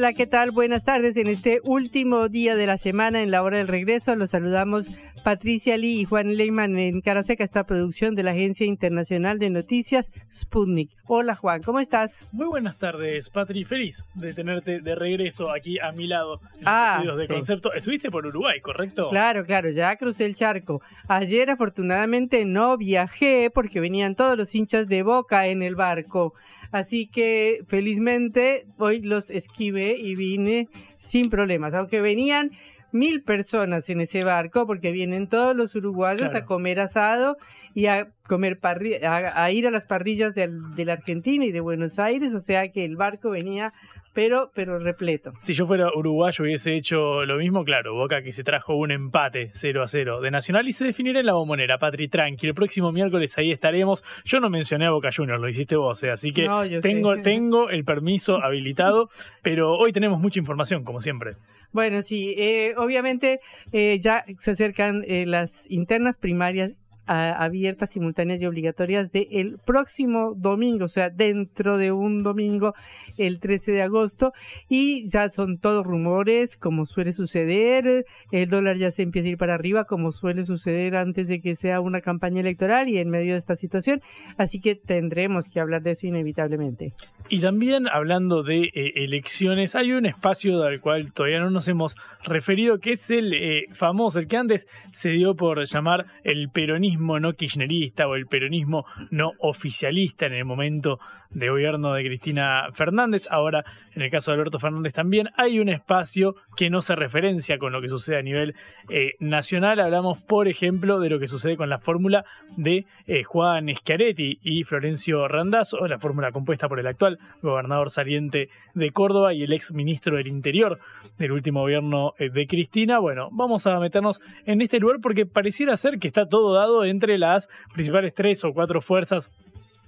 Hola, 0.00 0.14
¿qué 0.14 0.26
tal? 0.26 0.50
Buenas 0.50 0.84
tardes. 0.84 1.18
En 1.18 1.26
este 1.26 1.60
último 1.62 2.30
día 2.30 2.56
de 2.56 2.66
la 2.66 2.78
semana, 2.78 3.20
en 3.20 3.30
la 3.30 3.42
hora 3.42 3.58
del 3.58 3.68
regreso, 3.68 4.16
los 4.16 4.30
saludamos 4.30 4.88
Patricia 5.22 5.76
Lee 5.76 6.00
y 6.00 6.04
Juan 6.06 6.36
Leyman 6.36 6.78
en 6.78 7.02
Caraseca, 7.02 7.44
esta 7.44 7.64
producción 7.64 8.14
de 8.14 8.22
la 8.22 8.30
Agencia 8.30 8.64
Internacional 8.64 9.38
de 9.38 9.50
Noticias 9.50 10.10
Sputnik. 10.32 10.90
Hola 11.06 11.34
Juan, 11.34 11.62
¿cómo 11.62 11.80
estás? 11.80 12.26
Muy 12.32 12.46
buenas 12.46 12.78
tardes, 12.78 13.28
Patri. 13.28 13.66
Feliz 13.66 14.02
de 14.14 14.32
tenerte 14.32 14.80
de 14.80 14.94
regreso 14.94 15.50
aquí 15.50 15.78
a 15.78 15.92
mi 15.92 16.06
lado 16.06 16.40
en 16.58 16.62
ah, 16.64 17.02
los 17.04 17.04
estudios 17.04 17.18
de 17.18 17.34
concepto. 17.34 17.72
Estuviste 17.74 18.10
por 18.10 18.24
Uruguay, 18.24 18.58
¿correcto? 18.62 19.10
Claro, 19.10 19.44
claro, 19.44 19.68
ya 19.68 19.94
crucé 19.96 20.24
el 20.24 20.34
charco. 20.34 20.80
Ayer 21.08 21.50
afortunadamente 21.50 22.46
no 22.46 22.78
viajé 22.78 23.50
porque 23.52 23.80
venían 23.80 24.14
todos 24.14 24.38
los 24.38 24.54
hinchas 24.54 24.88
de 24.88 25.02
boca 25.02 25.46
en 25.48 25.62
el 25.62 25.74
barco. 25.74 26.32
Así 26.72 27.06
que 27.06 27.64
felizmente 27.68 28.66
hoy 28.78 29.00
los 29.00 29.30
esquivé 29.30 29.96
y 29.98 30.14
vine 30.14 30.68
sin 30.98 31.30
problemas, 31.30 31.74
aunque 31.74 32.00
venían 32.00 32.52
mil 32.92 33.22
personas 33.22 33.88
en 33.90 34.00
ese 34.00 34.24
barco 34.24 34.66
porque 34.66 34.92
vienen 34.92 35.28
todos 35.28 35.56
los 35.56 35.74
uruguayos 35.74 36.34
a 36.34 36.44
comer 36.44 36.80
asado 36.80 37.36
y 37.74 37.86
a 37.86 38.08
comer 38.26 38.58
a, 38.62 39.50
ir 39.52 39.66
a 39.66 39.70
las 39.70 39.86
parrillas 39.86 40.34
de, 40.34 40.50
de 40.74 40.84
la 40.84 40.94
Argentina 40.94 41.44
y 41.44 41.52
de 41.52 41.60
Buenos 41.60 41.98
Aires, 41.98 42.34
o 42.34 42.40
sea 42.40 42.70
que 42.70 42.84
el 42.84 42.96
barco 42.96 43.30
venía 43.30 43.72
pero, 44.12 44.50
pero 44.54 44.78
repleto. 44.78 45.32
Si 45.42 45.54
yo 45.54 45.66
fuera 45.66 45.88
uruguayo 45.94 46.44
hubiese 46.44 46.74
hecho 46.74 47.24
lo 47.24 47.36
mismo, 47.36 47.64
claro, 47.64 47.94
Boca 47.94 48.22
que 48.22 48.32
se 48.32 48.42
trajo 48.42 48.74
un 48.74 48.90
empate 48.90 49.50
0 49.52 49.82
a 49.82 49.86
0 49.86 50.20
de 50.20 50.30
Nacional 50.30 50.68
y 50.68 50.72
se 50.72 50.84
definirá 50.84 51.20
en 51.20 51.26
la 51.26 51.34
bombonera, 51.34 51.78
Patri, 51.78 52.08
tranqui, 52.08 52.46
el 52.46 52.54
próximo 52.54 52.92
miércoles 52.92 53.36
ahí 53.38 53.50
estaremos. 53.50 54.02
Yo 54.24 54.40
no 54.40 54.50
mencioné 54.50 54.86
a 54.86 54.90
Boca 54.90 55.10
Juniors, 55.14 55.40
lo 55.40 55.48
hiciste 55.48 55.76
vos, 55.76 56.02
eh, 56.02 56.10
así 56.10 56.32
que 56.32 56.48
tengo, 56.82 57.16
tengo 57.22 57.70
el 57.70 57.84
permiso 57.84 58.42
habilitado, 58.42 59.10
pero 59.42 59.74
hoy 59.76 59.92
tenemos 59.92 60.20
mucha 60.20 60.38
información, 60.38 60.84
como 60.84 61.00
siempre. 61.00 61.36
Bueno, 61.72 62.02
sí, 62.02 62.34
eh, 62.36 62.74
obviamente 62.76 63.38
eh, 63.70 63.98
ya 64.00 64.24
se 64.38 64.50
acercan 64.50 65.04
las 65.06 65.70
internas 65.70 66.18
primarias 66.18 66.74
abiertas, 67.10 67.90
simultáneas 67.90 68.40
y 68.40 68.46
obligatorias 68.46 69.10
del 69.10 69.26
el 69.30 69.58
próximo 69.58 70.34
domingo, 70.36 70.84
o 70.84 70.88
sea, 70.88 71.10
dentro 71.10 71.76
de 71.76 71.90
un 71.90 72.22
domingo 72.22 72.74
el 73.18 73.40
13 73.40 73.72
de 73.72 73.82
agosto 73.82 74.32
y 74.68 75.08
ya 75.08 75.28
son 75.30 75.58
todos 75.58 75.84
rumores 75.84 76.56
como 76.56 76.86
suele 76.86 77.12
suceder, 77.12 78.06
el 78.30 78.48
dólar 78.48 78.76
ya 78.76 78.90
se 78.92 79.02
empieza 79.02 79.26
a 79.26 79.32
ir 79.32 79.38
para 79.38 79.54
arriba 79.54 79.84
como 79.84 80.12
suele 80.12 80.44
suceder 80.44 80.94
antes 80.94 81.26
de 81.26 81.40
que 81.40 81.56
sea 81.56 81.80
una 81.80 82.00
campaña 82.00 82.40
electoral 82.40 82.88
y 82.88 82.98
en 82.98 83.10
medio 83.10 83.32
de 83.32 83.38
esta 83.38 83.56
situación, 83.56 84.00
así 84.36 84.60
que 84.60 84.76
tendremos 84.76 85.48
que 85.48 85.58
hablar 85.58 85.82
de 85.82 85.90
eso 85.90 86.06
inevitablemente. 86.06 86.92
Y 87.28 87.40
también 87.40 87.88
hablando 87.90 88.42
de 88.42 88.70
eh, 88.72 88.92
elecciones, 88.96 89.74
hay 89.74 89.92
un 89.92 90.06
espacio 90.06 90.62
al 90.62 90.80
cual 90.80 91.12
todavía 91.12 91.40
no 91.40 91.50
nos 91.50 91.66
hemos 91.66 91.96
referido 92.24 92.78
que 92.78 92.92
es 92.92 93.10
el 93.10 93.34
eh, 93.34 93.64
famoso, 93.72 94.20
el 94.20 94.28
que 94.28 94.36
antes 94.36 94.68
se 94.92 95.10
dio 95.10 95.34
por 95.34 95.64
llamar 95.64 96.06
el 96.22 96.48
peronismo 96.50 96.99
no 97.00 97.32
kirchnerista 97.32 98.06
o 98.06 98.14
el 98.14 98.26
peronismo 98.26 98.84
no 99.10 99.32
oficialista 99.38 100.26
en 100.26 100.34
el 100.34 100.44
momento 100.44 100.98
de 101.30 101.48
gobierno 101.48 101.94
de 101.94 102.04
Cristina 102.04 102.68
Fernández. 102.72 103.28
Ahora, 103.30 103.64
en 103.94 104.02
el 104.02 104.10
caso 104.10 104.30
de 104.30 104.36
Alberto 104.36 104.58
Fernández 104.58 104.92
también 104.92 105.28
hay 105.36 105.60
un 105.60 105.68
espacio 105.68 106.34
que 106.56 106.70
no 106.70 106.80
se 106.80 106.96
referencia 106.96 107.58
con 107.58 107.72
lo 107.72 107.80
que 107.80 107.88
sucede 107.88 108.18
a 108.18 108.22
nivel 108.22 108.54
eh, 108.88 109.12
nacional. 109.20 109.80
Hablamos, 109.80 110.20
por 110.22 110.48
ejemplo, 110.48 110.98
de 110.98 111.10
lo 111.10 111.18
que 111.18 111.28
sucede 111.28 111.56
con 111.56 111.68
la 111.68 111.78
fórmula 111.78 112.24
de 112.56 112.86
eh, 113.06 113.22
Juan 113.22 113.68
Schiaretti 113.74 114.38
y 114.42 114.64
Florencio 114.64 115.28
Randazzo, 115.28 115.86
la 115.86 115.98
fórmula 115.98 116.32
compuesta 116.32 116.68
por 116.68 116.80
el 116.80 116.86
actual 116.86 117.18
gobernador 117.42 117.90
saliente 117.90 118.48
de 118.74 118.90
Córdoba 118.90 119.32
y 119.34 119.42
el 119.42 119.52
ex 119.52 119.72
ministro 119.72 120.16
del 120.16 120.26
Interior 120.26 120.78
del 121.18 121.32
último 121.32 121.60
gobierno 121.60 122.14
eh, 122.18 122.30
de 122.30 122.46
Cristina. 122.46 122.98
Bueno, 122.98 123.28
vamos 123.32 123.66
a 123.66 123.78
meternos 123.78 124.20
en 124.46 124.60
este 124.62 124.80
lugar 124.80 124.98
porque 125.00 125.26
pareciera 125.26 125.76
ser 125.76 125.98
que 125.98 126.08
está 126.08 126.26
todo 126.26 126.54
dado 126.54 126.84
entre 126.84 127.18
las 127.18 127.48
principales 127.72 128.14
tres 128.14 128.44
o 128.44 128.52
cuatro 128.52 128.80
fuerzas 128.80 129.30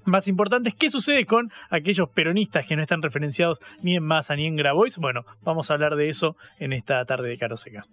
más 0.04 0.28
importantes. 0.28 0.74
¿Qué 0.74 0.90
sucede 0.90 1.26
con 1.26 1.50
aquellos 1.70 2.08
peronistas 2.10 2.66
que 2.66 2.76
no 2.76 2.82
están 2.82 3.02
referenciados 3.02 3.60
ni 3.82 3.96
en 3.96 4.04
Massa 4.04 4.36
ni 4.36 4.46
en 4.46 4.56
Grabois? 4.56 4.98
Bueno, 4.98 5.24
vamos 5.42 5.70
a 5.70 5.74
hablar 5.74 5.96
de 5.96 6.08
eso 6.08 6.36
en 6.58 6.72
esta 6.72 7.04
tarde 7.04 7.28
de 7.28 7.38
Caroseca. 7.38 7.86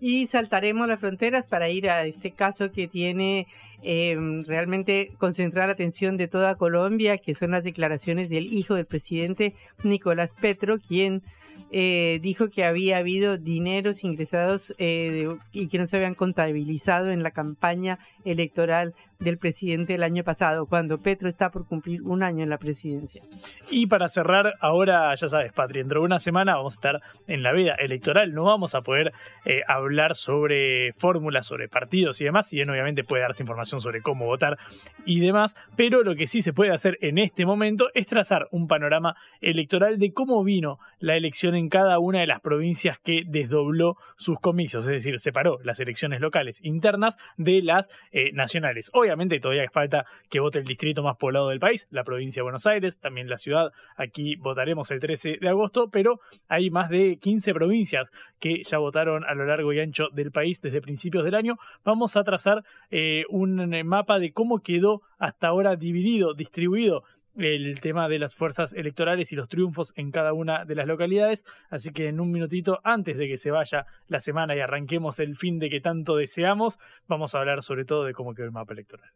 Y 0.00 0.26
saltaremos 0.26 0.88
las 0.88 0.98
fronteras 0.98 1.46
para 1.46 1.68
ir 1.68 1.88
a 1.88 2.04
este 2.04 2.32
caso 2.32 2.72
que 2.72 2.88
tiene 2.88 3.46
eh, 3.84 4.16
realmente 4.46 5.12
concentrar 5.18 5.68
la 5.68 5.74
atención 5.74 6.16
de 6.16 6.26
toda 6.26 6.56
Colombia, 6.56 7.18
que 7.18 7.34
son 7.34 7.52
las 7.52 7.62
declaraciones 7.62 8.28
del 8.28 8.52
hijo 8.52 8.74
del 8.74 8.86
presidente 8.86 9.54
Nicolás 9.84 10.34
Petro, 10.40 10.78
quien 10.78 11.22
eh, 11.70 12.18
dijo 12.20 12.50
que 12.50 12.64
había 12.64 12.98
habido 12.98 13.38
dineros 13.38 14.04
ingresados 14.04 14.74
eh, 14.78 15.28
y 15.52 15.68
que 15.68 15.78
no 15.78 15.86
se 15.86 15.96
habían 15.96 16.14
contabilizado 16.14 17.10
en 17.10 17.22
la 17.22 17.30
campaña 17.30 17.98
electoral 18.24 18.94
del 19.22 19.38
presidente 19.38 19.94
el 19.94 20.02
año 20.02 20.24
pasado, 20.24 20.66
cuando 20.66 20.98
Petro 20.98 21.28
está 21.28 21.50
por 21.50 21.66
cumplir 21.66 22.02
un 22.02 22.22
año 22.22 22.42
en 22.42 22.50
la 22.50 22.58
presidencia. 22.58 23.22
Y 23.70 23.86
para 23.86 24.08
cerrar, 24.08 24.54
ahora 24.60 25.14
ya 25.14 25.26
sabes, 25.26 25.52
Patri, 25.52 25.80
dentro 25.80 26.00
de 26.00 26.06
una 26.06 26.18
semana 26.18 26.56
vamos 26.56 26.74
a 26.74 26.76
estar 26.76 27.00
en 27.26 27.42
la 27.42 27.52
veda 27.52 27.74
electoral, 27.74 28.32
no 28.34 28.44
vamos 28.44 28.74
a 28.74 28.82
poder 28.82 29.12
eh, 29.44 29.60
hablar 29.66 30.14
sobre 30.14 30.92
fórmulas, 30.94 31.46
sobre 31.46 31.68
partidos 31.68 32.20
y 32.20 32.24
demás, 32.24 32.52
y 32.52 32.56
bien 32.56 32.70
obviamente 32.70 33.04
puede 33.04 33.22
darse 33.22 33.42
información 33.42 33.80
sobre 33.80 34.02
cómo 34.02 34.26
votar 34.26 34.58
y 35.04 35.20
demás, 35.20 35.56
pero 35.76 36.02
lo 36.02 36.14
que 36.14 36.26
sí 36.26 36.40
se 36.40 36.52
puede 36.52 36.72
hacer 36.72 36.98
en 37.00 37.18
este 37.18 37.46
momento 37.46 37.88
es 37.94 38.06
trazar 38.06 38.48
un 38.50 38.66
panorama 38.66 39.14
electoral 39.40 39.98
de 39.98 40.12
cómo 40.12 40.42
vino 40.42 40.78
la 40.98 41.16
elección 41.16 41.54
en 41.54 41.68
cada 41.68 41.98
una 41.98 42.20
de 42.20 42.26
las 42.26 42.40
provincias 42.40 42.98
que 42.98 43.22
desdobló 43.26 43.96
sus 44.16 44.38
comicios, 44.40 44.86
es 44.86 44.92
decir, 44.92 45.18
separó 45.18 45.58
las 45.62 45.80
elecciones 45.80 46.20
locales 46.20 46.60
internas 46.64 47.18
de 47.36 47.62
las 47.62 47.88
eh, 48.12 48.32
nacionales. 48.32 48.90
Hoy 48.94 49.08
Obviamente 49.12 49.40
todavía 49.40 49.68
falta 49.70 50.06
que 50.30 50.40
vote 50.40 50.58
el 50.58 50.64
distrito 50.64 51.02
más 51.02 51.18
poblado 51.18 51.50
del 51.50 51.60
país, 51.60 51.86
la 51.90 52.02
provincia 52.02 52.40
de 52.40 52.44
Buenos 52.44 52.64
Aires, 52.64 52.98
también 52.98 53.28
la 53.28 53.36
ciudad. 53.36 53.70
Aquí 53.94 54.36
votaremos 54.36 54.90
el 54.90 55.00
13 55.00 55.36
de 55.38 55.48
agosto, 55.50 55.90
pero 55.90 56.20
hay 56.48 56.70
más 56.70 56.88
de 56.88 57.18
15 57.18 57.52
provincias 57.52 58.10
que 58.40 58.62
ya 58.62 58.78
votaron 58.78 59.22
a 59.24 59.34
lo 59.34 59.44
largo 59.44 59.70
y 59.74 59.80
ancho 59.80 60.08
del 60.14 60.32
país 60.32 60.62
desde 60.62 60.80
principios 60.80 61.24
del 61.26 61.34
año. 61.34 61.58
Vamos 61.84 62.16
a 62.16 62.24
trazar 62.24 62.64
eh, 62.90 63.24
un 63.28 63.74
eh, 63.74 63.84
mapa 63.84 64.18
de 64.18 64.32
cómo 64.32 64.60
quedó 64.60 65.02
hasta 65.18 65.48
ahora 65.48 65.76
dividido, 65.76 66.32
distribuido 66.32 67.04
el 67.36 67.80
tema 67.80 68.08
de 68.08 68.18
las 68.18 68.34
fuerzas 68.34 68.72
electorales 68.72 69.32
y 69.32 69.36
los 69.36 69.48
triunfos 69.48 69.92
en 69.96 70.10
cada 70.10 70.32
una 70.32 70.64
de 70.64 70.74
las 70.74 70.86
localidades. 70.86 71.44
Así 71.70 71.92
que 71.92 72.08
en 72.08 72.20
un 72.20 72.30
minutito, 72.30 72.80
antes 72.84 73.16
de 73.16 73.28
que 73.28 73.36
se 73.36 73.50
vaya 73.50 73.86
la 74.08 74.20
semana 74.20 74.56
y 74.56 74.60
arranquemos 74.60 75.18
el 75.18 75.36
fin 75.36 75.58
de 75.58 75.70
que 75.70 75.80
tanto 75.80 76.16
deseamos, 76.16 76.78
vamos 77.08 77.34
a 77.34 77.40
hablar 77.40 77.62
sobre 77.62 77.84
todo 77.84 78.04
de 78.04 78.14
cómo 78.14 78.34
quedó 78.34 78.46
el 78.46 78.52
mapa 78.52 78.72
electoral. 78.72 79.10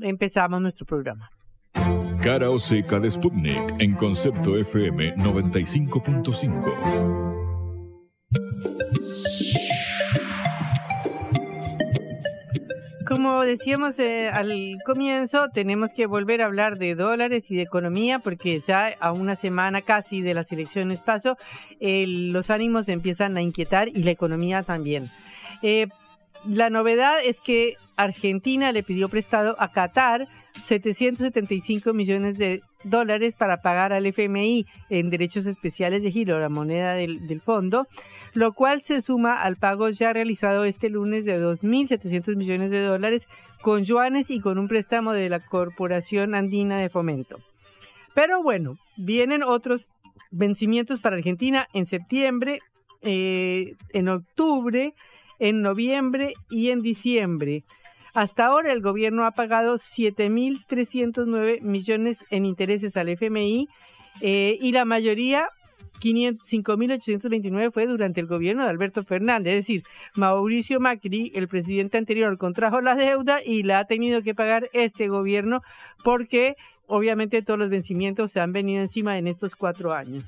Empezamos 0.00 0.62
nuestro 0.62 0.86
programa. 0.86 1.30
Cara 2.22 2.50
o 2.50 2.58
seca 2.58 3.00
de 3.00 3.10
Sputnik 3.10 3.74
en 3.78 3.94
concepto 3.94 4.56
FM 4.56 5.16
95.5. 5.16 7.30
Como 13.10 13.44
decíamos 13.44 13.98
eh, 13.98 14.28
al 14.28 14.78
comienzo, 14.86 15.48
tenemos 15.52 15.92
que 15.92 16.06
volver 16.06 16.42
a 16.42 16.44
hablar 16.44 16.78
de 16.78 16.94
dólares 16.94 17.50
y 17.50 17.56
de 17.56 17.62
economía 17.62 18.20
porque 18.20 18.56
ya 18.60 18.94
a 19.00 19.10
una 19.10 19.34
semana 19.34 19.82
casi 19.82 20.22
de 20.22 20.32
las 20.32 20.52
elecciones 20.52 21.00
paso, 21.00 21.36
los 21.80 22.50
ánimos 22.50 22.88
empiezan 22.88 23.36
a 23.36 23.42
inquietar 23.42 23.88
y 23.88 24.04
la 24.04 24.12
economía 24.12 24.62
también. 24.62 25.10
Eh, 25.60 25.88
la 26.46 26.70
novedad 26.70 27.16
es 27.24 27.40
que 27.40 27.74
Argentina 27.96 28.70
le 28.70 28.84
pidió 28.84 29.08
prestado 29.08 29.56
a 29.58 29.72
Qatar 29.72 30.28
775 30.62 31.92
millones 31.92 32.38
de 32.38 32.62
dólares 32.84 33.34
para 33.36 33.60
pagar 33.60 33.92
al 33.92 34.06
FMI 34.06 34.66
en 34.88 35.10
derechos 35.10 35.46
especiales 35.46 36.02
de 36.02 36.10
giro, 36.10 36.40
la 36.40 36.48
moneda 36.48 36.94
del, 36.94 37.40
fondo, 37.40 37.86
lo 38.32 38.52
cual 38.52 38.82
se 38.82 39.00
suma 39.00 39.40
al 39.40 39.56
pago 39.56 39.88
ya 39.90 40.12
realizado 40.12 40.64
este 40.64 40.88
lunes 40.88 41.24
de 41.24 41.40
2.700 41.40 42.36
millones 42.36 42.70
de 42.70 42.82
dólares 42.82 43.26
con 43.62 43.84
yuanes 43.84 44.30
y 44.30 44.40
con 44.40 44.58
un 44.58 44.68
préstamo 44.68 45.12
de 45.12 45.28
la 45.28 45.40
Corporación 45.40 46.34
Andina 46.34 46.78
de 46.78 46.88
Fomento. 46.88 47.38
Pero 48.14 48.42
bueno, 48.42 48.76
vienen 48.96 49.42
otros 49.42 49.88
vencimientos 50.30 51.00
para 51.00 51.16
Argentina 51.16 51.68
en 51.72 51.86
septiembre, 51.86 52.60
eh, 53.02 53.74
en 53.92 54.08
octubre, 54.08 54.94
en 55.38 55.62
noviembre 55.62 56.34
y 56.50 56.70
en 56.70 56.82
diciembre. 56.82 57.64
Hasta 58.14 58.46
ahora 58.46 58.72
el 58.72 58.80
gobierno 58.80 59.24
ha 59.24 59.32
pagado 59.32 59.74
7.309 59.74 61.60
millones 61.60 62.24
en 62.30 62.44
intereses 62.44 62.96
al 62.96 63.08
FMI 63.08 63.68
eh, 64.20 64.58
y 64.60 64.72
la 64.72 64.84
mayoría 64.84 65.48
5.829 66.00 67.72
fue 67.72 67.86
durante 67.86 68.20
el 68.20 68.26
gobierno 68.26 68.64
de 68.64 68.70
Alberto 68.70 69.04
Fernández. 69.04 69.52
Es 69.52 69.66
decir, 69.66 69.84
Mauricio 70.14 70.80
Macri, 70.80 71.30
el 71.34 71.48
presidente 71.48 71.98
anterior, 71.98 72.36
contrajo 72.38 72.80
la 72.80 72.94
deuda 72.94 73.40
y 73.44 73.62
la 73.62 73.80
ha 73.80 73.84
tenido 73.84 74.22
que 74.22 74.34
pagar 74.34 74.70
este 74.72 75.08
gobierno 75.08 75.62
porque 76.02 76.56
obviamente 76.86 77.42
todos 77.42 77.58
los 77.58 77.68
vencimientos 77.68 78.32
se 78.32 78.40
han 78.40 78.52
venido 78.52 78.80
encima 78.80 79.18
en 79.18 79.28
estos 79.28 79.54
cuatro 79.54 79.92
años. 79.92 80.24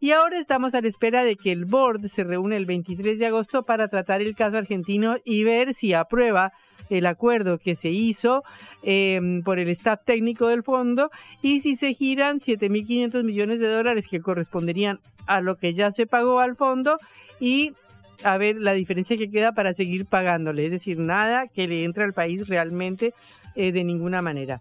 Y 0.00 0.10
ahora 0.10 0.38
estamos 0.38 0.74
a 0.74 0.82
la 0.82 0.88
espera 0.88 1.24
de 1.24 1.36
que 1.36 1.50
el 1.50 1.64
board 1.64 2.08
se 2.08 2.24
reúne 2.24 2.56
el 2.56 2.66
23 2.66 3.18
de 3.18 3.26
agosto 3.26 3.62
para 3.62 3.88
tratar 3.88 4.20
el 4.20 4.36
caso 4.36 4.58
argentino 4.58 5.16
y 5.24 5.44
ver 5.44 5.72
si 5.72 5.94
aprueba 5.94 6.52
el 6.90 7.06
acuerdo 7.06 7.58
que 7.58 7.74
se 7.74 7.90
hizo 7.90 8.42
em, 8.82 9.42
por 9.42 9.58
el 9.58 9.68
staff 9.70 10.00
técnico 10.04 10.48
del 10.48 10.62
fondo 10.62 11.10
y 11.42 11.60
si 11.60 11.74
se 11.74 11.94
giran 11.94 12.38
7.500 12.38 13.22
millones 13.24 13.58
de 13.58 13.68
dólares 13.68 14.06
que 14.08 14.20
corresponderían 14.20 15.00
a 15.26 15.40
lo 15.40 15.56
que 15.56 15.72
ya 15.72 15.90
se 15.90 16.06
pagó 16.06 16.40
al 16.40 16.56
fondo 16.56 16.98
y 17.40 17.72
a 18.22 18.36
ver 18.38 18.56
la 18.56 18.72
diferencia 18.72 19.16
que 19.16 19.30
queda 19.30 19.52
para 19.52 19.74
seguir 19.74 20.06
pagándole, 20.06 20.66
es 20.66 20.70
decir, 20.70 20.98
nada 20.98 21.46
que 21.48 21.66
le 21.66 21.84
entre 21.84 22.04
al 22.04 22.12
país 22.12 22.48
realmente 22.48 23.12
eh, 23.54 23.72
de 23.72 23.84
ninguna 23.84 24.22
manera. 24.22 24.60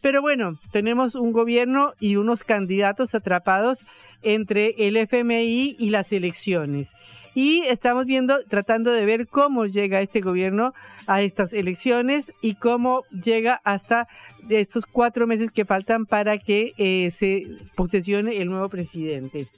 Pero 0.00 0.20
bueno, 0.20 0.58
tenemos 0.70 1.14
un 1.14 1.32
gobierno 1.32 1.94
y 1.98 2.16
unos 2.16 2.44
candidatos 2.44 3.14
atrapados 3.14 3.86
entre 4.22 4.74
el 4.86 4.96
FMI 4.96 5.76
y 5.78 5.90
las 5.90 6.12
elecciones. 6.12 6.92
Y 7.34 7.62
estamos 7.62 8.06
viendo, 8.06 8.44
tratando 8.44 8.92
de 8.92 9.04
ver 9.04 9.26
cómo 9.26 9.66
llega 9.66 10.00
este 10.00 10.20
gobierno 10.20 10.72
a 11.06 11.22
estas 11.22 11.52
elecciones 11.52 12.32
y 12.42 12.54
cómo 12.54 13.02
llega 13.10 13.60
hasta 13.64 14.06
estos 14.48 14.86
cuatro 14.86 15.26
meses 15.26 15.50
que 15.50 15.64
faltan 15.64 16.06
para 16.06 16.38
que 16.38 16.72
eh, 16.78 17.10
se 17.10 17.46
posesione 17.74 18.40
el 18.40 18.48
nuevo 18.48 18.68
presidente. 18.68 19.48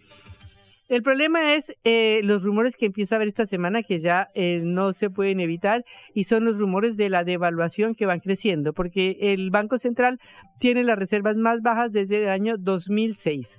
El 0.88 1.02
problema 1.02 1.54
es 1.54 1.76
eh, 1.82 2.20
los 2.22 2.44
rumores 2.44 2.76
que 2.76 2.86
empieza 2.86 3.14
a 3.14 3.16
haber 3.16 3.26
esta 3.26 3.46
semana 3.46 3.82
que 3.82 3.98
ya 3.98 4.28
eh, 4.34 4.60
no 4.62 4.92
se 4.92 5.10
pueden 5.10 5.40
evitar 5.40 5.84
y 6.14 6.24
son 6.24 6.44
los 6.44 6.58
rumores 6.58 6.96
de 6.96 7.10
la 7.10 7.24
devaluación 7.24 7.96
que 7.96 8.06
van 8.06 8.20
creciendo, 8.20 8.72
porque 8.72 9.16
el 9.20 9.50
Banco 9.50 9.78
Central 9.78 10.20
tiene 10.60 10.84
las 10.84 10.96
reservas 10.96 11.36
más 11.36 11.60
bajas 11.60 11.90
desde 11.90 12.22
el 12.22 12.28
año 12.28 12.56
2006. 12.56 13.58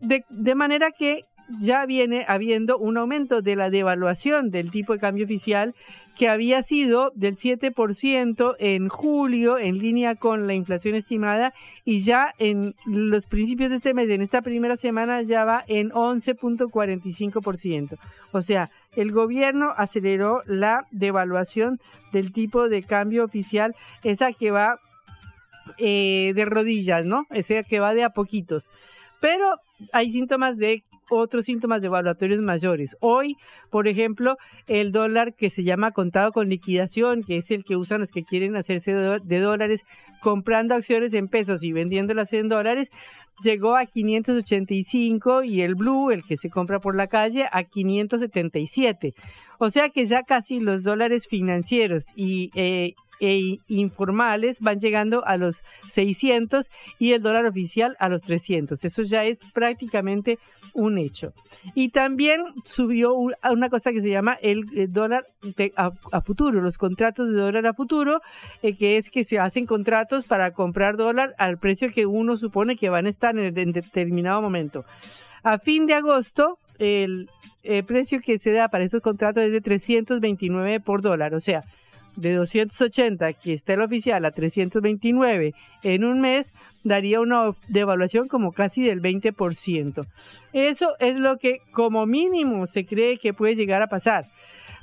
De, 0.00 0.24
de 0.30 0.54
manera 0.54 0.92
que 0.96 1.24
ya 1.58 1.84
viene 1.86 2.24
habiendo 2.28 2.78
un 2.78 2.96
aumento 2.96 3.42
de 3.42 3.56
la 3.56 3.70
devaluación 3.70 4.50
del 4.50 4.70
tipo 4.70 4.92
de 4.92 5.00
cambio 5.00 5.24
oficial 5.24 5.74
que 6.16 6.28
había 6.28 6.62
sido 6.62 7.10
del 7.14 7.36
7% 7.36 8.54
en 8.58 8.88
julio 8.88 9.58
en 9.58 9.78
línea 9.78 10.14
con 10.14 10.46
la 10.46 10.54
inflación 10.54 10.94
estimada 10.94 11.52
y 11.84 12.04
ya 12.04 12.34
en 12.38 12.74
los 12.86 13.24
principios 13.24 13.70
de 13.70 13.76
este 13.76 13.94
mes, 13.94 14.10
en 14.10 14.20
esta 14.20 14.42
primera 14.42 14.76
semana, 14.76 15.22
ya 15.22 15.44
va 15.44 15.64
en 15.66 15.90
11.45%. 15.90 17.96
O 18.32 18.40
sea, 18.42 18.70
el 18.94 19.12
gobierno 19.12 19.72
aceleró 19.76 20.42
la 20.46 20.86
devaluación 20.90 21.80
del 22.12 22.32
tipo 22.32 22.68
de 22.68 22.82
cambio 22.82 23.24
oficial, 23.24 23.74
esa 24.04 24.32
que 24.32 24.50
va 24.50 24.78
eh, 25.78 26.32
de 26.34 26.44
rodillas, 26.44 27.04
¿no? 27.04 27.26
Esa 27.30 27.62
que 27.62 27.80
va 27.80 27.94
de 27.94 28.04
a 28.04 28.10
poquitos. 28.10 28.68
Pero 29.20 29.56
hay 29.92 30.12
síntomas 30.12 30.58
de 30.58 30.82
otros 31.10 31.46
síntomas 31.46 31.82
devaluatorios 31.82 32.40
mayores. 32.40 32.96
Hoy, 33.00 33.36
por 33.70 33.88
ejemplo, 33.88 34.36
el 34.66 34.92
dólar 34.92 35.34
que 35.34 35.50
se 35.50 35.64
llama 35.64 35.92
contado 35.92 36.32
con 36.32 36.48
liquidación, 36.48 37.22
que 37.22 37.36
es 37.36 37.50
el 37.50 37.64
que 37.64 37.76
usan 37.76 38.00
los 38.00 38.10
que 38.10 38.24
quieren 38.24 38.56
hacerse 38.56 38.92
de 38.92 39.40
dólares 39.40 39.84
comprando 40.20 40.74
acciones 40.74 41.14
en 41.14 41.28
pesos 41.28 41.64
y 41.64 41.72
vendiéndolas 41.72 42.32
en 42.32 42.48
dólares, 42.48 42.90
llegó 43.42 43.76
a 43.76 43.86
585 43.86 45.42
y 45.44 45.62
el 45.62 45.74
blue, 45.74 46.10
el 46.10 46.24
que 46.24 46.36
se 46.36 46.50
compra 46.50 46.78
por 46.78 46.94
la 46.94 47.06
calle, 47.06 47.46
a 47.50 47.64
577. 47.64 49.14
O 49.58 49.70
sea 49.70 49.88
que 49.90 50.04
ya 50.04 50.22
casi 50.22 50.60
los 50.60 50.82
dólares 50.82 51.26
financieros 51.28 52.06
y 52.16 52.50
eh, 52.54 52.94
e 53.20 53.58
informales 53.68 54.60
van 54.60 54.80
llegando 54.80 55.24
a 55.26 55.36
los 55.36 55.62
600 55.88 56.70
y 56.98 57.12
el 57.12 57.22
dólar 57.22 57.46
oficial 57.46 57.96
a 57.98 58.08
los 58.08 58.22
300. 58.22 58.82
Eso 58.84 59.02
ya 59.02 59.24
es 59.24 59.38
prácticamente 59.52 60.38
un 60.72 60.98
hecho. 60.98 61.32
Y 61.74 61.90
también 61.90 62.40
subió 62.64 63.12
una 63.14 63.68
cosa 63.68 63.92
que 63.92 64.00
se 64.00 64.10
llama 64.10 64.38
el, 64.40 64.64
dólar 64.92 65.26
a, 65.76 66.20
futuro, 66.22 66.60
los 66.60 66.78
contratos 66.78 67.28
de 67.28 67.36
dólar 67.36 67.66
a 67.66 67.74
futuro, 67.74 68.20
eh, 68.62 68.74
que 68.76 68.96
es 68.96 69.10
que 69.10 69.24
se 69.24 69.38
hacen 69.38 69.66
contratos 69.66 70.24
para 70.24 70.52
comprar 70.52 70.96
dólar 70.96 71.34
al 71.38 71.58
precio 71.58 71.88
que 71.94 72.06
uno 72.06 72.36
supone 72.36 72.76
que 72.76 72.88
van 72.88 73.06
a 73.06 73.10
estar 73.10 73.36
en, 73.36 73.72
determinado 73.72 74.40
momento. 74.40 74.84
A 75.42 75.58
fin 75.58 75.86
de 75.86 75.94
agosto, 75.94 76.58
el, 76.78 77.28
el 77.62 77.84
precio 77.84 78.20
que 78.20 78.38
se 78.38 78.52
da 78.52 78.68
para 78.68 78.84
estos 78.84 79.00
contratos 79.00 79.42
es 79.42 79.52
de 79.52 79.60
329 79.60 80.80
por 80.80 81.02
dólar, 81.02 81.34
o 81.34 81.40
sea, 81.40 81.64
de 82.20 82.34
280 82.34 83.32
que 83.34 83.52
está 83.52 83.74
el 83.74 83.82
oficial 83.82 84.24
a 84.24 84.30
329 84.30 85.54
en 85.82 86.04
un 86.04 86.20
mes 86.20 86.52
daría 86.84 87.20
una 87.20 87.50
devaluación 87.68 88.28
como 88.28 88.52
casi 88.52 88.82
del 88.82 89.00
20%. 89.00 90.06
Eso 90.52 90.88
es 90.98 91.16
lo 91.16 91.36
que 91.38 91.58
como 91.72 92.06
mínimo 92.06 92.66
se 92.66 92.84
cree 92.84 93.18
que 93.18 93.34
puede 93.34 93.56
llegar 93.56 93.82
a 93.82 93.88
pasar. 93.88 94.26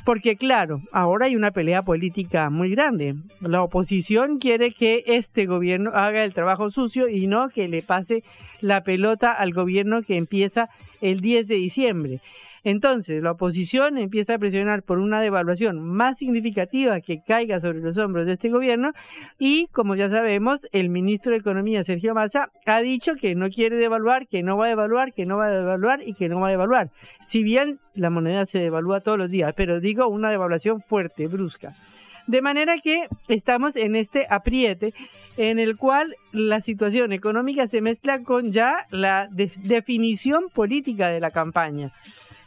Porque 0.07 0.37
claro, 0.37 0.81
ahora 0.93 1.25
hay 1.25 1.35
una 1.35 1.51
pelea 1.51 1.81
política 1.81 2.49
muy 2.49 2.69
grande. 2.69 3.15
La 3.41 3.61
oposición 3.61 4.37
quiere 4.37 4.71
que 4.71 5.03
este 5.05 5.45
gobierno 5.45 5.91
haga 5.93 6.23
el 6.23 6.33
trabajo 6.33 6.69
sucio 6.69 7.09
y 7.09 7.27
no 7.27 7.49
que 7.49 7.67
le 7.67 7.81
pase 7.81 8.23
la 8.61 8.83
pelota 8.83 9.33
al 9.33 9.51
gobierno 9.51 10.03
que 10.03 10.15
empieza 10.15 10.69
el 11.01 11.19
10 11.19 11.47
de 11.47 11.55
diciembre. 11.55 12.21
Entonces, 12.67 13.23
la 13.23 13.31
oposición 13.31 13.97
empieza 13.97 14.33
a 14.33 14.39
presionar 14.39 14.83
por 14.83 14.97
una 14.97 15.21
devaluación 15.21 15.79
más 15.79 16.17
significativa 16.17 16.99
que 16.99 17.21
caiga 17.25 17.59
sobre 17.59 17.79
los 17.79 17.97
hombros 17.97 18.25
de 18.25 18.33
este 18.33 18.49
gobierno 18.49 18.91
y, 19.39 19.67
como 19.67 19.95
ya 19.95 20.09
sabemos, 20.09 20.67
el 20.73 20.89
ministro 20.89 21.31
de 21.31 21.37
Economía, 21.37 21.81
Sergio 21.83 22.13
Massa, 22.13 22.49
ha 22.65 22.81
dicho 22.81 23.13
que 23.15 23.35
no 23.35 23.47
quiere 23.47 23.77
devaluar, 23.77 24.27
que 24.27 24.43
no 24.43 24.57
va 24.57 24.65
a 24.65 24.67
devaluar, 24.67 25.13
que 25.13 25.25
no 25.25 25.37
va 25.37 25.45
a 25.45 25.51
devaluar 25.51 26.01
y 26.05 26.13
que 26.13 26.27
no 26.27 26.41
va 26.41 26.49
a 26.49 26.51
devaluar. 26.51 26.89
Si 27.21 27.41
bien 27.41 27.79
la 27.93 28.09
moneda 28.09 28.43
se 28.43 28.59
devalúa 28.59 28.99
todos 28.99 29.17
los 29.17 29.29
días, 29.29 29.53
pero 29.55 29.79
digo 29.79 30.09
una 30.09 30.29
devaluación 30.29 30.81
fuerte, 30.81 31.27
brusca. 31.27 31.71
De 32.27 32.41
manera 32.41 32.75
que 32.83 33.07
estamos 33.29 33.77
en 33.77 33.95
este 33.95 34.27
apriete 34.29 34.93
en 35.37 35.57
el 35.57 35.77
cual 35.77 36.17
la 36.33 36.59
situación 36.59 37.13
económica 37.13 37.65
se 37.65 37.79
mezcla 37.79 38.23
con 38.23 38.51
ya 38.51 38.87
la 38.91 39.29
definición 39.31 40.49
política 40.53 41.07
de 41.07 41.21
la 41.21 41.31
campaña. 41.31 41.93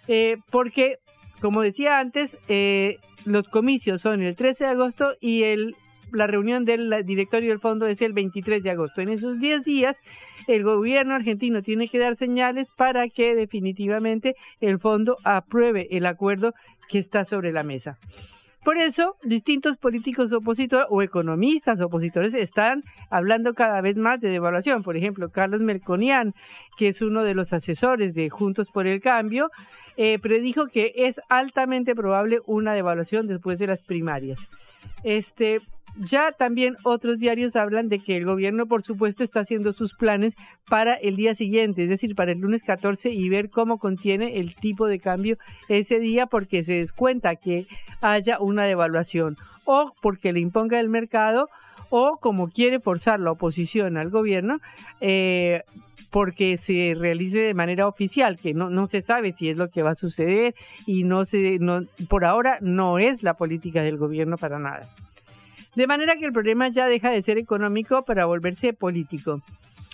Eh, 0.08 0.36
porque, 0.50 0.98
como 1.40 1.62
decía 1.62 1.98
antes, 1.98 2.38
eh, 2.48 2.98
los 3.24 3.48
comicios 3.48 4.00
son 4.00 4.22
el 4.22 4.36
13 4.36 4.64
de 4.64 4.70
agosto 4.70 5.14
y 5.20 5.44
el 5.44 5.76
la 6.12 6.26
reunión 6.26 6.64
del 6.64 7.04
directorio 7.04 7.50
del 7.50 7.60
fondo 7.60 7.86
es 7.86 8.02
el 8.02 8.12
23 8.12 8.62
de 8.62 8.70
agosto. 8.70 9.00
En 9.00 9.10
esos 9.10 9.38
10 9.38 9.62
días, 9.64 10.00
el 10.46 10.64
gobierno 10.64 11.14
argentino 11.14 11.62
tiene 11.62 11.88
que 11.88 11.98
dar 11.98 12.16
señales 12.16 12.70
para 12.72 13.08
que 13.08 13.34
definitivamente 13.34 14.34
el 14.60 14.78
fondo 14.78 15.18
apruebe 15.24 15.88
el 15.90 16.06
acuerdo 16.06 16.52
que 16.88 16.98
está 16.98 17.24
sobre 17.24 17.52
la 17.52 17.62
mesa. 17.62 17.98
Por 18.64 18.76
eso, 18.76 19.16
distintos 19.22 19.78
políticos 19.78 20.32
opositores 20.34 20.86
o 20.90 21.00
economistas 21.00 21.80
opositores 21.80 22.34
están 22.34 22.84
hablando 23.08 23.54
cada 23.54 23.80
vez 23.80 23.96
más 23.96 24.20
de 24.20 24.28
devaluación. 24.28 24.82
Por 24.82 24.98
ejemplo, 24.98 25.30
Carlos 25.30 25.62
Melconian, 25.62 26.34
que 26.76 26.88
es 26.88 27.00
uno 27.00 27.22
de 27.22 27.34
los 27.34 27.54
asesores 27.54 28.12
de 28.12 28.28
Juntos 28.28 28.68
por 28.70 28.86
el 28.86 29.00
Cambio, 29.00 29.50
eh, 29.96 30.18
predijo 30.18 30.66
que 30.66 30.92
es 30.94 31.20
altamente 31.30 31.94
probable 31.94 32.40
una 32.46 32.74
devaluación 32.74 33.26
después 33.26 33.58
de 33.58 33.66
las 33.66 33.82
primarias. 33.82 34.46
Este, 35.04 35.60
ya 36.00 36.32
también 36.32 36.76
otros 36.82 37.18
diarios 37.18 37.56
hablan 37.56 37.88
de 37.88 37.98
que 37.98 38.16
el 38.16 38.24
gobierno, 38.24 38.66
por 38.66 38.82
supuesto, 38.82 39.22
está 39.22 39.40
haciendo 39.40 39.72
sus 39.72 39.94
planes 39.94 40.34
para 40.68 40.94
el 40.94 41.16
día 41.16 41.34
siguiente, 41.34 41.84
es 41.84 41.90
decir, 41.90 42.14
para 42.14 42.32
el 42.32 42.38
lunes 42.38 42.62
14 42.62 43.10
y 43.10 43.28
ver 43.28 43.50
cómo 43.50 43.78
contiene 43.78 44.38
el 44.38 44.54
tipo 44.54 44.86
de 44.86 44.98
cambio 44.98 45.36
ese 45.68 45.98
día 45.98 46.26
porque 46.26 46.62
se 46.62 46.78
descuenta 46.78 47.36
que 47.36 47.66
haya 48.00 48.40
una 48.40 48.64
devaluación 48.64 49.36
o 49.64 49.92
porque 50.00 50.32
le 50.32 50.40
imponga 50.40 50.80
el 50.80 50.88
mercado 50.88 51.48
o 51.90 52.18
como 52.20 52.48
quiere 52.48 52.80
forzar 52.80 53.20
la 53.20 53.32
oposición 53.32 53.96
al 53.96 54.10
gobierno, 54.10 54.58
eh, 55.00 55.62
porque 56.10 56.56
se 56.56 56.94
realice 56.96 57.40
de 57.40 57.54
manera 57.54 57.86
oficial, 57.86 58.38
que 58.38 58.54
no, 58.54 58.70
no 58.70 58.86
se 58.86 59.00
sabe 59.00 59.32
si 59.32 59.48
es 59.48 59.56
lo 59.56 59.68
que 59.68 59.82
va 59.82 59.90
a 59.90 59.94
suceder 59.94 60.54
y 60.86 61.04
no 61.04 61.24
se, 61.24 61.58
no, 61.58 61.82
por 62.08 62.24
ahora 62.24 62.58
no 62.60 62.98
es 62.98 63.22
la 63.22 63.34
política 63.34 63.82
del 63.82 63.96
gobierno 63.96 64.36
para 64.36 64.58
nada. 64.58 64.88
De 65.74 65.86
manera 65.86 66.16
que 66.16 66.26
el 66.26 66.32
problema 66.32 66.68
ya 66.68 66.86
deja 66.86 67.10
de 67.10 67.22
ser 67.22 67.38
económico 67.38 68.04
para 68.04 68.26
volverse 68.26 68.72
político. 68.72 69.42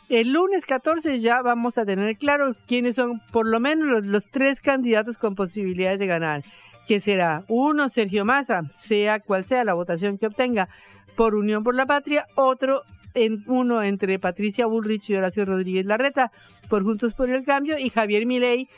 El 0.08 0.32
lunes 0.32 0.64
14 0.66 1.18
ya 1.18 1.42
vamos 1.42 1.78
a 1.78 1.84
tener 1.84 2.16
claro 2.16 2.54
quiénes 2.68 2.94
son 2.94 3.20
por 3.32 3.46
lo 3.46 3.58
menos 3.58 4.04
los, 4.04 4.26
tres 4.26 4.60
candidatos 4.60 5.18
con 5.18 5.34
posibilidades 5.34 5.98
de 5.98 6.06
ganar. 6.06 6.44
Que 6.86 7.00
será 7.00 7.44
uno, 7.48 7.88
Sergio 7.88 8.24
Massa, 8.24 8.62
sea 8.72 9.18
cual 9.18 9.44
sea 9.44 9.64
la 9.64 9.74
votación 9.74 10.16
que 10.16 10.28
obtenga 10.28 10.68
por 11.16 11.34
Unión 11.34 11.64
por 11.64 11.74
la 11.74 11.86
Patria, 11.86 12.26
otro 12.36 12.82
en, 13.14 13.42
uno 13.48 13.82
entre 13.82 14.18
Patricia 14.20 14.66
Bullrich 14.66 15.10
y 15.10 15.16
Horacio 15.16 15.44
Rodríguez 15.44 15.86
Larreta 15.86 16.30
por 16.68 16.84
Juntos 16.84 17.14
por 17.14 17.30
el 17.30 17.44
Cambio 17.44 17.78
y 17.78 17.90
Javier 17.90 18.26
Milei, 18.26 18.68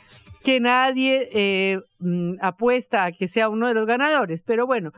que 0.43 0.59
nadie 0.59 1.29
eh, 1.33 1.79
mm, 1.99 2.35
apuesta 2.41 3.05
a 3.05 3.11
que 3.11 3.27
sea 3.27 3.49
uno 3.49 3.67
de 3.67 3.73
los 3.73 3.85
ganadores. 3.85 4.41
Pero 4.41 4.65
bueno, 4.65 4.91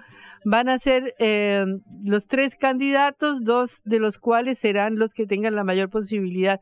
van 0.45 0.69
a 0.69 0.77
ser 0.77 1.15
eh, 1.19 1.65
los 2.03 2.27
tres 2.27 2.55
candidatos, 2.55 3.43
dos 3.43 3.81
de 3.83 3.99
los 3.99 4.17
cuales 4.17 4.59
serán 4.59 4.97
los 4.97 5.13
que 5.13 5.25
tengan 5.25 5.55
la 5.55 5.63
mayor 5.63 5.89
posibilidad 5.89 6.59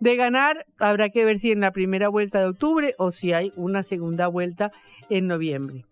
de 0.00 0.16
ganar. 0.16 0.66
Habrá 0.78 1.10
que 1.10 1.24
ver 1.24 1.38
si 1.38 1.52
en 1.52 1.60
la 1.60 1.72
primera 1.72 2.08
vuelta 2.08 2.40
de 2.40 2.46
octubre 2.46 2.94
o 2.98 3.10
si 3.10 3.32
hay 3.32 3.52
una 3.56 3.82
segunda 3.82 4.28
vuelta 4.28 4.72
en 5.08 5.26
noviembre. 5.26 5.84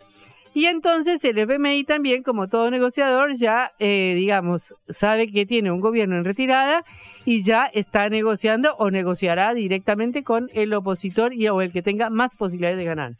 Y 0.53 0.67
entonces 0.67 1.25
el 1.25 1.39
FMI 1.39 1.85
también, 1.85 2.23
como 2.25 2.49
todo 2.49 2.71
negociador, 2.71 3.35
ya, 3.35 3.73
eh, 3.79 4.15
digamos, 4.17 4.75
sabe 4.89 5.31
que 5.31 5.47
tiene 5.47 5.71
un 5.71 5.81
gobierno 5.81 6.17
en 6.17 6.25
retirada 6.25 6.85
y 7.25 7.43
ya 7.43 7.67
está 7.67 8.09
negociando 8.09 8.75
o 8.77 8.91
negociará 8.91 9.55
directamente 9.55 10.25
con 10.25 10.51
el 10.53 10.75
opositor 10.75 11.33
y, 11.35 11.49
o 11.49 11.61
el 11.61 11.73
que 11.73 11.83
tenga 11.83 12.11
más 12.11 12.35
posibilidades 12.35 12.79
de 12.79 12.85
ganar. 12.85 13.13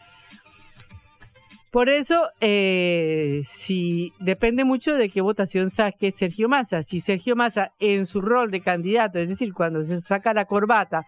Por 1.71 1.89
eso, 1.89 2.31
eh, 2.41 3.43
si 3.47 4.13
depende 4.19 4.65
mucho 4.65 4.97
de 4.97 5.09
qué 5.09 5.21
votación 5.21 5.71
saque 5.71 6.11
Sergio 6.11 6.49
Massa. 6.49 6.83
Si 6.83 6.99
Sergio 6.99 7.37
Massa, 7.37 7.71
en 7.79 8.07
su 8.07 8.21
rol 8.21 8.51
de 8.51 8.61
candidato, 8.61 9.21
es 9.21 9.29
decir, 9.29 9.55
cuando 9.55 9.85
se 9.85 10.01
saca 10.01 10.35
la 10.35 10.47
corbata, 10.47 11.07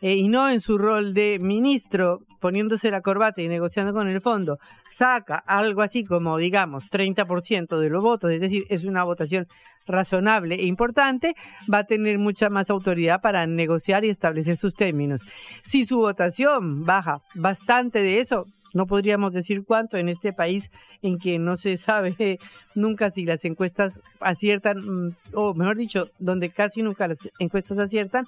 eh, 0.00 0.16
y 0.16 0.28
no 0.28 0.48
en 0.48 0.60
su 0.60 0.78
rol 0.78 1.14
de 1.14 1.38
ministro, 1.38 2.20
poniéndose 2.40 2.90
la 2.90 3.02
corbata 3.02 3.42
y 3.42 3.48
negociando 3.48 3.92
con 3.92 4.08
el 4.08 4.20
fondo, 4.20 4.58
saca 4.88 5.42
algo 5.46 5.82
así 5.82 6.04
como, 6.04 6.38
digamos, 6.38 6.90
30% 6.90 7.78
de 7.78 7.90
los 7.90 8.02
votos, 8.02 8.30
es 8.30 8.40
decir, 8.40 8.64
es 8.70 8.84
una 8.84 9.04
votación 9.04 9.46
razonable 9.86 10.54
e 10.54 10.64
importante, 10.64 11.34
va 11.72 11.78
a 11.78 11.84
tener 11.84 12.18
mucha 12.18 12.48
más 12.48 12.70
autoridad 12.70 13.20
para 13.20 13.46
negociar 13.46 14.04
y 14.04 14.08
establecer 14.08 14.56
sus 14.56 14.74
términos. 14.74 15.22
Si 15.62 15.84
su 15.84 15.98
votación 15.98 16.84
baja 16.84 17.20
bastante 17.34 18.02
de 18.02 18.20
eso, 18.20 18.46
no 18.72 18.86
podríamos 18.86 19.32
decir 19.32 19.64
cuánto 19.64 19.96
en 19.96 20.08
este 20.08 20.32
país 20.32 20.70
en 21.02 21.18
que 21.18 21.38
no 21.38 21.56
se 21.56 21.76
sabe 21.76 22.38
nunca 22.74 23.10
si 23.10 23.24
las 23.24 23.44
encuestas 23.44 24.00
aciertan, 24.20 24.78
mm, 24.78 25.16
o 25.34 25.54
mejor 25.54 25.76
dicho, 25.76 26.08
donde 26.18 26.50
casi 26.50 26.82
nunca 26.82 27.08
las 27.08 27.18
encuestas 27.38 27.78
aciertan, 27.78 28.26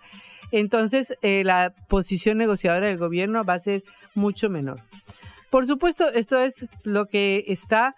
entonces 0.52 1.14
eh, 1.22 1.42
la 1.44 1.74
posición 1.88 2.38
negociadora 2.38 2.86
del 2.86 2.98
gobierno 2.98 3.44
va 3.44 3.54
a 3.54 3.58
ser 3.58 3.82
mucho 4.14 4.48
menor. 4.48 4.80
Por 5.50 5.66
supuesto, 5.66 6.08
esto 6.08 6.38
es 6.38 6.66
lo 6.84 7.06
que 7.06 7.44
está 7.48 7.94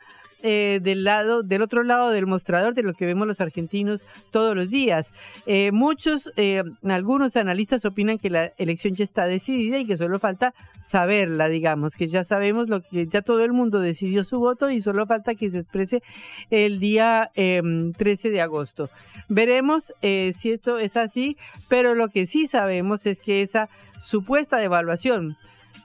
eh, 0.47 0.79
del 0.83 1.05
lado, 1.05 1.43
del 1.43 1.63
otro 1.63 1.83
lado 1.85 2.11
del 2.11 2.27
mostrador 2.27 2.75
de 2.75 2.83
lo 2.83 2.93
que 2.93 3.07
vemos 3.07 3.27
los 3.27 3.41
argentinos 3.41 4.05
todos 4.31 4.55
los 4.55 4.69
días. 4.69 5.15
Eh, 5.47 5.73
muchos, 5.73 6.31
eh, 6.37 6.63
algunos 6.87 7.35
analistas 7.37 7.87
opinan 7.87 8.19
que 8.19 8.29
la 8.29 8.53
elección 8.59 8.95
ya 8.95 9.05
está 9.05 9.25
decidida 9.25 9.79
y 9.79 9.87
que 9.87 9.97
solo 9.97 10.19
falta 10.19 10.53
saberla, 10.83 11.49
digamos, 11.49 11.95
que 11.97 12.09
ya 12.09 12.25
sabemos 12.25 12.69
lo 12.69 12.83
que 12.83 13.07
ya 13.07 13.23
todo 13.23 13.43
el 13.43 13.55
mundo 13.55 13.81
decidió 13.81 14.23
su 14.23 14.39
voto 14.39 14.69
y 14.69 14.83
solo 14.83 15.07
falta 15.07 15.35
que 15.35 15.49
se 15.49 15.61
exprese 15.61 16.03
el 16.51 16.79
día 16.79 17.31
13 17.35 18.29
de 18.29 18.43
agosto. 18.43 18.91
Veremos 19.31 19.95
si 20.03 20.51
esto 20.51 20.79
es 20.79 20.99
así, 20.99 21.39
pero 21.71 21.95
lo 21.95 22.09
que 22.09 22.27
sí 22.27 22.47
sabemos 22.47 23.07
es 23.07 23.19
que 23.19 23.41
esa 23.41 23.71
supuesta 23.99 24.59
devaluación 24.59 25.39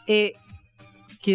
que 0.06 0.36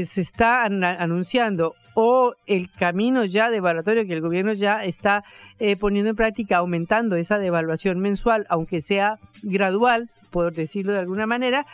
se 0.04 0.20
está 0.20 0.64
anunciando 0.64 1.74
o 1.94 2.34
el 2.46 2.70
camino 2.70 3.24
ya 3.24 3.50
devaluatorio 3.50 4.06
que 4.06 4.12
el 4.12 4.20
gobierno 4.20 4.52
ya 4.52 4.84
está 4.84 5.24
eh, 5.58 5.76
poniendo 5.76 6.10
en 6.10 6.16
práctica, 6.16 6.58
aumentando 6.58 7.16
esa 7.16 7.38
devaluación 7.38 8.00
mensual, 8.00 8.46
aunque 8.48 8.80
sea 8.80 9.16
gradual, 9.42 10.10
por 10.30 10.52
decirlo 10.52 10.92
de 10.92 10.98
alguna 10.98 11.26
manera, 11.26 11.66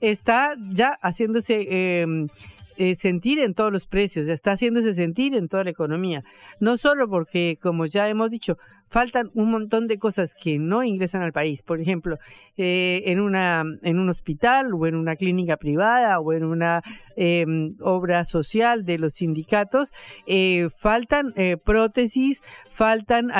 está 0.00 0.54
ya 0.70 0.98
haciéndose 1.00 2.00
em, 2.00 2.28
eh, 2.76 2.94
sentir 2.96 3.38
en 3.40 3.54
todos 3.54 3.72
los 3.72 3.86
precios, 3.86 4.28
está 4.28 4.52
haciéndose 4.52 4.94
sentir 4.94 5.34
en 5.34 5.48
toda 5.48 5.64
la 5.64 5.70
economía. 5.70 6.22
No 6.60 6.76
solo 6.76 7.08
porque, 7.08 7.58
como 7.60 7.86
ya 7.86 8.08
hemos 8.08 8.30
dicho, 8.30 8.56
faltan 8.88 9.30
un 9.34 9.50
montón 9.50 9.86
de 9.86 9.98
cosas 9.98 10.34
que 10.34 10.58
no 10.58 10.82
ingresan 10.82 11.22
al 11.22 11.32
país. 11.32 11.62
Por 11.62 11.80
ejemplo, 11.80 12.18
eh, 12.56 13.02
en, 13.06 13.20
una, 13.20 13.64
en 13.82 13.98
un 13.98 14.08
hospital 14.08 14.72
o 14.74 14.86
en 14.86 14.94
una 14.94 15.16
clínica 15.16 15.56
privada 15.56 16.18
o 16.20 16.32
en 16.32 16.44
una 16.44 16.82
em, 17.16 17.76
obra 17.80 18.24
social 18.24 18.84
de 18.84 18.98
los 18.98 19.14
sindicatos, 19.14 19.92
eh, 20.26 20.68
faltan 20.76 21.32
eh, 21.36 21.56
prótesis, 21.56 22.42
faltan, 22.70 23.30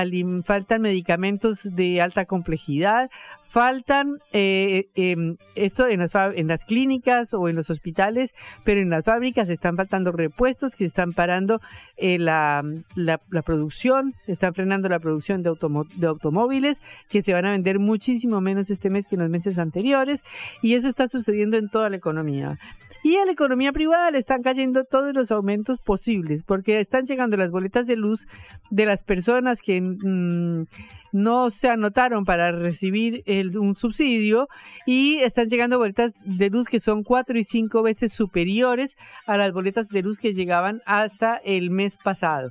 faltan 0.44 0.82
medicamentos 0.82 1.68
de 1.74 2.00
alta 2.00 2.24
complejidad, 2.26 3.10
faltan 3.48 4.18
eh, 4.32 4.84
em, 4.94 5.36
esto 5.54 5.86
en 5.88 6.00
las, 6.00 6.10
en 6.14 6.46
las 6.46 6.64
clínicas 6.64 7.34
o 7.34 7.48
en 7.48 7.56
los 7.56 7.70
hospitales, 7.70 8.34
pero 8.64 8.80
en 8.80 8.90
las 8.90 9.04
fábricas 9.04 9.48
están 9.48 9.76
faltando 9.76 10.12
repuestos 10.12 10.76
que 10.76 10.84
están 10.84 11.12
parando 11.12 11.60
eh, 11.96 12.18
la, 12.18 12.62
la, 12.94 13.18
producción, 13.42 14.14
están 14.26 14.54
frenando 14.54 14.88
la 14.88 14.98
producción 14.98 15.42
de, 15.42 15.52
de 15.96 16.06
automóviles 16.06 16.80
que 17.08 17.22
se 17.22 17.32
van 17.32 17.46
a 17.46 17.52
vender 17.52 17.78
muchísimo 17.78 18.40
menos 18.40 18.70
este 18.70 18.90
mes 18.90 19.06
que 19.08 19.16
en 19.16 19.22
los 19.22 19.30
meses 19.30 19.58
anteriores 19.58 20.22
y 20.62 20.74
eso 20.74 20.88
está 20.88 21.08
sucediendo 21.08 21.56
en 21.56 21.68
toda 21.68 21.88
la 21.88 21.96
economía. 21.96 22.58
Y 23.02 23.16
a 23.16 23.24
la 23.24 23.32
economía 23.32 23.72
privada 23.72 24.10
le 24.10 24.18
están 24.18 24.42
cayendo 24.42 24.84
todos 24.84 25.14
los 25.14 25.30
aumentos 25.30 25.78
posibles, 25.78 26.42
porque 26.42 26.80
están 26.80 27.04
llegando 27.04 27.36
las 27.36 27.50
boletas 27.50 27.86
de 27.86 27.96
luz 27.96 28.26
de 28.70 28.86
las 28.86 29.02
personas 29.02 29.60
que 29.60 29.80
mm, 29.80 30.66
no 31.12 31.50
se 31.50 31.68
anotaron 31.68 32.24
para 32.24 32.52
recibir 32.52 33.22
un 33.56 33.76
subsidio 33.76 34.48
y 34.86 35.18
están 35.18 35.48
llegando 35.48 35.78
boletas 35.78 36.12
de 36.24 36.50
luz 36.50 36.68
que 36.68 36.80
son 36.80 37.02
cuatro 37.02 37.38
y 37.38 37.44
cinco 37.44 37.82
veces 37.82 38.12
superiores 38.12 38.96
a 39.26 39.36
las 39.36 39.52
boletas 39.52 39.88
de 39.88 40.02
luz 40.02 40.18
que 40.18 40.34
llegaban 40.34 40.80
hasta 40.84 41.36
el 41.36 41.70
mes 41.70 41.96
pasado. 41.96 42.50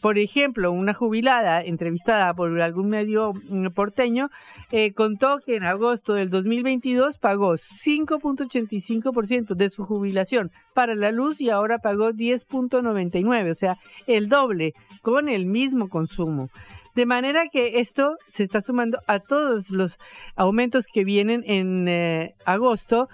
Por 0.00 0.18
ejemplo, 0.18 0.70
una 0.70 0.94
jubilada 0.94 1.60
entrevistada 1.62 2.32
por 2.34 2.60
algún 2.60 2.88
medio 2.88 3.32
mm, 3.32 3.68
porteño 3.68 4.28
eh, 4.70 4.92
contó 4.92 5.40
que 5.44 5.56
en 5.56 5.64
agosto 5.64 6.14
del 6.14 6.30
2022 6.30 7.18
pagó 7.18 7.54
5.85% 7.54 9.54
de 9.54 9.70
su 9.70 9.84
jubilación 9.84 10.52
para 10.74 10.94
la 10.94 11.10
luz 11.10 11.40
y 11.40 11.50
ahora 11.50 11.78
pagó 11.78 12.10
10.99, 12.10 13.50
o 13.50 13.54
sea, 13.54 13.76
el 14.06 14.28
doble 14.28 14.74
con 15.02 15.28
el 15.28 15.46
mismo 15.46 15.88
consumo. 15.88 16.48
De 16.94 17.06
manera 17.06 17.44
que 17.52 17.78
esto 17.78 18.16
se 18.26 18.42
está 18.42 18.60
sumando 18.60 18.98
a 19.06 19.20
todos 19.20 19.70
los 19.70 19.98
aumentos 20.34 20.86
que 20.92 21.04
vienen 21.04 21.44
en 21.46 21.86
eh, 21.86 22.34
agosto 22.44 23.08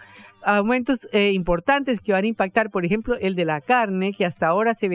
aumentos 0.45 1.09
eh, 1.13 1.33
importantes 1.33 2.01
que 2.01 2.13
van 2.13 2.25
a 2.25 2.29
impactar, 2.29 2.71
por 2.71 2.85
ejemplo, 2.85 3.17
el 3.21 3.35
de 3.35 3.45
la 3.45 3.61
carne, 3.61 4.13
que 4.13 4.25
hasta 4.25 4.47
ahora 4.47 4.75
se, 4.75 4.89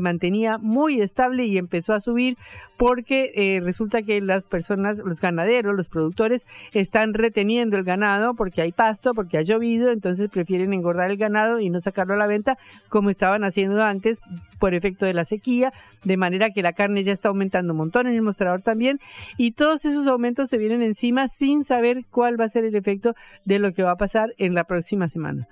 mantenía 0.00 0.58
muy 0.58 1.00
estable 1.00 1.44
y 1.46 1.58
empezó 1.58 1.94
a 1.94 2.00
subir 2.00 2.36
porque 2.76 3.32
eh, 3.34 3.60
resulta 3.60 4.02
que 4.02 4.20
las 4.20 4.46
personas, 4.46 4.96
los 4.98 5.20
ganaderos, 5.20 5.76
los 5.76 5.88
productores, 5.88 6.46
están 6.72 7.12
reteniendo 7.12 7.76
el 7.76 7.84
ganado 7.84 8.34
porque 8.34 8.62
hay 8.62 8.72
pasto, 8.72 9.12
porque 9.12 9.36
ha 9.36 9.42
llovido, 9.42 9.90
entonces 9.90 10.28
prefieren 10.30 10.72
engordar 10.72 11.10
el 11.10 11.18
ganado 11.18 11.60
y 11.60 11.68
no 11.68 11.80
sacarlo 11.80 12.14
a 12.14 12.16
la 12.16 12.26
venta 12.26 12.56
como 12.88 13.10
estaban 13.10 13.44
haciendo 13.44 13.82
antes 13.82 14.20
por 14.58 14.74
efecto 14.74 15.04
de 15.04 15.14
la 15.14 15.24
sequía, 15.24 15.72
de 16.04 16.16
manera 16.16 16.50
que 16.50 16.62
la 16.62 16.72
carne 16.72 17.02
ya 17.02 17.12
está 17.12 17.28
aumentando 17.28 17.72
un 17.72 17.78
montón 17.78 18.06
en 18.06 18.14
el 18.14 18.22
mostrador 18.22 18.62
también, 18.62 18.98
y 19.36 19.52
todos 19.52 19.84
esos 19.84 20.06
aumentos 20.06 20.48
se 20.48 20.58
vienen 20.58 20.82
encima 20.82 21.28
sin 21.28 21.64
saber 21.64 22.04
cuál 22.10 22.40
va 22.40 22.44
a 22.44 22.48
ser 22.48 22.64
el 22.64 22.74
efecto 22.74 23.14
de 23.44 23.58
lo 23.58 23.72
que 23.72 23.82
va 23.82 23.92
a 23.92 23.96
pasar 23.96 24.34
en 24.38 24.54
la 24.54 24.64
próxima 24.64 24.89
semana. 25.08 25.46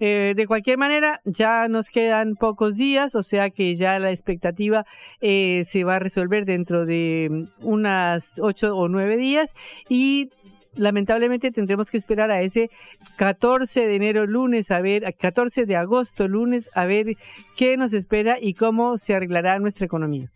Eh, 0.00 0.34
de 0.36 0.46
cualquier 0.46 0.78
manera, 0.78 1.20
ya 1.24 1.68
nos 1.68 1.88
quedan 1.88 2.34
pocos 2.34 2.74
días, 2.74 3.14
o 3.14 3.22
sea 3.22 3.50
que 3.50 3.74
ya 3.74 3.98
la 3.98 4.10
expectativa 4.10 4.84
eh, 5.20 5.62
se 5.66 5.84
va 5.84 5.96
a 5.96 5.98
resolver 6.00 6.44
dentro 6.44 6.84
de 6.84 7.46
unas 7.60 8.32
ocho 8.40 8.76
o 8.76 8.88
nueve 8.88 9.16
días 9.16 9.54
y 9.88 10.30
lamentablemente 10.76 11.52
tendremos 11.52 11.90
que 11.90 11.96
esperar 11.96 12.32
a 12.32 12.42
ese 12.42 12.70
14 13.16 13.86
de 13.86 13.94
enero 13.94 14.26
lunes 14.26 14.70
a 14.72 14.80
ver, 14.80 15.14
14 15.16 15.66
de 15.66 15.76
agosto 15.76 16.26
lunes 16.26 16.70
a 16.74 16.84
ver 16.84 17.16
qué 17.56 17.76
nos 17.76 17.92
espera 17.92 18.38
y 18.40 18.54
cómo 18.54 18.98
se 18.98 19.14
arreglará 19.14 19.58
nuestra 19.60 19.86
economía. 19.86 20.30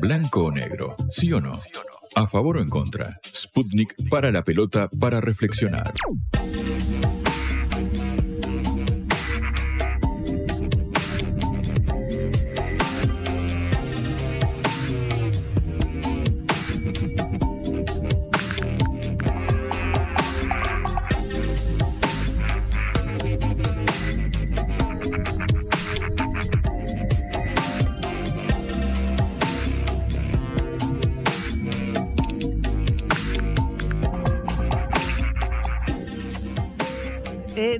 Blanco 0.00 0.44
o 0.44 0.52
negro, 0.52 0.94
sí 1.10 1.32
o 1.32 1.40
no. 1.40 1.54
A 2.18 2.26
favor 2.26 2.56
o 2.56 2.60
en 2.60 2.68
contra. 2.68 3.14
Sputnik 3.22 3.94
para 4.10 4.32
la 4.32 4.42
pelota 4.42 4.90
para 4.98 5.20
reflexionar. 5.20 5.94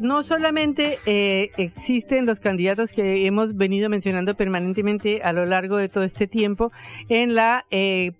No 0.01 0.23
solamente 0.23 0.99
eh, 1.07 1.51
existen 1.57 2.27
los 2.27 2.41
candidatos 2.41 2.93
que 2.93 3.27
hemos 3.27 3.57
venido 3.57 3.89
mencionando 3.89 4.35
permanentemente 4.35 5.23
a 5.23 5.33
lo 5.33 5.47
largo 5.47 5.77
de 5.77 5.89
todo 5.89 6.05
este 6.05 6.27
tiempo 6.27 6.73
en 7.09 7.35
la 7.35 7.65
eh, 7.71 8.13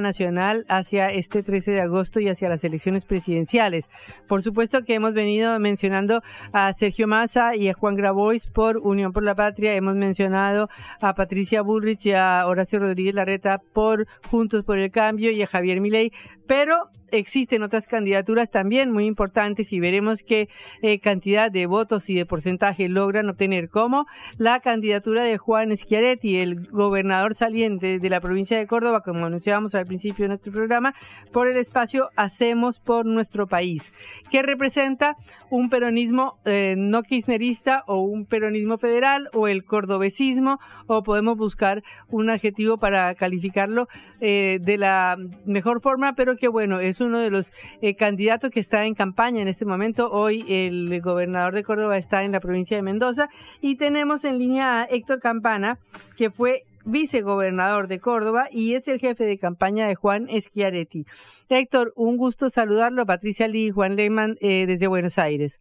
nacional 0.00 0.64
hacia 0.68 1.06
este 1.08 1.42
13 1.42 1.72
de 1.72 1.80
agosto 1.80 2.20
y 2.20 2.28
hacia 2.28 2.48
las 2.48 2.64
elecciones 2.64 3.04
presidenciales. 3.04 3.88
Por 4.28 4.42
supuesto 4.42 4.82
que 4.84 4.94
hemos 4.94 5.14
venido 5.14 5.58
mencionando 5.58 6.22
a 6.52 6.72
Sergio 6.74 7.06
Massa 7.06 7.54
y 7.56 7.68
a 7.68 7.74
Juan 7.74 7.94
Grabois 7.94 8.46
por 8.46 8.78
Unión 8.78 9.12
por 9.12 9.22
la 9.22 9.34
Patria, 9.34 9.74
hemos 9.74 9.94
mencionado 9.94 10.68
a 11.00 11.14
Patricia 11.14 11.62
Bullrich 11.62 12.06
y 12.06 12.12
a 12.12 12.46
Horacio 12.46 12.78
Rodríguez 12.78 13.14
Larreta 13.14 13.58
por 13.72 14.06
Juntos 14.28 14.64
por 14.64 14.78
el 14.78 14.90
Cambio 14.90 15.30
y 15.30 15.42
a 15.42 15.46
Javier 15.46 15.80
Milei, 15.80 16.12
pero 16.52 16.90
existen 17.12 17.62
otras 17.62 17.86
candidaturas 17.86 18.50
también 18.50 18.90
muy 18.90 19.06
importantes 19.06 19.72
y 19.72 19.80
veremos 19.80 20.22
qué 20.22 20.48
eh, 20.82 20.98
cantidad 20.98 21.50
de 21.50 21.66
votos 21.66 22.10
y 22.10 22.14
de 22.14 22.26
porcentaje 22.26 22.88
logran 22.88 23.28
obtener, 23.28 23.68
como 23.68 24.06
la 24.38 24.60
candidatura 24.60 25.22
de 25.22 25.38
Juan 25.38 25.74
Schiaretti, 25.76 26.38
el 26.38 26.66
gobernador 26.68 27.34
saliente 27.34 27.98
de 27.98 28.10
la 28.10 28.20
provincia 28.20 28.58
de 28.58 28.66
Córdoba, 28.66 29.02
como 29.02 29.26
anunciábamos 29.26 29.74
al 29.74 29.86
principio 29.86 30.24
de 30.24 30.30
nuestro 30.30 30.52
programa, 30.52 30.94
por 31.32 31.48
el 31.48 31.56
espacio 31.56 32.10
Hacemos 32.16 32.78
por 32.80 33.06
nuestro 33.06 33.46
país, 33.46 33.92
que 34.30 34.42
representa 34.42 35.16
un 35.50 35.68
peronismo 35.68 36.38
eh, 36.46 36.74
no 36.78 37.02
kirchnerista 37.02 37.84
o 37.86 38.00
un 38.00 38.24
peronismo 38.24 38.78
federal 38.78 39.28
o 39.34 39.48
el 39.48 39.64
cordobesismo 39.64 40.58
o 40.86 41.02
podemos 41.02 41.36
buscar 41.36 41.82
un 42.08 42.30
adjetivo 42.30 42.78
para 42.78 43.14
calificarlo 43.14 43.86
eh, 44.20 44.58
de 44.62 44.78
la 44.78 45.18
mejor 45.44 45.82
forma, 45.82 46.14
pero 46.14 46.36
que 46.36 46.41
bueno, 46.48 46.80
es 46.80 47.00
uno 47.00 47.18
de 47.18 47.30
los 47.30 47.52
eh, 47.80 47.94
candidatos 47.94 48.50
que 48.50 48.60
está 48.60 48.84
en 48.84 48.94
campaña 48.94 49.42
en 49.42 49.48
este 49.48 49.64
momento. 49.64 50.10
Hoy 50.10 50.44
el 50.48 51.00
gobernador 51.00 51.54
de 51.54 51.64
Córdoba 51.64 51.96
está 51.96 52.24
en 52.24 52.32
la 52.32 52.40
provincia 52.40 52.76
de 52.76 52.82
Mendoza 52.82 53.28
y 53.60 53.76
tenemos 53.76 54.24
en 54.24 54.38
línea 54.38 54.82
a 54.82 54.84
Héctor 54.84 55.20
Campana, 55.20 55.78
que 56.16 56.30
fue 56.30 56.64
vicegobernador 56.84 57.88
de 57.88 58.00
Córdoba 58.00 58.48
y 58.50 58.74
es 58.74 58.88
el 58.88 58.98
jefe 58.98 59.24
de 59.24 59.38
campaña 59.38 59.86
de 59.86 59.94
Juan 59.94 60.28
Schiaretti. 60.28 61.06
Héctor, 61.48 61.92
un 61.96 62.16
gusto 62.16 62.50
saludarlo. 62.50 63.06
Patricia 63.06 63.48
Lee 63.48 63.66
y 63.66 63.70
Juan 63.70 63.96
Lehmann 63.96 64.36
eh, 64.40 64.66
desde 64.66 64.86
Buenos 64.86 65.18
Aires. 65.18 65.60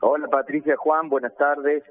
Hola 0.00 0.28
Patricia, 0.28 0.76
Juan, 0.76 1.08
buenas 1.08 1.34
tardes. 1.36 1.82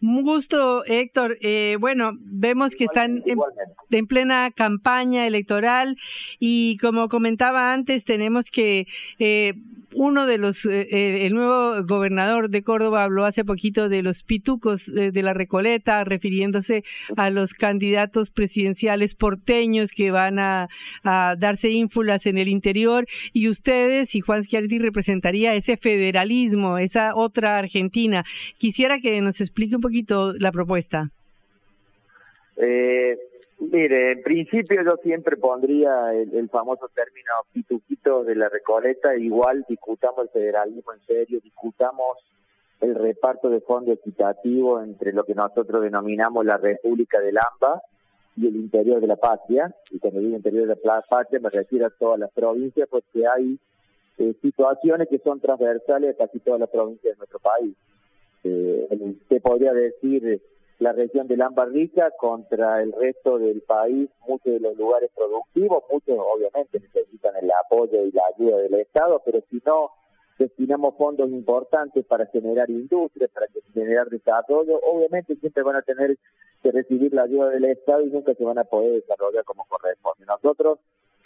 Un 0.00 0.22
gusto, 0.22 0.84
Héctor. 0.84 1.38
Eh, 1.40 1.76
bueno, 1.80 2.12
vemos 2.20 2.74
que 2.74 2.84
están 2.84 3.22
en, 3.26 4.06
plena 4.06 4.50
campaña 4.52 5.26
electoral 5.26 5.96
y 6.38 6.76
como 6.78 7.08
comentaba 7.08 7.72
antes, 7.72 8.04
tenemos 8.04 8.50
que 8.50 8.86
eh, 9.18 9.54
uno 9.94 10.26
de 10.26 10.38
los, 10.38 10.64
eh, 10.66 10.88
eh, 10.90 11.26
el 11.26 11.34
nuevo 11.34 11.82
gobernador 11.84 12.50
de 12.50 12.62
Córdoba 12.62 13.04
habló 13.04 13.24
hace 13.24 13.44
poquito 13.44 13.88
de 13.88 14.02
los 14.02 14.22
pitucos 14.22 14.86
de 14.86 15.22
la 15.22 15.34
Recoleta, 15.34 16.04
refiriéndose 16.04 16.84
a 17.16 17.30
los 17.30 17.54
candidatos 17.54 18.30
presidenciales 18.30 19.14
porteños 19.14 19.90
que 19.90 20.10
van 20.10 20.38
a, 20.38 20.68
darse 21.02 21.70
ínfulas 21.70 22.26
en 22.26 22.38
el 22.38 22.48
interior 22.48 23.06
y 23.32 23.48
ustedes 23.48 24.14
y 24.14 24.20
Juan 24.20 24.42
Schiaretti 24.42 24.78
representaría 24.78 25.54
ese 25.54 25.76
federalismo, 25.76 26.78
esa 26.78 27.14
otra 27.14 27.58
Argentina. 27.58 28.24
Quisiera 28.58 28.98
que 29.00 29.20
nos 29.20 29.40
explique 29.40 29.76
un 29.76 29.80
poquito 29.80 30.34
la 30.34 30.52
propuesta. 30.52 31.10
Eh, 32.56 33.16
Mire, 33.60 34.12
en 34.12 34.22
principio 34.22 34.82
yo 34.84 34.96
siempre 35.02 35.36
pondría 35.36 36.14
el, 36.14 36.48
famoso 36.48 36.88
término 36.94 37.32
pituquitos 37.52 38.24
de 38.24 38.36
la 38.36 38.48
Recoleta, 38.48 39.16
igual 39.16 39.64
discutamos 39.68 40.22
el 40.22 40.28
federalismo 40.28 40.92
en 40.92 41.00
serio, 41.00 41.40
discutamos 41.42 42.18
el 42.80 42.94
reparto 42.94 43.50
de 43.50 43.60
fondo 43.60 43.92
equitativo 43.92 44.80
entre 44.80 45.12
lo 45.12 45.24
que 45.24 45.34
nosotros 45.34 45.82
denominamos 45.82 46.44
la 46.46 46.56
República 46.56 47.20
del 47.20 47.36
AMBA 47.36 47.82
y 48.36 48.46
el 48.46 48.54
interior 48.54 49.00
de 49.00 49.08
la 49.08 49.16
patria, 49.16 49.74
y 49.90 49.98
cuando 49.98 50.20
digo 50.20 50.36
interior 50.36 50.68
de 50.68 50.76
la 50.84 51.02
patria 51.02 51.40
me 51.40 51.50
refiero 51.50 51.86
a 51.86 51.90
todas 51.90 52.20
las 52.20 52.30
provincias, 52.30 52.88
porque 52.88 53.26
hay 53.26 53.58
eh, 54.18 54.34
situaciones 54.40 55.08
que 55.08 55.18
son 55.18 55.40
transversales 55.40 56.14
a 56.14 56.26
casi 56.26 56.38
todas 56.38 56.60
las 56.60 56.70
provincias 56.70 57.14
de 57.14 57.18
nuestro 57.18 57.40
país. 57.40 57.74
Eh, 58.44 58.86
usted 59.00 59.42
podría 59.42 59.72
decir 59.72 60.40
la 60.78 60.92
región 60.92 61.26
del 61.26 61.42
Rica 61.72 62.12
contra 62.18 62.80
el 62.82 62.92
resto 62.92 63.38
del 63.38 63.62
país, 63.62 64.08
muchos 64.26 64.52
de 64.52 64.60
los 64.60 64.76
lugares 64.76 65.10
productivos, 65.14 65.82
muchos 65.90 66.16
obviamente 66.18 66.78
necesitan 66.80 67.34
el 67.36 67.50
apoyo 67.50 68.04
y 68.04 68.12
la 68.12 68.22
ayuda 68.34 68.58
del 68.58 68.74
Estado, 68.74 69.20
pero 69.24 69.40
si 69.50 69.60
no 69.66 69.90
destinamos 70.38 70.94
fondos 70.96 71.30
importantes 71.30 72.06
para 72.06 72.26
generar 72.26 72.70
industria, 72.70 73.28
para 73.34 73.46
generar 73.74 74.08
desarrollo, 74.08 74.78
obviamente 74.86 75.34
siempre 75.36 75.64
van 75.64 75.76
a 75.76 75.82
tener 75.82 76.16
que 76.62 76.70
recibir 76.70 77.12
la 77.12 77.22
ayuda 77.22 77.50
del 77.50 77.64
Estado 77.64 78.02
y 78.02 78.10
nunca 78.10 78.34
se 78.34 78.44
van 78.44 78.58
a 78.58 78.64
poder 78.64 78.92
desarrollar 78.92 79.44
como 79.44 79.64
corresponde. 79.64 80.26
Nosotros, 80.26 80.78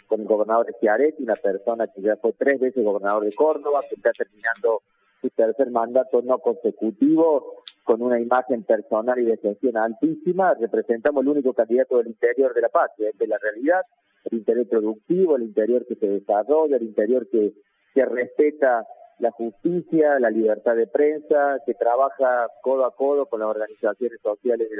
con 0.07 0.21
el 0.21 0.27
gobernador 0.27 0.73
Schiaretti, 0.77 1.21
una 1.21 1.35
persona 1.35 1.87
que 1.87 2.01
ya 2.01 2.15
fue 2.17 2.33
tres 2.33 2.59
veces 2.59 2.83
gobernador 2.83 3.23
de 3.23 3.33
Córdoba, 3.33 3.81
que 3.87 3.95
está 3.95 4.11
terminando 4.11 4.81
su 5.21 5.29
tercer 5.29 5.69
mandato 5.69 6.23
no 6.23 6.39
consecutivo, 6.39 7.62
con 7.83 8.01
una 8.01 8.19
imagen 8.19 8.63
personal 8.63 9.19
y 9.19 9.25
de 9.25 9.37
gestión 9.37 9.77
altísima, 9.77 10.53
representamos 10.53 11.23
el 11.23 11.29
único 11.29 11.53
candidato 11.53 11.97
del 11.97 12.07
interior 12.07 12.53
de 12.53 12.61
la 12.61 12.69
patria, 12.69 13.09
de 13.13 13.27
la 13.27 13.37
realidad, 13.37 13.81
el 14.25 14.37
interior 14.37 14.67
productivo, 14.69 15.35
el 15.35 15.43
interior 15.43 15.85
que 15.85 15.95
se 15.95 16.07
desarrolla, 16.07 16.77
el 16.77 16.83
interior 16.83 17.27
que, 17.29 17.53
que 17.93 18.05
respeta 18.05 18.85
la 19.19 19.31
justicia, 19.31 20.19
la 20.19 20.29
libertad 20.29 20.75
de 20.75 20.87
prensa, 20.87 21.59
que 21.65 21.73
trabaja 21.73 22.47
codo 22.61 22.85
a 22.85 22.95
codo 22.95 23.25
con 23.27 23.39
las 23.39 23.49
organizaciones 23.49 24.19
sociales 24.21 24.69
de, 24.69 24.77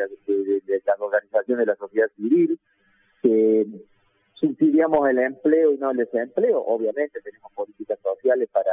las 0.85 0.99
organizaciones 0.99 1.65
de 1.65 1.71
la 1.71 1.75
sociedad 1.75 2.07
civil, 2.15 2.59
que 3.21 3.65
subsidiamos 4.33 5.09
el 5.09 5.19
empleo 5.19 5.73
y 5.73 5.77
no 5.77 5.91
el 5.91 5.97
desempleo. 5.97 6.59
Obviamente 6.59 7.21
tenemos 7.21 7.51
políticas 7.53 7.99
sociales 8.01 8.49
para 8.51 8.71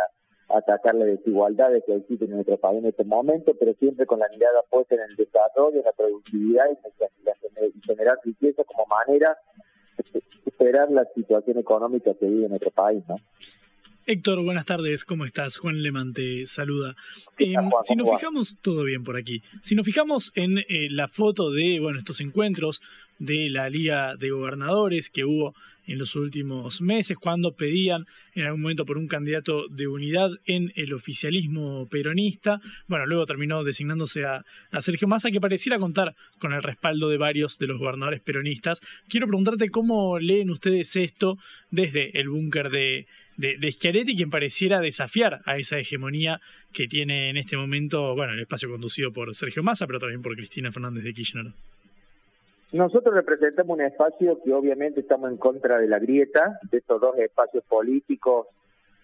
atacar 0.54 0.94
las 0.94 1.08
desigualdades 1.08 1.84
que 1.86 1.94
existen 1.94 2.28
en 2.28 2.34
nuestro 2.36 2.58
país 2.58 2.78
en 2.78 2.86
este 2.86 3.04
momento, 3.04 3.54
pero 3.58 3.74
siempre 3.74 4.06
con 4.06 4.18
la 4.18 4.28
mirada 4.28 4.60
puesta 4.68 4.94
en 4.94 5.02
el 5.02 5.16
desarrollo, 5.16 5.78
en 5.78 5.84
la 5.84 5.92
productividad 5.92 6.64
y 6.70 7.80
generar 7.86 8.18
riqueza 8.24 8.64
como 8.64 8.86
manera 8.86 9.36
de 10.12 10.22
superar 10.44 10.90
la 10.90 11.04
situación 11.14 11.58
económica 11.58 12.12
que 12.14 12.26
vive 12.26 12.44
en 12.44 12.50
nuestro 12.50 12.70
país, 12.70 13.02
¿no? 13.08 13.16
Héctor, 14.06 14.42
buenas 14.42 14.64
tardes, 14.64 15.04
¿cómo 15.04 15.24
estás? 15.24 15.56
Juan 15.58 15.82
Leman 15.82 16.12
te 16.12 16.44
saluda. 16.46 16.96
Eh, 17.38 17.54
si 17.82 17.94
nos 17.94 18.10
fijamos, 18.10 18.58
todo 18.60 18.82
bien 18.82 19.04
por 19.04 19.16
aquí. 19.16 19.42
Si 19.62 19.76
nos 19.76 19.86
fijamos 19.86 20.32
en 20.34 20.58
eh, 20.58 20.88
la 20.90 21.06
foto 21.06 21.52
de 21.52 21.78
bueno, 21.80 22.00
estos 22.00 22.20
encuentros 22.20 22.80
de 23.18 23.50
la 23.50 23.68
Liga 23.68 24.16
de 24.16 24.30
Gobernadores 24.30 25.10
que 25.10 25.24
hubo 25.24 25.54
en 25.90 25.98
los 25.98 26.14
últimos 26.14 26.80
meses, 26.80 27.18
cuando 27.18 27.56
pedían 27.56 28.06
en 28.34 28.44
algún 28.44 28.62
momento 28.62 28.86
por 28.86 28.96
un 28.96 29.08
candidato 29.08 29.66
de 29.68 29.88
unidad 29.88 30.30
en 30.46 30.72
el 30.76 30.92
oficialismo 30.92 31.88
peronista. 31.90 32.60
Bueno, 32.86 33.06
luego 33.06 33.26
terminó 33.26 33.64
designándose 33.64 34.24
a, 34.24 34.44
Sergio 34.78 35.08
Massa, 35.08 35.32
que 35.32 35.40
pareciera 35.40 35.80
contar 35.80 36.14
con 36.38 36.52
el 36.52 36.62
respaldo 36.62 37.08
de 37.08 37.18
varios 37.18 37.58
de 37.58 37.66
los 37.66 37.80
gobernadores 37.80 38.20
peronistas. 38.20 38.80
Quiero 39.08 39.26
preguntarte 39.26 39.68
cómo 39.70 40.20
leen 40.20 40.50
ustedes 40.50 40.94
esto 40.94 41.38
desde 41.72 42.20
el 42.20 42.28
búnker 42.28 42.70
de, 42.70 43.08
de, 43.36 43.58
de 43.58 43.72
Schiaretti, 43.72 44.14
quien 44.14 44.30
pareciera 44.30 44.78
desafiar 44.78 45.40
a 45.44 45.58
esa 45.58 45.76
hegemonía 45.80 46.40
que 46.72 46.86
tiene 46.86 47.30
en 47.30 47.36
este 47.36 47.56
momento, 47.56 48.14
bueno, 48.14 48.34
el 48.34 48.40
espacio 48.40 48.70
conducido 48.70 49.12
por 49.12 49.34
Sergio 49.34 49.64
Massa, 49.64 49.88
pero 49.88 49.98
también 49.98 50.22
por 50.22 50.36
Cristina 50.36 50.70
Fernández 50.70 51.02
de 51.02 51.12
Kirchner. 51.12 51.52
Nosotros 52.72 53.12
representamos 53.12 53.76
un 53.76 53.84
espacio 53.84 54.40
que 54.44 54.52
obviamente 54.52 55.00
estamos 55.00 55.28
en 55.30 55.38
contra 55.38 55.78
de 55.78 55.88
la 55.88 55.98
grieta, 55.98 56.60
de 56.70 56.78
estos 56.78 57.00
dos 57.00 57.18
espacios 57.18 57.64
políticos 57.64 58.46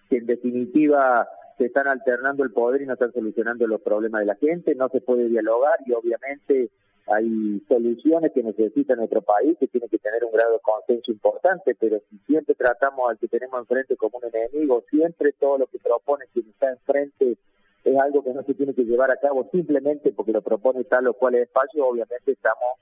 que 0.09 0.17
en 0.17 0.25
definitiva 0.25 1.27
se 1.57 1.65
están 1.65 1.87
alternando 1.87 2.45
el 2.45 2.51
poder 2.51 2.81
y 2.81 2.85
no 2.85 2.93
están 2.93 3.11
solucionando 3.11 3.67
los 3.67 3.81
problemas 3.81 4.21
de 4.21 4.27
la 4.27 4.35
gente, 4.35 4.73
no 4.73 4.87
se 4.87 5.01
puede 5.01 5.27
dialogar 5.27 5.79
y 5.85 5.91
obviamente 5.91 6.69
hay 7.07 7.61
soluciones 7.67 8.31
que 8.31 8.41
necesita 8.41 8.95
nuestro 8.95 9.21
país, 9.21 9.57
que 9.59 9.67
tiene 9.67 9.89
que 9.89 9.97
tener 9.97 10.23
un 10.23 10.31
grado 10.31 10.53
de 10.53 10.59
consenso 10.59 11.11
importante, 11.11 11.75
pero 11.75 11.99
si 12.09 12.17
siempre 12.19 12.55
tratamos 12.55 13.09
al 13.09 13.17
que 13.17 13.27
tenemos 13.27 13.59
enfrente 13.59 13.97
como 13.97 14.19
un 14.19 14.29
enemigo, 14.33 14.83
siempre 14.89 15.33
todo 15.33 15.57
lo 15.57 15.67
que 15.67 15.79
propone 15.79 16.25
quien 16.31 16.47
está 16.47 16.69
enfrente 16.69 17.37
es 17.83 17.97
algo 17.97 18.23
que 18.23 18.33
no 18.33 18.43
se 18.43 18.53
tiene 18.53 18.73
que 18.73 18.83
llevar 18.83 19.11
a 19.11 19.17
cabo 19.17 19.49
simplemente 19.51 20.13
porque 20.13 20.31
lo 20.31 20.41
propone 20.41 20.85
tal 20.85 21.07
o 21.07 21.13
cual 21.13 21.35
espacio, 21.35 21.85
obviamente 21.85 22.31
estamos 22.31 22.77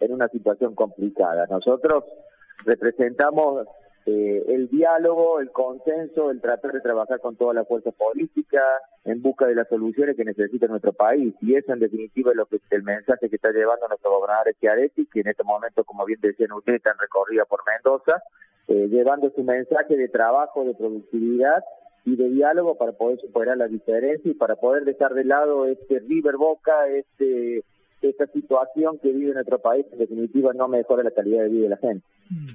en 0.00 0.12
una 0.12 0.28
situación 0.28 0.74
complicada. 0.74 1.46
Nosotros 1.46 2.04
representamos 2.64 3.66
eh, 4.06 4.44
el 4.48 4.68
diálogo, 4.68 5.40
el 5.40 5.50
consenso, 5.50 6.30
el 6.30 6.42
tratar 6.42 6.72
de 6.72 6.80
trabajar 6.80 7.20
con 7.20 7.36
toda 7.36 7.54
la 7.54 7.64
fuerza 7.64 7.90
política 7.90 8.62
en 9.04 9.22
busca 9.22 9.46
de 9.46 9.54
las 9.54 9.68
soluciones 9.68 10.14
que 10.14 10.24
necesita 10.24 10.66
nuestro 10.66 10.92
país. 10.92 11.34
Y 11.40 11.54
eso 11.54 11.72
en 11.72 11.80
definitiva 11.80 12.30
es 12.30 12.36
lo 12.36 12.46
que 12.46 12.60
el 12.70 12.82
mensaje 12.82 13.30
que 13.30 13.36
está 13.36 13.50
llevando 13.50 13.88
nuestro 13.88 14.10
gobernador 14.10 14.52
Schiaretti, 14.54 15.06
que 15.06 15.20
en 15.20 15.28
este 15.28 15.42
momento, 15.42 15.84
como 15.84 16.04
bien 16.04 16.20
decían 16.20 16.52
ustedes, 16.52 16.78
están 16.78 16.98
recorrida 16.98 17.46
por 17.46 17.60
Mendoza, 17.66 18.22
eh, 18.68 18.88
llevando 18.88 19.30
su 19.30 19.42
mensaje 19.42 19.96
de 19.96 20.08
trabajo, 20.08 20.64
de 20.64 20.74
productividad 20.74 21.64
y 22.04 22.16
de 22.16 22.28
diálogo 22.28 22.76
para 22.76 22.92
poder 22.92 23.18
superar 23.20 23.56
la 23.56 23.68
diferencia 23.68 24.30
y 24.30 24.34
para 24.34 24.56
poder 24.56 24.84
dejar 24.84 25.14
de 25.14 25.24
lado 25.24 25.64
este 25.64 26.00
River 26.00 26.36
Boca, 26.36 26.88
este 26.88 27.64
esta 28.08 28.26
situación 28.26 28.98
que 29.02 29.12
vive 29.12 29.32
nuestro 29.32 29.58
país 29.58 29.86
en 29.92 29.98
definitiva 29.98 30.52
no 30.52 30.68
mejora 30.68 31.02
la 31.02 31.10
calidad 31.10 31.44
de 31.44 31.48
vida 31.48 31.62
de 31.64 31.68
la 31.68 31.76
gente. 31.76 32.04
Mm. 32.30 32.48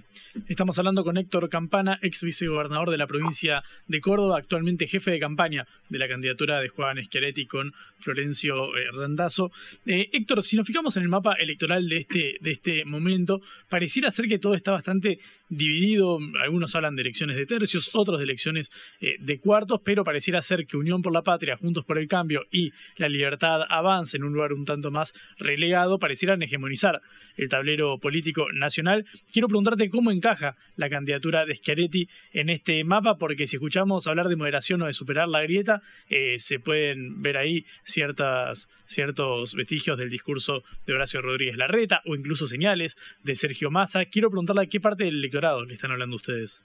Estamos 0.47 0.77
hablando 0.79 1.03
con 1.03 1.17
Héctor 1.17 1.49
Campana, 1.49 1.99
ex 2.01 2.23
vicegobernador 2.23 2.89
de 2.89 2.97
la 2.97 3.07
provincia 3.07 3.63
de 3.87 4.01
Córdoba, 4.01 4.37
actualmente 4.37 4.87
jefe 4.87 5.11
de 5.11 5.19
campaña 5.19 5.67
de 5.89 5.99
la 5.99 6.07
candidatura 6.07 6.59
de 6.59 6.69
Juan 6.69 6.97
Schiaretti 7.03 7.45
con 7.45 7.73
Florencio 7.99 8.75
eh, 8.75 8.91
Randazo. 8.91 9.51
Eh, 9.85 10.09
Héctor, 10.11 10.43
si 10.43 10.55
nos 10.55 10.65
fijamos 10.65 10.97
en 10.97 11.03
el 11.03 11.09
mapa 11.09 11.33
electoral 11.33 11.87
de 11.87 11.97
este, 11.97 12.37
de 12.41 12.51
este 12.51 12.85
momento, 12.85 13.41
pareciera 13.69 14.11
ser 14.11 14.27
que 14.27 14.39
todo 14.39 14.53
está 14.53 14.71
bastante 14.71 15.19
dividido. 15.49 16.19
Algunos 16.41 16.75
hablan 16.75 16.95
de 16.95 17.01
elecciones 17.01 17.35
de 17.35 17.45
tercios, 17.45 17.89
otros 17.93 18.19
de 18.19 18.23
elecciones 18.23 18.71
eh, 19.01 19.15
de 19.19 19.39
cuartos, 19.39 19.81
pero 19.83 20.03
pareciera 20.03 20.41
ser 20.41 20.65
que 20.65 20.77
Unión 20.77 21.01
por 21.01 21.11
la 21.11 21.23
Patria, 21.23 21.57
Juntos 21.57 21.85
por 21.85 21.97
el 21.97 22.07
Cambio 22.07 22.45
y 22.51 22.71
La 22.97 23.09
Libertad 23.09 23.61
Avance 23.69 24.17
en 24.17 24.23
un 24.23 24.33
lugar 24.33 24.53
un 24.53 24.65
tanto 24.65 24.91
más 24.91 25.13
relegado, 25.37 25.99
parecieran 25.99 26.41
hegemonizar 26.41 27.01
el 27.39 27.49
tablero 27.49 27.97
político 27.97 28.51
nacional. 28.53 29.05
Quiero 29.31 29.47
preguntarte 29.47 29.89
cómo 29.89 30.11
encaja 30.11 30.55
la 30.75 30.89
candidatura 30.89 31.45
de 31.45 31.55
Schiaretti 31.55 32.07
en 32.33 32.49
este 32.49 32.83
mapa, 32.83 33.15
porque 33.17 33.47
si 33.47 33.55
escuchamos 33.55 34.07
hablar 34.07 34.27
de 34.27 34.35
moderación 34.35 34.81
o 34.81 34.85
de 34.85 34.93
superar 34.93 35.27
la 35.27 35.41
grieta, 35.41 35.81
eh, 36.09 36.37
se 36.37 36.59
pueden 36.59 37.21
ver 37.21 37.37
ahí 37.37 37.65
ciertas, 37.83 38.69
ciertos 38.85 39.55
vestigios 39.55 39.97
del 39.97 40.09
discurso 40.09 40.63
de 40.85 40.93
Horacio 40.93 41.21
Rodríguez 41.21 41.57
Larreta 41.57 42.01
o 42.05 42.15
incluso 42.15 42.45
señales 42.45 42.97
de 43.23 43.35
Sergio 43.35 43.71
Massa. 43.71 44.05
Quiero 44.05 44.29
preguntarle 44.29 44.63
a 44.63 44.67
qué 44.67 44.79
parte 44.79 45.05
del 45.05 45.19
electorado 45.19 45.65
le 45.65 45.75
están 45.75 45.91
hablando 45.91 46.17
ustedes. 46.17 46.61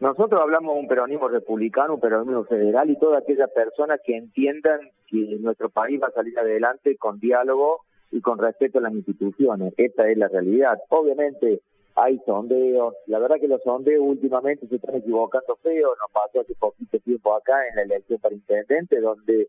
Nosotros 0.00 0.40
hablamos 0.40 0.74
de 0.74 0.80
un 0.80 0.88
peronismo 0.88 1.28
republicano, 1.28 1.94
un 1.94 2.00
peronismo 2.00 2.44
federal 2.44 2.90
y 2.90 2.98
todas 2.98 3.22
aquellas 3.22 3.48
personas 3.50 4.00
que 4.04 4.16
entiendan 4.16 4.80
que 5.06 5.38
nuestro 5.38 5.70
país 5.70 6.00
va 6.02 6.08
a 6.08 6.10
salir 6.10 6.36
adelante 6.36 6.96
con 6.96 7.20
diálogo 7.20 7.82
y 8.12 8.20
con 8.20 8.38
respeto 8.38 8.78
a 8.78 8.82
las 8.82 8.92
instituciones. 8.92 9.74
Esta 9.76 10.08
es 10.08 10.16
la 10.16 10.28
realidad. 10.28 10.78
Obviamente 10.90 11.60
hay 11.94 12.18
sondeos, 12.24 12.94
la 13.06 13.18
verdad 13.18 13.36
que 13.40 13.48
los 13.48 13.62
sondeos 13.62 14.02
últimamente 14.06 14.66
se 14.66 14.76
están 14.76 14.94
equivocando 14.94 15.56
feo, 15.56 15.88
nos 16.00 16.10
pasó 16.10 16.40
hace 16.40 16.54
poquito 16.54 16.98
tiempo 17.00 17.34
acá 17.34 17.66
en 17.68 17.76
la 17.76 17.82
elección 17.82 18.18
para 18.20 18.34
intendente, 18.34 19.00
donde 19.00 19.48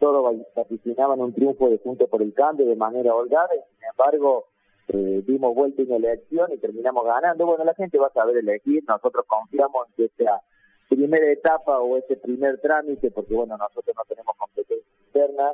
todos 0.00 0.36
vaticinaban 0.56 1.20
un 1.20 1.32
triunfo 1.32 1.70
de 1.70 1.78
Juntos 1.78 2.08
por 2.08 2.22
el 2.22 2.34
Cambio 2.34 2.66
de 2.66 2.74
manera 2.74 3.14
holgada 3.14 3.48
sin 3.48 3.88
embargo 3.88 4.46
eh, 4.88 5.22
dimos 5.26 5.54
vuelta 5.54 5.82
en 5.82 5.88
la 5.88 5.96
elección 5.96 6.52
y 6.52 6.58
terminamos 6.58 7.04
ganando. 7.04 7.46
Bueno, 7.46 7.64
la 7.64 7.74
gente 7.74 7.98
va 7.98 8.08
a 8.08 8.12
saber 8.12 8.36
elegir, 8.36 8.84
nosotros 8.86 9.24
confiamos 9.26 9.88
en 9.88 9.94
que 9.94 10.04
esta 10.04 10.42
primera 10.88 11.30
etapa 11.32 11.78
o 11.80 11.96
este 11.96 12.16
primer 12.16 12.60
trámite, 12.60 13.10
porque 13.10 13.34
bueno, 13.34 13.56
nosotros 13.56 13.94
no 13.96 14.04
tenemos 14.06 14.36
competencia 14.36 14.84
interna, 15.06 15.52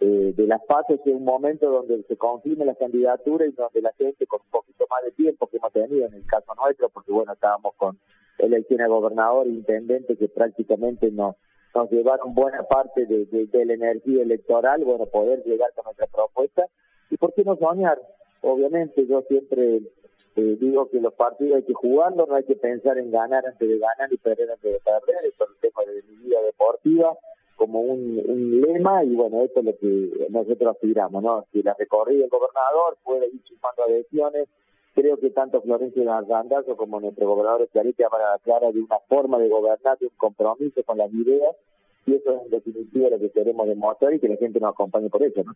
eh, 0.00 0.32
de 0.34 0.46
las 0.46 0.64
pasos 0.64 0.98
es 1.04 1.14
un 1.14 1.24
momento 1.24 1.70
donde 1.70 2.02
se 2.04 2.16
confirme 2.16 2.64
la 2.64 2.74
candidatura 2.74 3.44
y 3.46 3.52
donde 3.52 3.82
la 3.82 3.92
gente 3.92 4.26
con 4.26 4.40
un 4.40 4.50
poquito 4.50 4.86
más 4.90 5.04
de 5.04 5.12
tiempo 5.12 5.46
que 5.46 5.58
hemos 5.58 5.72
tenido 5.72 6.06
en 6.06 6.14
el 6.14 6.26
caso 6.26 6.54
nuestro, 6.54 6.88
porque 6.88 7.12
bueno, 7.12 7.34
estábamos 7.34 7.74
con 7.76 7.98
elección 8.38 8.80
a 8.80 8.86
gobernador 8.86 9.46
e 9.46 9.50
intendente 9.50 10.16
que 10.16 10.28
prácticamente 10.28 11.10
nos, 11.10 11.36
nos 11.74 11.90
llevaron 11.90 12.34
buena 12.34 12.62
parte 12.62 13.04
de, 13.04 13.26
de, 13.26 13.64
la 13.66 13.74
energía 13.74 14.22
electoral, 14.22 14.82
bueno, 14.84 15.04
poder 15.04 15.44
llegar 15.44 15.70
con 15.74 15.84
nuestra 15.84 16.06
propuesta. 16.06 16.64
¿Y 17.10 17.18
por 17.18 17.34
qué 17.34 17.44
no 17.44 17.56
soñar? 17.56 18.00
Obviamente 18.40 19.06
yo 19.06 19.20
siempre 19.28 19.82
eh, 20.36 20.56
digo 20.58 20.88
que 20.88 20.98
los 20.98 21.12
partidos 21.12 21.56
hay 21.56 21.64
que 21.64 21.74
jugarlos, 21.74 22.26
no 22.26 22.36
hay 22.36 22.44
que 22.44 22.56
pensar 22.56 22.96
en 22.96 23.10
ganar 23.10 23.44
antes 23.46 23.68
de 23.68 23.78
ganar 23.78 24.10
y 24.10 24.16
perder 24.16 24.50
antes 24.50 24.72
de 24.72 24.80
perder, 24.80 25.26
eso 25.26 25.44
es 25.44 25.50
el 25.50 25.56
tema 25.60 25.82
de 25.84 26.02
mi 26.04 26.24
vida 26.24 26.40
deportiva 26.40 27.18
como 27.60 27.80
un, 27.82 28.16
lema 28.62 29.04
y 29.04 29.14
bueno, 29.14 29.42
esto 29.42 29.60
es 29.60 29.66
lo 29.66 29.76
que 29.76 30.26
nosotros 30.30 30.74
aspiramos, 30.74 31.22
¿no? 31.22 31.44
Si 31.52 31.62
la 31.62 31.74
recorrida 31.78 32.22
del 32.22 32.30
gobernador 32.30 32.96
puede 33.04 33.26
ir 33.26 33.42
sumando 33.44 33.82
adhesiones, 33.82 34.48
creo 34.94 35.18
que 35.18 35.28
tanto 35.28 35.60
Florencio 35.60 36.10
Argandazo 36.10 36.74
como 36.74 36.98
nuestro 37.00 37.26
gobernador 37.26 37.60
Escalete 37.60 38.02
van 38.10 38.22
a 38.22 38.38
clara 38.38 38.72
de 38.72 38.80
una 38.80 38.98
forma 39.06 39.38
de 39.38 39.50
gobernar, 39.50 39.98
de 39.98 40.06
un 40.06 40.12
compromiso 40.16 40.82
con 40.84 40.96
las 40.96 41.12
ideas 41.12 41.54
y 42.06 42.14
eso 42.14 42.34
es 42.34 42.42
en 42.44 42.50
definitiva 42.50 43.10
lo 43.10 43.18
que 43.18 43.30
queremos 43.30 43.66
demostrar 43.66 44.14
y 44.14 44.20
que 44.20 44.28
la 44.28 44.36
gente 44.36 44.58
nos 44.58 44.70
acompañe 44.70 45.10
por 45.10 45.22
eso, 45.22 45.42
¿no? 45.44 45.54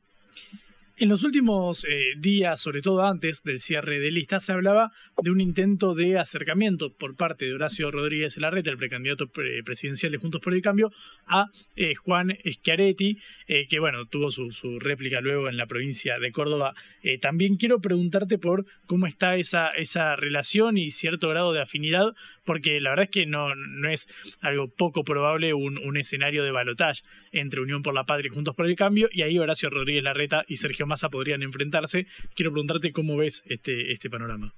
En 0.97 1.09
los 1.09 1.25
últimos 1.25 1.85
eh, 1.85 2.13
días, 2.17 2.61
sobre 2.61 2.81
todo 2.81 3.03
antes 3.05 3.43
del 3.43 3.59
cierre 3.59 3.99
de 3.99 4.13
lista, 4.13 4.39
se 4.39 4.53
hablaba 4.53 4.93
de 5.21 5.33
un 5.33 5.41
intento 5.41 5.93
de 5.97 6.21
acercamiento 6.21 6.93
por 6.93 7.17
parte 7.17 7.47
de 7.47 7.55
Horacio 7.55 7.91
Rodríguez 7.91 8.37
Larreta, 8.37 8.71
el 8.71 8.77
precandidato 8.77 9.27
presidencial 9.27 10.13
de 10.13 10.19
Juntos 10.19 10.41
por 10.41 10.55
el 10.55 10.63
Cambio, 10.63 10.93
a 11.27 11.47
eh, 11.75 11.97
Juan 11.97 12.39
Schiaretti, 12.47 13.19
eh, 13.49 13.67
que 13.69 13.81
bueno, 13.81 14.07
tuvo 14.07 14.31
su, 14.31 14.53
su, 14.53 14.79
réplica 14.79 15.21
luego 15.21 15.49
en 15.49 15.57
la 15.57 15.67
provincia 15.67 16.21
de 16.21 16.31
Córdoba. 16.31 16.75
también 17.21 17.57
quiero 17.57 17.81
preguntarte 17.81 18.39
por 18.39 18.65
cómo 18.87 19.09
está 19.09 19.35
esa, 19.35 19.71
esa 19.71 20.15
relación 20.15 20.79
y 20.79 20.91
cierto 20.91 21.29
grado 21.29 21.53
de 21.53 21.61
afinidad, 21.61 22.15
porque 22.45 22.81
la 22.81 22.91
verdad 22.91 23.05
es 23.05 23.11
que 23.11 23.27
no, 23.27 23.55
no 23.55 23.89
es 23.89 24.07
algo 24.41 24.69
poco 24.69 25.03
probable 25.05 25.55
un, 25.55 25.97
escenario 25.97 26.43
de 26.43 26.51
balotaje 26.51 27.03
entre 27.33 27.61
Unión 27.61 27.83
por 27.83 27.95
la 27.95 28.05
Patria 28.05 28.29
y 28.31 28.35
Juntos 28.35 28.55
por 28.55 28.67
el 28.67 28.75
Cambio, 28.77 29.09
y 29.13 29.23
ahí 29.23 29.39
Horacio 29.39 29.71
Rodríguez 29.71 30.03
Larreta 30.03 30.45
y 30.49 30.57
Sergio 30.57 30.87
Massa 30.87 31.09
podrían 31.09 31.43
enfrentarse. 31.43 32.07
Quiero 32.35 32.51
preguntarte 32.51 32.93
cómo 32.93 33.17
ves 33.17 33.45
este, 33.47 33.93
este 33.93 34.11
panorama. 34.11 34.53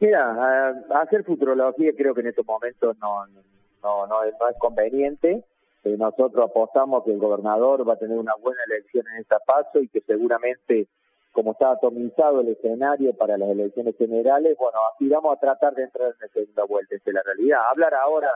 Mira, 0.00 0.74
hacer 1.00 1.24
futurología 1.24 1.92
creo 1.96 2.14
que 2.14 2.20
en 2.20 2.26
estos 2.26 2.44
momentos 2.44 2.96
no, 2.98 3.26
no, 3.82 4.06
no, 4.06 4.24
es, 4.24 4.34
no 4.38 4.48
es 4.48 4.56
conveniente. 4.58 5.44
Eh, 5.84 5.96
nosotros 5.96 6.50
apostamos 6.50 7.04
que 7.04 7.12
el 7.12 7.18
gobernador 7.18 7.88
va 7.88 7.94
a 7.94 7.98
tener 7.98 8.18
una 8.18 8.34
buena 8.42 8.60
elección 8.66 9.06
en 9.14 9.20
esta 9.20 9.38
paso 9.38 9.80
y 9.80 9.88
que 9.88 10.00
seguramente, 10.00 10.88
como 11.36 11.52
está 11.52 11.72
atomizado 11.72 12.40
el 12.40 12.48
escenario 12.48 13.12
para 13.12 13.36
las 13.36 13.50
elecciones 13.50 13.94
generales, 13.98 14.56
bueno, 14.58 14.78
aspiramos 14.90 15.36
a 15.36 15.38
tratar 15.38 15.74
de 15.74 15.82
entrar 15.82 16.08
en 16.08 16.14
la 16.18 16.28
segunda 16.28 16.64
vuelta. 16.64 16.96
Esa 16.96 17.10
es 17.10 17.14
la 17.14 17.22
realidad. 17.22 17.58
Hablar 17.70 17.92
ahora 17.92 18.30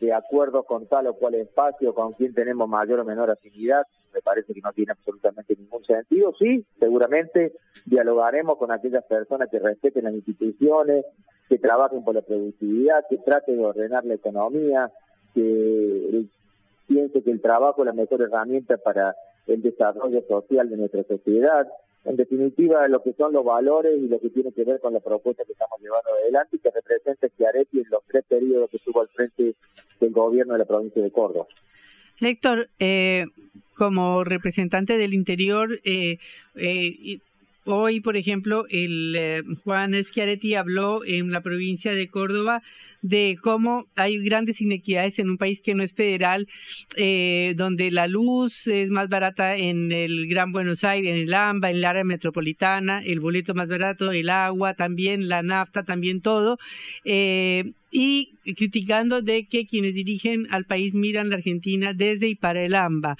de 0.00 0.12
acuerdo 0.12 0.64
con 0.64 0.86
tal 0.86 1.06
o 1.06 1.14
cual 1.14 1.34
espacio, 1.36 1.94
con 1.94 2.12
quién 2.12 2.34
tenemos 2.34 2.68
mayor 2.68 3.00
o 3.00 3.06
menor 3.06 3.30
afinidad, 3.30 3.86
me 4.12 4.20
parece 4.20 4.52
que 4.52 4.60
no 4.60 4.70
tiene 4.74 4.92
absolutamente 4.92 5.56
ningún 5.56 5.82
sentido. 5.86 6.34
Sí, 6.38 6.66
seguramente 6.78 7.54
dialogaremos 7.86 8.58
con 8.58 8.70
aquellas 8.70 9.04
personas 9.04 9.48
que 9.50 9.58
respeten 9.58 10.04
las 10.04 10.12
instituciones, 10.12 11.06
que 11.48 11.58
trabajen 11.58 12.04
por 12.04 12.14
la 12.14 12.20
productividad, 12.20 13.06
que 13.08 13.16
traten 13.16 13.56
de 13.56 13.64
ordenar 13.64 14.04
la 14.04 14.12
economía, 14.12 14.92
que 15.32 16.26
piense 16.86 17.22
que 17.22 17.30
el 17.30 17.40
trabajo 17.40 17.80
es 17.80 17.86
la 17.86 17.94
mejor 17.94 18.20
herramienta 18.20 18.76
para 18.76 19.16
el 19.46 19.62
desarrollo 19.62 20.20
social 20.28 20.68
de 20.68 20.76
nuestra 20.76 21.02
sociedad. 21.04 21.66
En 22.06 22.16
definitiva, 22.16 22.86
lo 22.88 23.02
que 23.02 23.12
son 23.14 23.32
los 23.32 23.44
valores 23.44 23.98
y 23.98 24.08
lo 24.08 24.20
que 24.20 24.30
tiene 24.30 24.52
que 24.52 24.62
ver 24.64 24.80
con 24.80 24.92
la 24.92 25.00
propuesta 25.00 25.44
que 25.44 25.52
estamos 25.52 25.80
llevando 25.80 26.10
adelante 26.22 26.56
y 26.56 26.58
que 26.60 26.70
representa 26.70 27.28
Schiaretti 27.28 27.80
en 27.80 27.90
los 27.90 28.02
tres 28.06 28.24
periodos 28.28 28.70
que 28.70 28.76
estuvo 28.76 29.00
al 29.00 29.08
frente 29.08 29.54
del 30.00 30.12
gobierno 30.12 30.52
de 30.52 30.60
la 30.60 30.64
provincia 30.64 31.02
de 31.02 31.10
Córdoba. 31.10 31.46
Héctor, 32.20 32.68
eh, 32.78 33.26
como 33.74 34.22
representante 34.22 34.98
del 34.98 35.14
interior, 35.14 35.80
eh, 35.84 36.18
eh, 36.54 37.18
Hoy, 37.68 38.00
por 38.00 38.16
ejemplo, 38.16 38.64
el 38.70 39.16
eh, 39.18 39.42
Juan 39.64 39.92
Schiaretti 40.04 40.54
habló 40.54 41.04
en 41.04 41.32
la 41.32 41.40
provincia 41.40 41.92
de 41.92 42.06
Córdoba 42.06 42.62
de 43.08 43.38
cómo 43.40 43.86
hay 43.94 44.18
grandes 44.18 44.60
inequidades 44.60 45.18
en 45.18 45.30
un 45.30 45.38
país 45.38 45.60
que 45.60 45.74
no 45.74 45.82
es 45.82 45.92
federal, 45.92 46.48
eh, 46.96 47.54
donde 47.56 47.90
la 47.90 48.08
luz 48.08 48.66
es 48.66 48.90
más 48.90 49.08
barata 49.08 49.56
en 49.56 49.92
el 49.92 50.26
Gran 50.28 50.52
Buenos 50.52 50.82
Aires, 50.82 51.14
en 51.14 51.22
el 51.22 51.34
AMBA, 51.34 51.70
en 51.70 51.76
el 51.76 51.84
área 51.84 52.04
metropolitana, 52.04 53.02
el 53.04 53.20
boleto 53.20 53.54
más 53.54 53.68
barato, 53.68 54.10
el 54.12 54.28
agua 54.28 54.74
también, 54.74 55.28
la 55.28 55.42
nafta 55.42 55.84
también, 55.84 56.20
todo. 56.20 56.58
Eh, 57.04 57.72
y 57.90 58.34
criticando 58.56 59.22
de 59.22 59.46
que 59.46 59.66
quienes 59.66 59.94
dirigen 59.94 60.46
al 60.50 60.66
país 60.66 60.94
miran 60.94 61.30
la 61.30 61.36
Argentina 61.36 61.94
desde 61.94 62.28
y 62.28 62.34
para 62.34 62.62
el 62.62 62.74
AMBA. 62.74 63.16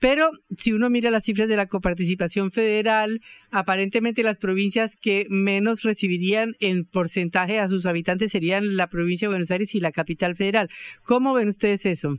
Pero 0.00 0.30
si 0.56 0.72
uno 0.72 0.90
mira 0.90 1.10
las 1.10 1.24
cifras 1.24 1.48
de 1.48 1.56
la 1.56 1.66
coparticipación 1.66 2.50
federal, 2.50 3.20
aparentemente 3.50 4.24
las 4.24 4.38
provincias 4.38 4.96
que 5.00 5.26
menos 5.30 5.82
recibirían 5.82 6.56
en 6.60 6.84
porcentaje 6.84 7.60
a 7.60 7.68
sus 7.68 7.86
habitantes 7.86 8.32
serían 8.32 8.76
la 8.76 8.88
provincia 8.88 9.25
de 9.26 9.34
Buenos 9.34 9.50
Aires 9.50 9.74
y 9.74 9.80
la 9.80 9.92
capital 9.92 10.34
federal. 10.34 10.68
¿Cómo 11.04 11.34
ven 11.34 11.48
ustedes 11.48 11.86
eso? 11.86 12.16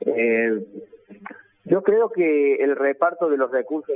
Eh, 0.00 0.64
yo 1.64 1.82
creo 1.82 2.10
que 2.10 2.56
el 2.56 2.76
reparto 2.76 3.28
de 3.28 3.36
los 3.36 3.50
recursos 3.50 3.94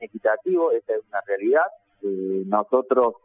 inequitativo, 0.00 0.72
esa 0.72 0.94
es 0.94 1.00
una 1.08 1.20
realidad. 1.26 1.66
Eh, 2.02 2.42
nosotros 2.46 3.16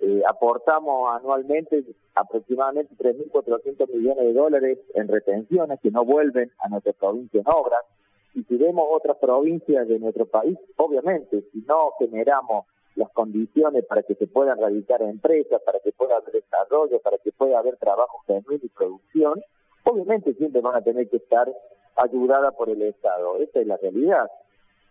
eh, 0.00 0.22
aportamos 0.28 1.10
anualmente 1.12 1.84
aproximadamente 2.14 2.94
3.400 2.96 3.92
millones 3.92 4.24
de 4.24 4.32
dólares 4.32 4.78
en 4.94 5.08
retenciones 5.08 5.80
que 5.80 5.90
no 5.90 6.04
vuelven 6.04 6.52
a 6.60 6.68
nuestra 6.68 6.92
provincia 6.92 7.40
en 7.40 7.46
obras. 7.48 7.80
Y 8.34 8.44
si 8.44 8.56
vemos 8.56 8.84
otras 8.88 9.16
provincias 9.16 9.88
de 9.88 9.98
nuestro 9.98 10.26
país, 10.26 10.56
obviamente, 10.76 11.42
si 11.52 11.64
no 11.66 11.92
generamos 11.98 12.66
las 12.98 13.10
condiciones 13.12 13.84
para 13.86 14.02
que 14.02 14.16
se 14.16 14.26
puedan 14.26 14.58
radicar 14.58 15.00
empresas, 15.02 15.62
para 15.62 15.78
que 15.78 15.92
pueda 15.92 16.16
haber 16.16 16.32
desarrollo, 16.32 17.00
para 17.00 17.16
que 17.18 17.30
pueda 17.30 17.60
haber 17.60 17.76
trabajo 17.76 18.18
genuino 18.26 18.64
y 18.64 18.68
producción, 18.68 19.40
obviamente 19.84 20.34
siempre 20.34 20.60
van 20.60 20.74
a 20.74 20.82
tener 20.82 21.08
que 21.08 21.18
estar 21.18 21.48
ayudadas 21.94 22.54
por 22.56 22.68
el 22.68 22.82
Estado. 22.82 23.36
Esa 23.36 23.60
es 23.60 23.66
la 23.68 23.76
realidad. 23.76 24.28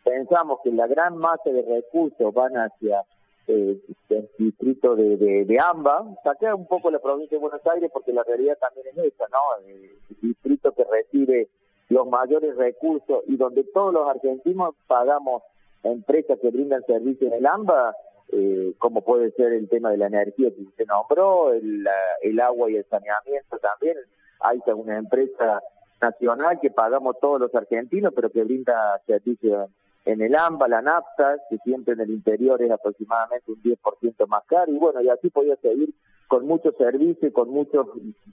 Pensamos 0.06 0.60
que 0.63 0.72
la 0.72 0.88
gran 0.88 1.17
masa 1.17 1.50
de 1.50 1.62
recursos 1.63 2.34
van 2.34 2.54
hacia 2.54 3.04
eh, 3.48 3.78
el 4.10 4.30
distrito 4.38 4.96
de, 4.96 5.17
de, 5.17 5.58
AMBA, 5.60 6.15
saqué 6.24 6.54
un 6.54 6.65
poco 6.65 6.89
la 6.89 7.00
provincia 7.00 7.38
de 7.38 7.41
Buenos 7.41 7.65
Aires 7.67 7.89
porque 7.93 8.13
la 8.13 8.24
realidad 8.24 8.58
también 8.58 8.88
es 8.88 9.13
esa, 9.13 9.26
¿no? 9.28 9.67
El 9.67 9.89
distrito 10.22 10.72
que 10.72 10.86
recibe 10.86 11.50
los 11.89 12.08
mayores 12.08 12.56
recursos 12.56 13.24
y 13.28 13.36
donde 13.36 13.65
todos 13.65 13.93
los 13.93 14.08
argentinos 14.08 14.76
pagamos 14.88 15.43
empresas 15.84 16.40
que 16.42 16.50
brindan 16.50 16.84
servicios 16.86 17.32
en 17.32 17.38
el 17.38 17.46
AMBA, 17.46 17.96
eh, 18.30 18.74
como 18.78 19.02
puede 19.02 19.32
ser 19.32 19.54
el 19.54 19.70
tema 19.70 19.92
de 19.92 19.98
la 19.98 20.08
energía 20.08 20.52
que 20.52 20.62
usted 20.62 20.86
nombró, 20.86 21.54
el, 21.54 21.88
el 22.22 22.40
agua 22.40 22.70
y 22.70 22.76
el 22.76 22.86
saneamiento 22.86 23.58
también. 23.60 23.98
Hay 24.42 24.62
una 24.68 24.98
empresa 24.98 25.62
nacional 26.02 26.60
que 26.62 26.70
pagamos 26.70 27.20
todos 27.20 27.40
los 27.40 27.56
argentinos, 27.56 28.13
pero 28.16 28.30
que 28.30 28.44
brinda 28.44 29.02
servicios 29.06 29.70
en 30.06 30.22
el 30.22 30.36
AMBA, 30.36 30.68
la 30.68 30.82
NAFTA, 30.82 31.38
que 31.50 31.58
siempre 31.60 31.94
en 31.94 32.02
el 32.02 32.12
interior 32.12 32.62
es 32.62 32.72
aproximadamente 32.72 33.52
un 33.52 33.62
10% 33.62 34.28
más 34.28 34.44
caro, 34.46 34.72
y 34.72 34.78
bueno, 34.78 35.02
y 35.02 35.10
así 35.10 35.30
podía 35.30 35.56
seguir 35.58 35.94
con 36.28 36.46
muchos 36.46 36.76
servicios 36.78 37.30
y 37.30 37.34
con 37.34 37.50
muchos 37.50 37.88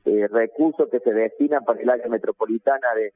eh, 0.04 0.28
recursos 0.28 0.88
que 0.88 1.00
se 1.00 1.12
destinan 1.12 1.64
para 1.64 1.80
el 1.80 1.90
área 1.90 2.08
metropolitana 2.08 2.86
de, 2.94 3.12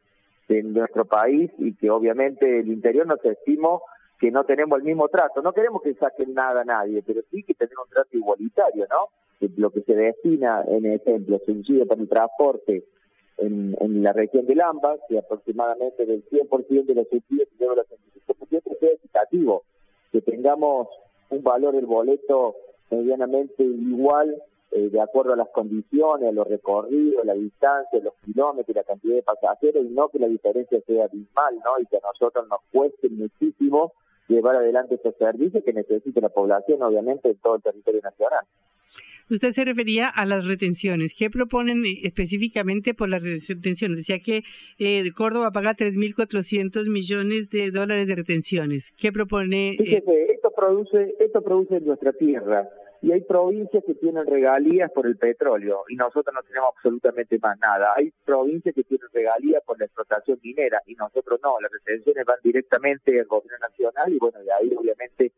de 0.48 0.62
nuestro 0.62 1.04
país 1.04 1.50
y 1.58 1.74
que 1.74 1.90
obviamente 1.90 2.60
el 2.60 2.68
interior 2.68 3.06
nos 3.06 3.24
estimó 3.24 3.82
que 4.18 4.30
no 4.30 4.44
tenemos 4.44 4.78
el 4.78 4.84
mismo 4.84 5.08
trato. 5.08 5.42
No 5.42 5.52
queremos 5.52 5.82
que 5.82 5.94
saquen 5.94 6.34
nada 6.34 6.62
a 6.62 6.64
nadie, 6.64 7.02
pero 7.06 7.22
sí 7.30 7.42
que 7.42 7.54
tener 7.54 7.74
un 7.78 7.88
trato 7.88 8.16
igualitario, 8.16 8.86
¿no? 8.90 9.08
Que 9.38 9.48
lo 9.56 9.70
que 9.70 9.82
se 9.82 9.94
destina, 9.94 10.64
en 10.66 10.86
ejemplo, 10.86 11.40
se 11.44 11.52
incide 11.52 11.86
para 11.86 12.00
el 12.00 12.08
transporte 12.08 12.84
en, 13.38 14.02
la 14.02 14.12
región 14.12 14.46
de 14.46 14.54
Lambas, 14.54 15.00
que 15.08 15.18
aproximadamente 15.18 16.04
del 16.04 16.24
100% 16.28 16.86
de 16.86 16.94
los 16.94 17.08
subsidios 17.08 17.48
y 17.52 17.58
del 17.58 17.70
85% 17.70 18.78
sea 18.80 18.90
equitativo, 18.90 19.62
que 20.10 20.20
tengamos 20.22 20.88
un 21.30 21.42
valor 21.42 21.74
del 21.74 21.86
boleto 21.86 22.56
medianamente 22.90 23.62
igual 23.62 24.34
eh, 24.70 24.88
de 24.90 25.00
acuerdo 25.00 25.32
a 25.32 25.36
las 25.36 25.48
condiciones, 25.48 26.28
a 26.28 26.32
los 26.32 26.46
recorridos, 26.46 27.24
la 27.24 27.34
distancia, 27.34 28.00
los 28.02 28.14
kilómetros, 28.24 28.74
la 28.74 28.82
cantidad 28.82 29.14
de 29.14 29.22
pasajeros, 29.22 29.84
y 29.84 29.88
no 29.88 30.08
que 30.08 30.18
la 30.18 30.26
diferencia 30.26 30.80
sea 30.86 31.04
abismal, 31.04 31.54
¿no? 31.64 31.80
Y 31.80 31.86
que 31.86 31.96
a 31.96 32.00
nosotros 32.00 32.46
nos 32.48 32.60
cueste 32.72 33.08
muchísimo 33.08 33.92
llevar 34.28 34.56
adelante 34.56 34.96
estos 34.96 35.16
servicios 35.16 35.64
que 35.64 35.72
necesita 35.72 36.20
la 36.20 36.28
población, 36.28 36.82
obviamente, 36.82 37.30
en 37.30 37.36
todo 37.36 37.56
el 37.56 37.62
territorio 37.62 38.00
nacional. 38.02 38.44
Usted 39.30 39.52
se 39.52 39.64
refería 39.64 40.08
a 40.08 40.24
las 40.24 40.46
retenciones. 40.46 41.12
¿Qué 41.14 41.28
proponen 41.28 41.84
eh, 41.84 42.00
específicamente 42.04 42.94
por 42.94 43.10
las 43.10 43.22
retenciones? 43.22 43.98
Decía 43.98 44.20
que 44.20 44.42
eh, 44.78 45.04
Córdoba 45.14 45.50
paga 45.50 45.74
3.400 45.74 46.88
millones 46.88 47.50
de 47.50 47.70
dólares 47.70 48.06
de 48.06 48.14
retenciones. 48.14 48.94
¿Qué 48.96 49.12
propone? 49.12 49.72
Eh? 49.72 50.02
esto 50.30 50.50
produce, 50.56 51.14
esto 51.18 51.42
produce 51.42 51.76
en 51.76 51.86
nuestra 51.86 52.12
tierra 52.12 52.68
y 53.00 53.12
hay 53.12 53.20
provincias 53.22 53.84
que 53.84 53.94
tienen 53.94 54.26
regalías 54.26 54.90
por 54.90 55.06
el 55.06 55.16
petróleo 55.16 55.84
y 55.88 55.94
nosotros 55.94 56.34
no 56.34 56.42
tenemos 56.42 56.70
absolutamente 56.76 57.38
más 57.38 57.58
nada. 57.60 57.92
Hay 57.96 58.12
provincias 58.24 58.74
que 58.74 58.84
tienen 58.84 59.06
regalías 59.12 59.62
por 59.64 59.78
la 59.78 59.84
explotación 59.84 60.38
minera 60.42 60.82
y 60.86 60.94
nosotros 60.94 61.38
no. 61.42 61.60
Las 61.60 61.70
retenciones 61.70 62.24
van 62.26 62.38
directamente 62.42 63.20
al 63.20 63.26
gobierno 63.26 63.58
nacional 63.60 64.12
y 64.12 64.18
bueno, 64.18 64.40
de 64.40 64.52
ahí 64.52 64.74
obviamente 64.76 65.32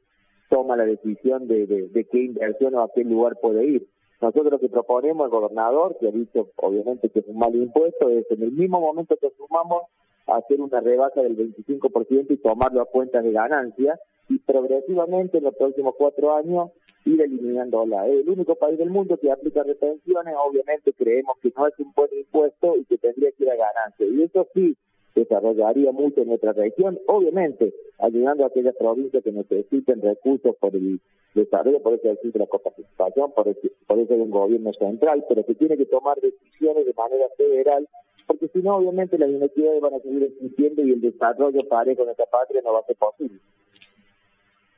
toma 0.49 0.77
la 0.77 0.85
decisión 0.85 1.47
de, 1.49 1.67
de, 1.67 2.05
qué 2.07 2.19
inversión 2.19 2.75
o 2.75 2.83
a 2.83 2.91
qué 2.95 3.05
lugar 3.05 3.37
puede 3.41 3.65
ir. 3.65 3.89
Nosotros 4.21 4.53
lo 4.53 4.59
que 4.59 4.69
proponemos 4.69 5.25
al 5.25 5.31
gobernador, 5.31 5.97
que 5.99 6.09
ha 6.09 6.13
dicho 6.13 6.51
obviamente 6.57 7.11
que 7.11 7.21
es 7.21 7.27
un 7.29 7.39
mal 7.39 7.55
impuesto, 7.55 8.09
es 8.09 8.31
en 8.31 8.43
el 8.43 8.53
mismo 8.53 8.81
momento 8.81 9.17
que 9.21 9.31
sumamos 9.37 9.83
hacer 10.27 10.61
una 10.61 10.81
rebaja 10.81 11.23
del 11.23 11.37
25% 11.37 12.27
y 12.31 12.37
tomarlo 12.39 12.81
a 12.81 12.87
cuenta 12.87 13.23
de 13.23 13.33
ganancia 13.33 13.99
y 14.31 14.39
progresivamente 14.39 15.39
en 15.39 15.45
los 15.45 15.57
próximos 15.57 15.95
cuatro 15.99 16.35
años 16.35 16.71
ir 17.05 17.21
eliminándola. 17.21 18.07
Es 18.07 18.21
el 18.21 18.31
único 18.31 18.55
país 18.55 18.79
del 18.79 18.89
mundo 18.89 19.19
que 19.19 19.31
aplica 19.31 19.65
retenciones, 19.65 20.35
obviamente 20.39 20.93
creemos 20.93 21.37
que 21.43 21.53
no 21.57 21.67
es 21.67 21.75
un 21.81 21.93
buen 21.95 22.11
impuesto 22.17 22.77
y 22.77 22.85
que 22.85 22.97
tendría 22.97 23.33
que 23.33 23.43
ir 23.43 23.51
a 23.51 23.57
ganancia. 23.57 24.07
Y 24.07 24.23
eso 24.23 24.47
sí 24.55 24.77
desarrollaría 25.17 25.91
mucho 25.91 26.23
en 26.23 26.29
nuestra 26.29 26.53
región, 26.53 26.99
obviamente 27.07 27.75
ayudando 27.99 28.45
a 28.45 28.47
aquellas 28.47 28.77
provincias 28.77 29.25
que 29.25 29.33
necesiten 29.33 30.01
recursos 30.01 30.55
por 30.61 30.77
el 30.77 31.01
desarrollo, 31.35 31.83
por 31.83 31.95
eso 31.95 32.11
existe 32.11 32.39
la 32.39 32.47
coparticipación, 32.47 33.33
por 33.33 33.49
eso, 33.49 33.69
por 33.89 33.99
eso 33.99 34.15
hay 34.15 34.21
un 34.21 34.31
gobierno 34.31 34.73
central, 34.75 35.25
pero 35.29 35.45
que 35.45 35.57
tiene 35.57 35.77
que 35.77 35.87
tomar 35.87 36.21
decisiones 36.21 36.87
de 36.87 36.95
manera 36.95 37.27
federal, 37.37 37.89
porque 38.29 38.47
si 38.49 38.61
no, 38.61 38.77
obviamente 38.77 39.19
las 39.19 39.29
inequidades 39.29 39.81
van 39.81 39.95
a 39.95 39.99
seguir 39.99 40.23
existiendo 40.23 40.83
y 40.83 40.93
el 40.93 41.01
desarrollo 41.01 41.67
parejo 41.69 42.03
de 42.03 42.07
nuestra 42.07 42.27
patria 42.27 42.63
no 42.65 42.75
va 42.75 42.79
a 42.79 42.87
ser 42.87 42.97
posible. 42.97 43.41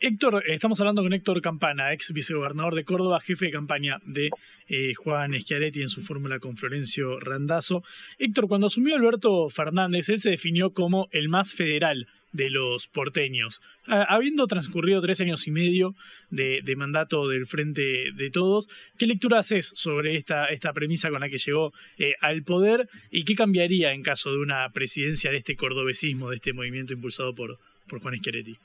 Héctor, 0.05 0.43
estamos 0.49 0.81
hablando 0.81 1.05
con 1.05 1.13
Héctor 1.13 1.41
Campana, 1.41 1.93
ex 1.93 2.13
vicegobernador 2.13 2.75
de 2.75 2.83
Córdoba, 2.83 3.21
jefe 3.21 3.45
de 3.45 3.51
campaña 3.53 4.01
de 4.05 4.31
eh, 4.67 4.95
Juan 4.95 5.33
Schiaretti 5.33 5.81
en 5.81 5.89
su 5.89 6.03
fórmula 6.03 6.41
con 6.41 6.57
Florencio 6.57 7.21
Randazzo. 7.21 7.85
Héctor, 8.19 8.49
cuando 8.49 8.67
asumió 8.67 8.97
Alberto 8.97 9.49
Fernández, 9.49 10.09
él 10.09 10.19
se 10.19 10.31
definió 10.31 10.71
como 10.71 11.07
el 11.13 11.29
más 11.29 11.55
federal 11.55 12.09
de 12.33 12.51
los 12.51 12.89
porteños. 12.89 13.61
Habiendo 13.87 14.49
transcurrido 14.49 15.01
tres 15.03 15.21
años 15.21 15.47
y 15.47 15.53
medio 15.53 15.95
de, 16.31 16.65
mandato 16.77 17.29
del 17.29 17.47
Frente 17.47 18.11
de 18.13 18.31
Todos, 18.33 18.69
¿qué 18.99 19.07
lectura 19.07 19.39
haces 19.39 19.71
sobre 19.73 20.17
esta, 20.17 20.47
esta 20.47 20.73
premisa 20.73 21.11
con 21.11 21.21
la 21.21 21.29
que 21.29 21.39
llegó 21.39 21.73
eh, 21.99 22.15
al 22.21 22.43
poder 22.43 22.89
y 23.13 23.23
qué 23.23 23.37
cambiaría 23.37 23.93
en 23.93 24.03
caso 24.03 24.33
de 24.33 24.39
una 24.39 24.69
presidencia 24.71 25.31
de 25.31 25.37
este 25.37 25.55
cordobesismo, 25.55 26.29
de 26.31 26.37
este 26.37 26.53
movimiento 26.53 26.93
impulsado 26.93 27.37
por, 27.37 27.61
por 27.87 28.01
Juan 28.01 28.17
Schiaretti? 28.17 28.59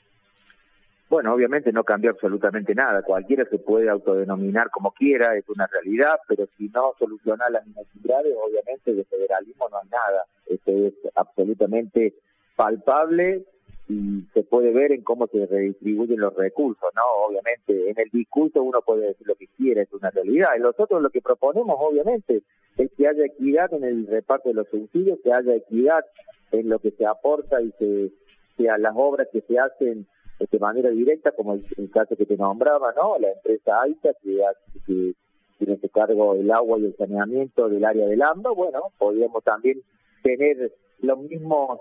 Bueno, 1.09 1.33
obviamente 1.33 1.71
no 1.71 1.85
cambió 1.85 2.11
absolutamente 2.11 2.75
nada. 2.75 3.01
Cualquiera 3.01 3.45
se 3.45 3.59
puede 3.59 3.89
autodenominar 3.89 4.69
como 4.69 4.91
quiera, 4.91 5.37
es 5.37 5.47
una 5.47 5.65
realidad, 5.67 6.19
pero 6.27 6.47
si 6.57 6.67
no 6.69 6.93
soluciona 6.99 7.49
las 7.49 7.65
necesidades, 7.65 8.35
obviamente 8.37 8.93
de 8.93 9.05
federalismo 9.05 9.69
no 9.69 9.77
hay 9.77 9.89
nada. 9.89 10.25
Esto 10.47 10.71
es 10.71 10.93
absolutamente 11.15 12.13
palpable 12.57 13.45
y 13.87 14.23
se 14.33 14.43
puede 14.43 14.73
ver 14.73 14.91
en 14.91 15.01
cómo 15.03 15.27
se 15.27 15.45
redistribuyen 15.45 16.19
los 16.19 16.35
recursos, 16.35 16.89
¿no? 16.93 17.01
Obviamente, 17.25 17.89
en 17.89 17.97
el 17.97 18.09
discurso 18.09 18.61
uno 18.61 18.81
puede 18.81 19.07
decir 19.07 19.25
lo 19.25 19.35
que 19.35 19.47
quiera, 19.55 19.81
es 19.81 19.93
una 19.93 20.09
realidad. 20.09 20.49
Y 20.57 20.59
nosotros 20.59 21.01
lo 21.01 21.09
que 21.09 21.21
proponemos, 21.21 21.77
obviamente, 21.79 22.41
es 22.77 22.91
que 22.97 23.07
haya 23.07 23.25
equidad 23.25 23.73
en 23.73 23.85
el 23.85 24.07
reparto 24.07 24.49
de 24.49 24.55
los 24.55 24.67
subsidios, 24.67 25.19
que 25.23 25.31
haya 25.31 25.55
equidad 25.55 26.03
en 26.51 26.67
lo 26.67 26.79
que 26.79 26.91
se 26.91 27.05
aporta 27.05 27.61
y 27.61 27.71
se, 27.79 28.11
sea 28.57 28.77
las 28.77 28.93
obras 28.95 29.29
que 29.31 29.39
se 29.41 29.57
hacen 29.57 30.05
de 30.39 30.59
manera 30.59 30.89
directa, 30.89 31.31
como 31.31 31.53
el, 31.53 31.89
caso 31.91 32.15
que 32.15 32.25
te 32.25 32.37
nombraba, 32.37 32.93
¿no? 32.95 33.17
La 33.19 33.31
empresa 33.31 33.81
AITA, 33.81 34.13
que, 34.21 34.41
que 34.85 35.13
tiene 35.57 35.79
que 35.79 35.89
cargo 35.89 36.35
el 36.35 36.51
agua 36.51 36.79
y 36.79 36.85
el 36.85 36.95
saneamiento 36.95 37.69
del 37.69 37.83
área 37.83 38.07
del 38.07 38.21
AMBA, 38.21 38.51
bueno, 38.51 38.81
podríamos 38.97 39.43
también 39.43 39.81
tener 40.21 40.71
los 40.99 41.19
mismos 41.19 41.79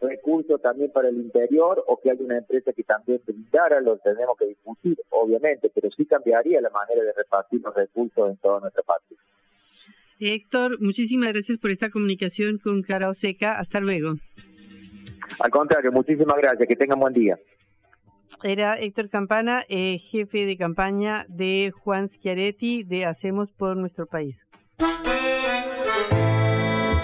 recursos 0.00 0.60
también 0.60 0.90
para 0.90 1.08
el 1.08 1.16
interior 1.16 1.82
o 1.86 2.00
que 2.00 2.10
haya 2.10 2.24
una 2.24 2.38
empresa 2.38 2.72
que 2.72 2.82
también 2.82 3.20
brindara, 3.24 3.80
lo 3.80 3.98
tenemos 3.98 4.36
que 4.36 4.46
discutir, 4.46 4.98
obviamente, 5.10 5.70
pero 5.72 5.90
sí 5.96 6.04
cambiaría 6.04 6.60
la 6.60 6.70
manera 6.70 7.04
de 7.04 7.12
repartir 7.12 7.60
los 7.62 7.74
recursos 7.74 8.30
en 8.30 8.36
toda 8.38 8.60
nuestra 8.60 8.82
parte. 8.82 9.14
Héctor, 10.18 10.80
muchísimas 10.80 11.32
gracias 11.32 11.58
por 11.58 11.70
esta 11.70 11.90
comunicación 11.90 12.58
con 12.58 12.82
Cara 12.82 13.08
Oseca. 13.08 13.58
Hasta 13.58 13.80
luego. 13.80 14.14
Al 15.40 15.50
contrario, 15.50 15.90
muchísimas 15.90 16.36
gracias. 16.36 16.68
Que 16.68 16.76
tengan 16.76 17.00
buen 17.00 17.12
día. 17.12 17.38
Era 18.42 18.78
Héctor 18.78 19.08
Campana, 19.08 19.64
eh, 19.68 19.98
jefe 19.98 20.46
de 20.46 20.56
campaña 20.56 21.26
de 21.28 21.72
Juan 21.72 22.08
Schiaretti 22.08 22.82
de 22.82 23.06
Hacemos 23.06 23.52
por 23.52 23.76
Nuestro 23.76 24.06
País. 24.06 24.46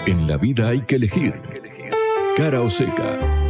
En 0.05 0.27
la 0.27 0.37
vida 0.37 0.69
hay 0.69 0.81
que 0.81 0.95
elegir. 0.95 1.33
Cara 2.35 2.61
o 2.61 2.69
seca. 2.69 3.48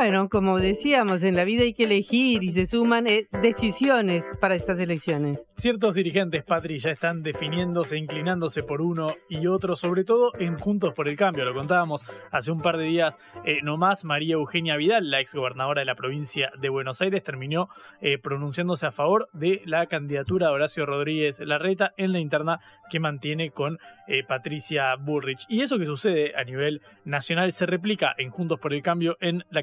Bueno, 0.00 0.28
como 0.28 0.60
decíamos, 0.60 1.24
en 1.24 1.34
la 1.34 1.42
vida 1.42 1.64
hay 1.64 1.74
que 1.74 1.82
elegir 1.82 2.44
y 2.44 2.52
se 2.52 2.66
suman 2.66 3.08
eh, 3.08 3.26
decisiones 3.42 4.22
para 4.40 4.54
estas 4.54 4.78
elecciones. 4.78 5.42
Ciertos 5.56 5.92
dirigentes, 5.92 6.44
Patri, 6.44 6.78
ya 6.78 6.92
están 6.92 7.24
definiéndose, 7.24 7.98
inclinándose 7.98 8.62
por 8.62 8.80
uno 8.80 9.08
y 9.28 9.48
otro, 9.48 9.74
sobre 9.74 10.04
todo 10.04 10.30
en 10.38 10.56
Juntos 10.56 10.94
por 10.94 11.08
el 11.08 11.16
Cambio. 11.16 11.44
Lo 11.44 11.52
contábamos 11.52 12.06
hace 12.30 12.52
un 12.52 12.60
par 12.60 12.76
de 12.76 12.84
días 12.84 13.18
eh, 13.44 13.58
nomás. 13.64 14.04
María 14.04 14.34
Eugenia 14.34 14.76
Vidal, 14.76 15.10
la 15.10 15.18
exgobernadora 15.18 15.80
de 15.80 15.86
la 15.86 15.96
provincia 15.96 16.52
de 16.60 16.68
Buenos 16.68 17.02
Aires, 17.02 17.24
terminó 17.24 17.68
eh, 18.00 18.18
pronunciándose 18.18 18.86
a 18.86 18.92
favor 18.92 19.28
de 19.32 19.62
la 19.64 19.86
candidatura 19.86 20.46
de 20.46 20.52
Horacio 20.52 20.86
Rodríguez 20.86 21.40
Larreta 21.40 21.92
en 21.96 22.12
la 22.12 22.20
interna 22.20 22.60
que 22.88 23.00
mantiene 23.00 23.50
con 23.50 23.78
Patricia 24.26 24.94
Bullrich. 24.96 25.44
Y 25.50 25.60
eso 25.60 25.78
que 25.78 25.84
sucede 25.84 26.32
a 26.34 26.42
nivel 26.42 26.80
nacional 27.04 27.52
se 27.52 27.66
replica 27.66 28.14
en 28.16 28.30
Juntos 28.30 28.58
por 28.58 28.72
el 28.72 28.80
Cambio 28.80 29.18
en 29.20 29.44
la 29.50 29.62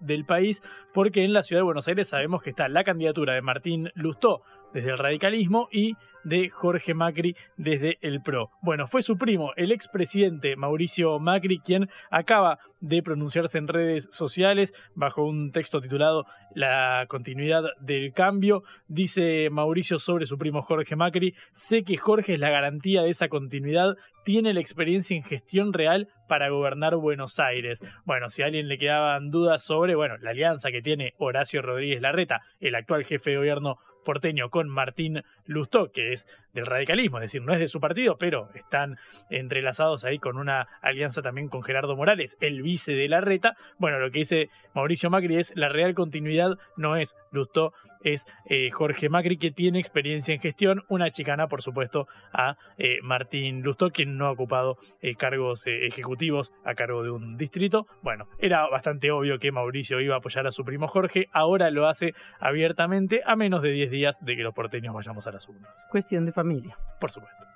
del 0.00 0.24
país, 0.24 0.62
porque 0.92 1.24
en 1.24 1.32
la 1.32 1.42
ciudad 1.42 1.60
de 1.60 1.64
Buenos 1.64 1.88
Aires 1.88 2.08
sabemos 2.08 2.42
que 2.42 2.50
está 2.50 2.68
la 2.68 2.84
candidatura 2.84 3.34
de 3.34 3.42
Martín 3.42 3.90
Lustó 3.94 4.42
desde 4.72 4.90
el 4.90 4.98
radicalismo 4.98 5.68
y 5.72 5.94
de 6.24 6.50
Jorge 6.50 6.94
Macri 6.94 7.36
desde 7.56 7.98
el 8.02 8.20
PRO. 8.22 8.50
Bueno, 8.60 8.86
fue 8.86 9.02
su 9.02 9.16
primo, 9.16 9.52
el 9.56 9.72
expresidente 9.72 10.56
Mauricio 10.56 11.18
Macri, 11.18 11.58
quien 11.60 11.88
acaba 12.10 12.58
de 12.80 13.02
pronunciarse 13.02 13.58
en 13.58 13.68
redes 13.68 14.08
sociales 14.10 14.74
bajo 14.94 15.24
un 15.24 15.52
texto 15.52 15.80
titulado 15.80 16.26
La 16.54 17.06
continuidad 17.08 17.62
del 17.80 18.12
cambio. 18.12 18.62
Dice 18.88 19.48
Mauricio 19.50 19.98
sobre 19.98 20.26
su 20.26 20.38
primo 20.38 20.62
Jorge 20.62 20.96
Macri, 20.96 21.34
sé 21.52 21.82
que 21.82 21.96
Jorge 21.96 22.34
es 22.34 22.40
la 22.40 22.50
garantía 22.50 23.02
de 23.02 23.10
esa 23.10 23.28
continuidad, 23.28 23.96
tiene 24.28 24.52
la 24.52 24.60
experiencia 24.60 25.16
en 25.16 25.22
gestión 25.22 25.72
real 25.72 26.08
para 26.28 26.50
gobernar 26.50 26.94
Buenos 26.96 27.38
Aires. 27.38 27.82
Bueno, 28.04 28.28
si 28.28 28.42
a 28.42 28.44
alguien 28.44 28.68
le 28.68 28.76
quedaban 28.76 29.30
dudas 29.30 29.64
sobre, 29.64 29.94
bueno, 29.94 30.18
la 30.18 30.32
alianza 30.32 30.70
que 30.70 30.82
tiene 30.82 31.14
Horacio 31.16 31.62
Rodríguez 31.62 32.02
Larreta, 32.02 32.42
el 32.60 32.74
actual 32.74 33.06
jefe 33.06 33.30
de 33.30 33.36
gobierno 33.38 33.78
porteño 34.04 34.50
con 34.50 34.68
Martín 34.68 35.22
Lustó, 35.46 35.92
que 35.92 36.12
es 36.12 36.26
del 36.52 36.66
radicalismo, 36.66 37.16
es 37.16 37.22
decir, 37.22 37.40
no 37.40 37.54
es 37.54 37.58
de 37.58 37.68
su 37.68 37.80
partido, 37.80 38.18
pero 38.18 38.50
están 38.54 38.96
entrelazados 39.30 40.04
ahí 40.04 40.18
con 40.18 40.36
una 40.36 40.68
alianza 40.82 41.22
también 41.22 41.48
con 41.48 41.62
Gerardo 41.62 41.96
Morales, 41.96 42.36
el 42.42 42.60
vice 42.60 42.92
de 42.92 43.08
la 43.08 43.22
reta. 43.22 43.56
Bueno, 43.78 43.98
lo 43.98 44.10
que 44.10 44.18
dice 44.18 44.50
Mauricio 44.74 45.08
Macri 45.08 45.36
es 45.36 45.54
la 45.56 45.70
real 45.70 45.94
continuidad 45.94 46.58
no 46.76 46.96
es 46.96 47.16
Lustó, 47.32 47.72
es 48.02 48.26
eh, 48.46 48.70
Jorge 48.70 49.08
Macri, 49.08 49.36
que 49.36 49.50
tiene 49.50 49.78
experiencia 49.78 50.34
en 50.34 50.40
gestión, 50.40 50.82
una 50.88 51.10
chicana, 51.10 51.48
por 51.48 51.62
supuesto, 51.62 52.06
a 52.32 52.56
eh, 52.76 52.98
Martín 53.02 53.62
Lustó, 53.62 53.90
quien 53.90 54.16
no 54.16 54.26
ha 54.26 54.30
ocupado 54.30 54.78
eh, 55.00 55.14
cargos 55.14 55.64
ejecutivos 55.66 56.52
a 56.64 56.74
cargo 56.74 57.02
de 57.02 57.10
un 57.10 57.36
distrito. 57.36 57.86
Bueno, 58.02 58.26
era 58.38 58.68
bastante 58.68 59.10
obvio 59.10 59.38
que 59.38 59.52
Mauricio 59.52 60.00
iba 60.00 60.14
a 60.14 60.18
apoyar 60.18 60.46
a 60.46 60.50
su 60.50 60.64
primo 60.64 60.88
Jorge, 60.88 61.28
ahora 61.32 61.70
lo 61.70 61.86
hace 61.86 62.14
abiertamente 62.40 63.22
a 63.26 63.36
menos 63.36 63.62
de 63.62 63.72
10 63.72 63.90
días 63.90 64.24
de 64.24 64.36
que 64.36 64.42
los 64.42 64.54
porteños 64.54 64.94
vayamos 64.94 65.26
a 65.26 65.32
las 65.32 65.48
urnas. 65.48 65.86
Cuestión 65.90 66.26
de 66.26 66.32
familia. 66.32 66.76
Por 67.00 67.10
supuesto. 67.10 67.46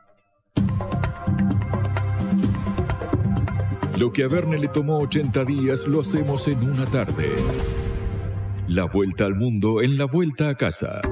Lo 3.98 4.12
que 4.12 4.24
a 4.24 4.28
Verne 4.28 4.59
le 4.59 4.68
tomó 4.68 4.98
80 4.98 5.44
días 5.44 5.87
lo 5.87 6.00
hacemos 6.00 6.48
en 6.48 6.62
una 6.68 6.87
tarde. 6.87 7.37
La 8.74 8.87
vuelta 8.87 9.26
al 9.26 9.35
mundo 9.35 9.82
en 9.82 9.98
la 9.98 10.06
vuelta 10.06 10.48
a 10.48 10.54
casa. 10.54 11.02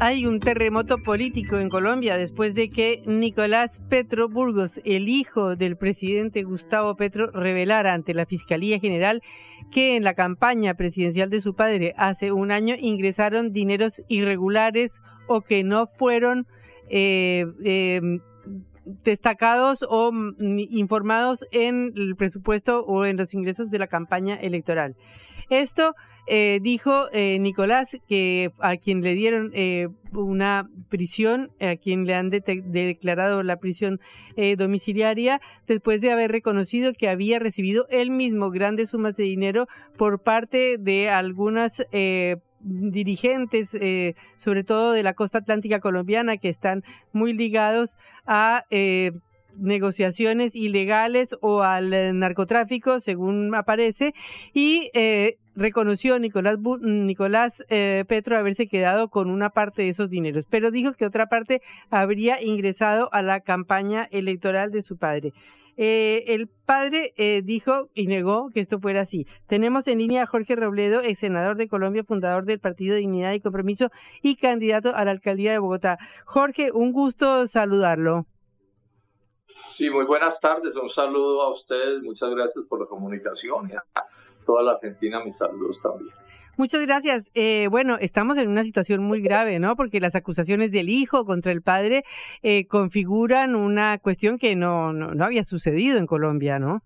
Hay 0.00 0.26
un 0.26 0.38
terremoto 0.40 0.98
político 0.98 1.56
en 1.56 1.70
Colombia 1.70 2.18
después 2.18 2.54
de 2.54 2.68
que 2.68 3.02
Nicolás 3.06 3.80
Petro 3.88 4.28
Burgos, 4.28 4.82
el 4.84 5.08
hijo 5.08 5.56
del 5.56 5.78
presidente 5.78 6.42
Gustavo 6.42 6.94
Petro, 6.94 7.30
revelara 7.30 7.94
ante 7.94 8.12
la 8.12 8.26
Fiscalía 8.26 8.78
General 8.80 9.22
que 9.70 9.96
en 9.96 10.04
la 10.04 10.12
campaña 10.12 10.74
presidencial 10.74 11.30
de 11.30 11.40
su 11.40 11.54
padre 11.54 11.94
hace 11.96 12.32
un 12.32 12.52
año 12.52 12.74
ingresaron 12.78 13.54
dineros 13.54 14.02
irregulares 14.08 15.00
o 15.26 15.40
que 15.40 15.64
no 15.64 15.86
fueron 15.86 16.46
eh, 16.90 17.44
em, 17.64 18.20
destacados 19.04 19.84
o 19.88 20.10
informados 20.38 21.44
en 21.52 21.92
el 21.94 22.16
presupuesto 22.16 22.84
o 22.86 23.04
en 23.04 23.18
los 23.18 23.34
ingresos 23.34 23.70
de 23.70 23.78
la 23.78 23.86
campaña 23.86 24.36
electoral. 24.36 24.96
Esto 25.50 25.94
eh, 26.26 26.58
dijo 26.62 27.08
eh, 27.12 27.38
Nicolás 27.38 27.96
que 28.06 28.50
a 28.60 28.76
quien 28.76 29.02
le 29.02 29.14
dieron 29.14 29.52
una 30.12 30.68
prisión, 30.88 31.50
a 31.60 31.76
quien 31.76 32.06
le 32.06 32.14
han 32.14 32.30
declarado 32.30 33.42
la 33.42 33.58
prisión 33.58 34.00
domiciliaria, 34.56 35.40
después 35.66 36.00
de 36.00 36.12
haber 36.12 36.30
reconocido 36.30 36.92
que 36.94 37.08
había 37.08 37.38
recibido 37.38 37.86
él 37.90 38.10
mismo 38.10 38.50
grandes 38.50 38.90
sumas 38.90 39.16
de 39.16 39.24
dinero 39.24 39.66
por 39.98 40.22
parte 40.22 40.76
de 40.78 41.10
algunas 41.10 41.84
dirigentes, 42.60 43.70
sobre 44.36 44.64
todo 44.64 44.92
de 44.92 45.02
la 45.02 45.14
costa 45.14 45.38
atlántica 45.38 45.80
colombiana, 45.80 46.36
que 46.36 46.48
están 46.48 46.84
muy 47.12 47.32
ligados 47.32 47.98
a 48.26 48.64
negociaciones 49.56 50.54
ilegales 50.54 51.36
o 51.40 51.62
al 51.62 52.18
narcotráfico, 52.18 53.00
según 53.00 53.54
aparece, 53.54 54.14
y 54.52 54.90
reconoció 55.58 56.18
Nicolás, 56.18 56.58
Nicolás 56.80 57.64
eh, 57.68 58.04
Petro 58.06 58.36
haberse 58.36 58.68
quedado 58.68 59.08
con 59.08 59.28
una 59.28 59.50
parte 59.50 59.82
de 59.82 59.88
esos 59.90 60.08
dineros, 60.08 60.46
pero 60.48 60.70
dijo 60.70 60.94
que 60.94 61.04
otra 61.04 61.26
parte 61.26 61.60
habría 61.90 62.40
ingresado 62.42 63.12
a 63.12 63.22
la 63.22 63.40
campaña 63.40 64.08
electoral 64.10 64.70
de 64.70 64.82
su 64.82 64.96
padre. 64.96 65.32
Eh, 65.80 66.34
el 66.34 66.48
padre 66.48 67.14
eh, 67.16 67.40
dijo 67.42 67.88
y 67.94 68.08
negó 68.08 68.50
que 68.52 68.60
esto 68.60 68.80
fuera 68.80 69.02
así. 69.02 69.26
Tenemos 69.46 69.86
en 69.86 69.98
línea 69.98 70.24
a 70.24 70.26
Jorge 70.26 70.56
Robledo, 70.56 71.00
ex 71.00 71.20
senador 71.20 71.56
de 71.56 71.68
Colombia, 71.68 72.02
fundador 72.02 72.44
del 72.44 72.58
Partido 72.58 72.96
Dignidad 72.96 73.32
y 73.32 73.40
Compromiso 73.40 73.90
y 74.20 74.34
candidato 74.34 74.94
a 74.94 75.04
la 75.04 75.12
alcaldía 75.12 75.52
de 75.52 75.58
Bogotá. 75.58 75.98
Jorge, 76.24 76.72
un 76.72 76.92
gusto 76.92 77.46
saludarlo. 77.46 78.26
Sí, 79.72 79.88
muy 79.88 80.04
buenas 80.04 80.40
tardes. 80.40 80.74
Un 80.74 80.90
saludo 80.90 81.42
a 81.42 81.52
ustedes. 81.52 82.02
Muchas 82.02 82.30
gracias 82.30 82.64
por 82.68 82.80
la 82.80 82.86
comunicación 82.86 83.70
toda 84.48 84.62
la 84.62 84.72
Argentina 84.72 85.22
mis 85.22 85.36
saludos 85.36 85.80
también. 85.82 86.14
Muchas 86.58 86.80
gracias. 86.80 87.30
Eh, 87.34 87.68
bueno, 87.70 87.98
estamos 88.00 88.36
en 88.36 88.48
una 88.48 88.64
situación 88.64 89.00
muy 89.04 89.22
grave, 89.22 89.60
¿no? 89.60 89.76
Porque 89.76 90.00
las 90.00 90.16
acusaciones 90.16 90.72
del 90.72 90.90
hijo 90.90 91.24
contra 91.24 91.52
el 91.52 91.62
padre 91.62 92.02
eh, 92.42 92.66
configuran 92.66 93.54
una 93.54 93.98
cuestión 93.98 94.38
que 94.38 94.56
no, 94.56 94.92
no, 94.92 95.24
había 95.24 95.44
sucedido 95.44 95.98
en 95.98 96.06
Colombia, 96.08 96.58
¿no? 96.58 96.82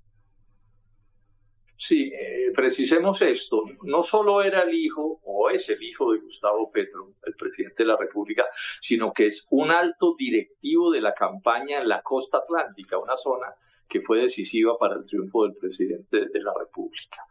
Sí, 1.78 2.12
eh, 2.12 2.52
precisemos 2.54 3.22
esto. 3.22 3.62
No 3.84 4.02
solo 4.02 4.42
era 4.42 4.60
el 4.64 4.74
hijo 4.74 5.22
o 5.24 5.48
es 5.48 5.66
el 5.70 5.82
hijo 5.82 6.12
de 6.12 6.18
Gustavo 6.18 6.70
Petro, 6.70 7.14
el 7.24 7.34
presidente 7.34 7.84
de 7.84 7.86
la 7.86 7.96
República, 7.96 8.44
sino 8.82 9.10
que 9.14 9.24
es 9.24 9.46
un 9.48 9.70
alto 9.70 10.14
directivo 10.18 10.90
de 10.90 11.00
la 11.00 11.14
campaña 11.14 11.80
en 11.80 11.88
la 11.88 12.02
costa 12.02 12.36
atlántica, 12.36 12.98
una 12.98 13.16
zona 13.16 13.46
que 13.92 14.00
fue 14.00 14.22
decisiva 14.22 14.78
para 14.78 14.94
el 14.96 15.04
triunfo 15.04 15.42
del 15.42 15.54
presidente 15.54 16.26
de 16.32 16.40
la 16.40 16.54
República. 16.58 17.26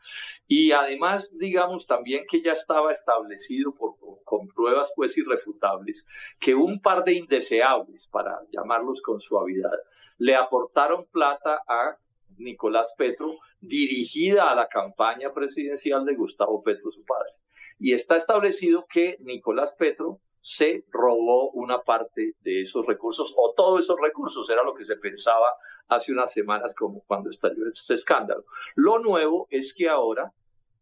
Y 0.48 0.72
además, 0.72 1.36
digamos 1.36 1.88
también 1.88 2.26
que 2.30 2.44
ya 2.44 2.52
estaba 2.52 2.92
establecido 2.92 3.74
por, 3.74 3.96
con 4.24 4.48
pruebas 4.48 4.92
pues 4.96 5.18
irrefutables 5.18 6.06
que 6.40 6.54
un 6.54 6.80
par 6.80 7.04
de 7.04 7.14
indeseables, 7.14 8.06
para 8.06 8.42
llamarlos 8.52 9.02
con 9.02 9.20
suavidad, 9.20 9.76
le 10.20 10.36
aportaron 10.36 11.08
plata 11.12 11.64
a 11.68 11.98
Nicolás 12.38 12.94
Petro 12.96 13.40
dirigida 13.60 14.52
a 14.52 14.56
la 14.56 14.68
campaña 14.68 15.34
presidencial 15.34 16.06
de 16.06 16.14
Gustavo 16.14 16.62
Petro, 16.62 16.92
su 16.92 17.04
padre. 17.04 17.32
Y 17.80 17.94
está 17.94 18.18
establecido 18.18 18.86
que 18.88 19.18
Nicolás 19.22 19.76
Petro 19.80 20.20
se 20.42 20.86
robó 20.92 21.52
una 21.52 21.82
parte 21.82 22.34
de 22.42 22.62
esos 22.62 22.86
recursos 22.86 23.34
o 23.38 23.54
todos 23.56 23.84
esos 23.86 23.98
recursos, 24.02 24.50
era 24.50 24.64
lo 24.64 24.74
que 24.74 24.86
se 24.86 24.98
pensaba 24.98 25.48
hace 25.88 26.12
unas 26.12 26.34
semanas 26.34 26.74
como 26.76 27.04
cuando 27.06 27.30
estalló 27.30 27.68
este 27.72 27.94
escándalo. 27.94 28.44
Lo 28.76 29.00
nuevo 29.00 29.48
es 29.52 29.74
que 29.74 29.88
ahora 29.88 30.34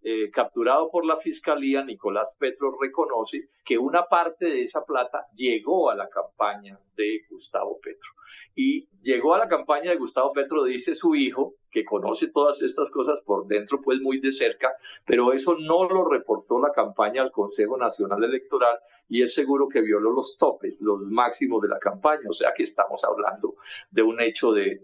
eh, 0.02 0.32
capturado 0.32 0.90
por 0.90 1.06
la 1.06 1.18
fiscalía, 1.18 1.84
Nicolás 1.84 2.36
Petro 2.40 2.78
reconoce 2.80 3.50
que 3.66 3.78
una 3.78 4.06
parte 4.06 4.46
de 4.46 4.64
esa 4.64 4.86
plata 4.86 5.26
llegó 5.34 5.90
a 5.90 5.96
la 5.96 6.08
campaña 6.08 6.80
de 6.96 7.26
Gustavo 7.30 7.80
Petro. 7.82 8.10
Y 8.56 8.88
llegó 9.02 9.34
a 9.36 9.40
la 9.40 9.50
campaña 9.50 9.92
de 9.92 9.98
Gustavo 9.98 10.32
Petro, 10.32 10.64
dice 10.64 10.96
su 10.96 11.16
hijo, 11.16 11.56
que 11.72 11.86
conoce 11.86 12.28
todas 12.28 12.62
estas 12.62 12.90
cosas 12.90 13.22
por 13.22 13.48
dentro, 13.48 13.82
pues 13.82 14.00
muy 14.00 14.20
de 14.20 14.32
cerca, 14.32 14.76
pero 15.06 15.34
eso 15.34 15.56
no 15.58 15.88
lo 15.88 16.08
reportó 16.08 16.60
la 16.60 16.72
campaña 16.72 17.22
al 17.22 17.32
Consejo 17.32 17.78
Nacional 17.78 18.24
Electoral 18.24 18.80
y 19.08 19.24
es 19.24 19.34
seguro 19.34 19.68
que 19.68 19.82
violó 19.82 20.12
los 20.12 20.38
topes, 20.38 20.80
los 20.82 21.02
máximos 21.06 21.62
de 21.62 21.70
la 21.70 21.80
campaña. 21.80 22.30
O 22.30 22.34
sea 22.34 22.54
que 22.56 22.64
estamos 22.64 23.04
hablando 23.04 23.56
de 23.92 24.02
un 24.02 24.22
hecho 24.22 24.52
de, 24.52 24.80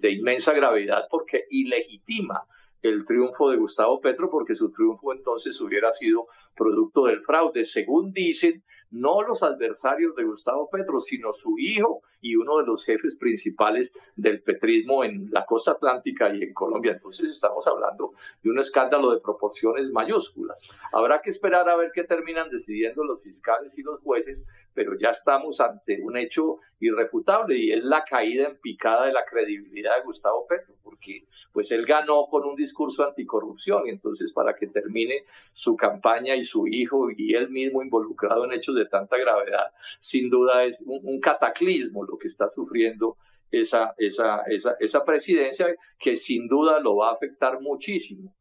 de 0.00 0.10
inmensa 0.10 0.52
gravedad 0.52 1.06
porque 1.10 1.44
ilegitima 1.50 2.46
el 2.82 3.04
triunfo 3.04 3.50
de 3.50 3.56
Gustavo 3.56 4.00
Petro 4.00 4.30
porque 4.30 4.54
su 4.54 4.70
triunfo 4.70 5.12
entonces 5.12 5.60
hubiera 5.60 5.92
sido 5.92 6.26
producto 6.56 7.04
del 7.04 7.20
fraude, 7.20 7.64
según 7.64 8.12
dicen 8.12 8.64
no 8.90 9.22
los 9.22 9.42
adversarios 9.42 10.14
de 10.16 10.24
Gustavo 10.24 10.68
Petro, 10.70 11.00
sino 11.00 11.32
su 11.32 11.56
hijo 11.58 12.02
y 12.20 12.36
uno 12.36 12.58
de 12.58 12.66
los 12.66 12.84
jefes 12.84 13.16
principales 13.16 13.92
del 14.16 14.42
petrismo 14.42 15.04
en 15.04 15.28
la 15.30 15.46
costa 15.46 15.72
atlántica 15.72 16.34
y 16.34 16.42
en 16.42 16.52
Colombia. 16.52 16.92
Entonces 16.92 17.30
estamos 17.30 17.66
hablando 17.66 18.12
de 18.42 18.50
un 18.50 18.58
escándalo 18.58 19.12
de 19.12 19.20
proporciones 19.20 19.90
mayúsculas. 19.90 20.60
Habrá 20.92 21.22
que 21.22 21.30
esperar 21.30 21.68
a 21.68 21.76
ver 21.76 21.90
qué 21.94 22.04
terminan 22.04 22.50
decidiendo 22.50 23.04
los 23.04 23.22
fiscales 23.22 23.78
y 23.78 23.82
los 23.82 24.00
jueces, 24.00 24.44
pero 24.74 24.92
ya 24.98 25.10
estamos 25.10 25.60
ante 25.60 26.00
un 26.02 26.16
hecho 26.16 26.58
irrefutable 26.80 27.56
y 27.58 27.72
es 27.72 27.84
la 27.84 28.04
caída 28.04 28.48
en 28.48 28.58
picada 28.58 29.06
de 29.06 29.12
la 29.12 29.24
credibilidad 29.24 29.96
de 29.96 30.04
Gustavo 30.04 30.46
Petro, 30.48 30.74
porque 30.82 31.26
pues 31.52 31.70
él 31.70 31.84
ganó 31.84 32.26
con 32.26 32.44
un 32.44 32.56
discurso 32.56 33.04
anticorrupción 33.04 33.86
y 33.86 33.90
entonces 33.90 34.32
para 34.32 34.54
que 34.54 34.66
termine 34.66 35.24
su 35.52 35.76
campaña 35.76 36.36
y 36.36 36.44
su 36.44 36.66
hijo 36.66 37.08
y 37.14 37.34
él 37.34 37.50
mismo 37.50 37.82
involucrado 37.82 38.44
en 38.44 38.52
hechos 38.52 38.74
de 38.74 38.79
tanta 38.86 39.16
gravedad, 39.16 39.66
sin 39.98 40.30
duda 40.30 40.64
es 40.64 40.80
un, 40.84 41.20
cataclismo 41.20 42.04
lo 42.04 42.16
que 42.18 42.28
está 42.28 42.48
sufriendo 42.48 43.16
esa, 43.50 43.94
esa, 43.98 44.42
esa, 44.46 44.76
esa 44.78 45.04
presidencia 45.04 45.66
que 45.98 46.16
sin 46.16 46.48
duda 46.48 46.80
lo 46.80 46.96
va 46.96 47.10
a 47.10 47.12
afectar 47.12 47.60
muchísimo 47.60 48.34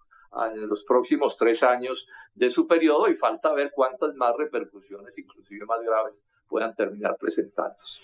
en 0.54 0.68
los 0.68 0.84
próximos 0.84 1.38
tres 1.38 1.64
años 1.64 2.08
de 2.36 2.50
su 2.50 2.68
periodo 2.68 3.10
y 3.10 3.16
falta 3.16 3.54
ver 3.54 3.72
cuántas 3.74 4.16
más 4.16 4.36
repercusiones, 4.38 5.18
inclusive 5.18 5.66
más 5.66 5.82
graves, 5.82 6.24
puedan 6.48 6.76
terminar 6.76 7.16
presentándose. 7.20 8.02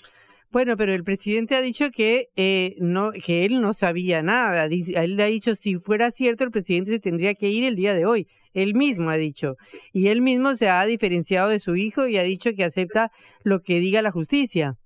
Bueno, 0.51 0.77
pero 0.77 0.93
el 0.93 1.03
presidente 1.03 1.55
ha 1.55 1.61
dicho 1.61 1.91
que 1.91 2.29
eh, 2.36 2.75
no, 2.79 3.11
que 3.11 3.45
él 3.45 3.61
no 3.61 3.73
sabía 3.73 4.21
nada. 4.21 4.65
Él 4.65 5.19
ha 5.19 5.25
dicho 5.25 5.55
si 5.55 5.75
fuera 5.75 6.11
cierto 6.11 6.43
el 6.43 6.51
presidente 6.51 6.91
se 6.91 6.99
tendría 6.99 7.36
que 7.36 7.49
ir 7.49 7.65
el 7.65 7.75
día 7.75 7.93
de 7.93 8.05
hoy. 8.05 8.27
Él 8.56 8.74
mismo 8.74 9.12
ha 9.12 9.18
dicho. 9.18 9.58
Y 9.93 10.08
él 10.08 10.22
mismo 10.22 10.56
se 10.56 10.70
ha 10.70 10.84
diferenciado 10.86 11.49
de 11.49 11.60
su 11.60 11.76
hijo 11.76 12.08
y 12.08 12.18
ha 12.18 12.24
dicho 12.24 12.51
que 12.56 12.64
acepta 12.64 13.12
lo 13.43 13.62
que 13.62 13.80
diga 13.80 14.01
la 14.01 14.12
justicia. 14.12 14.78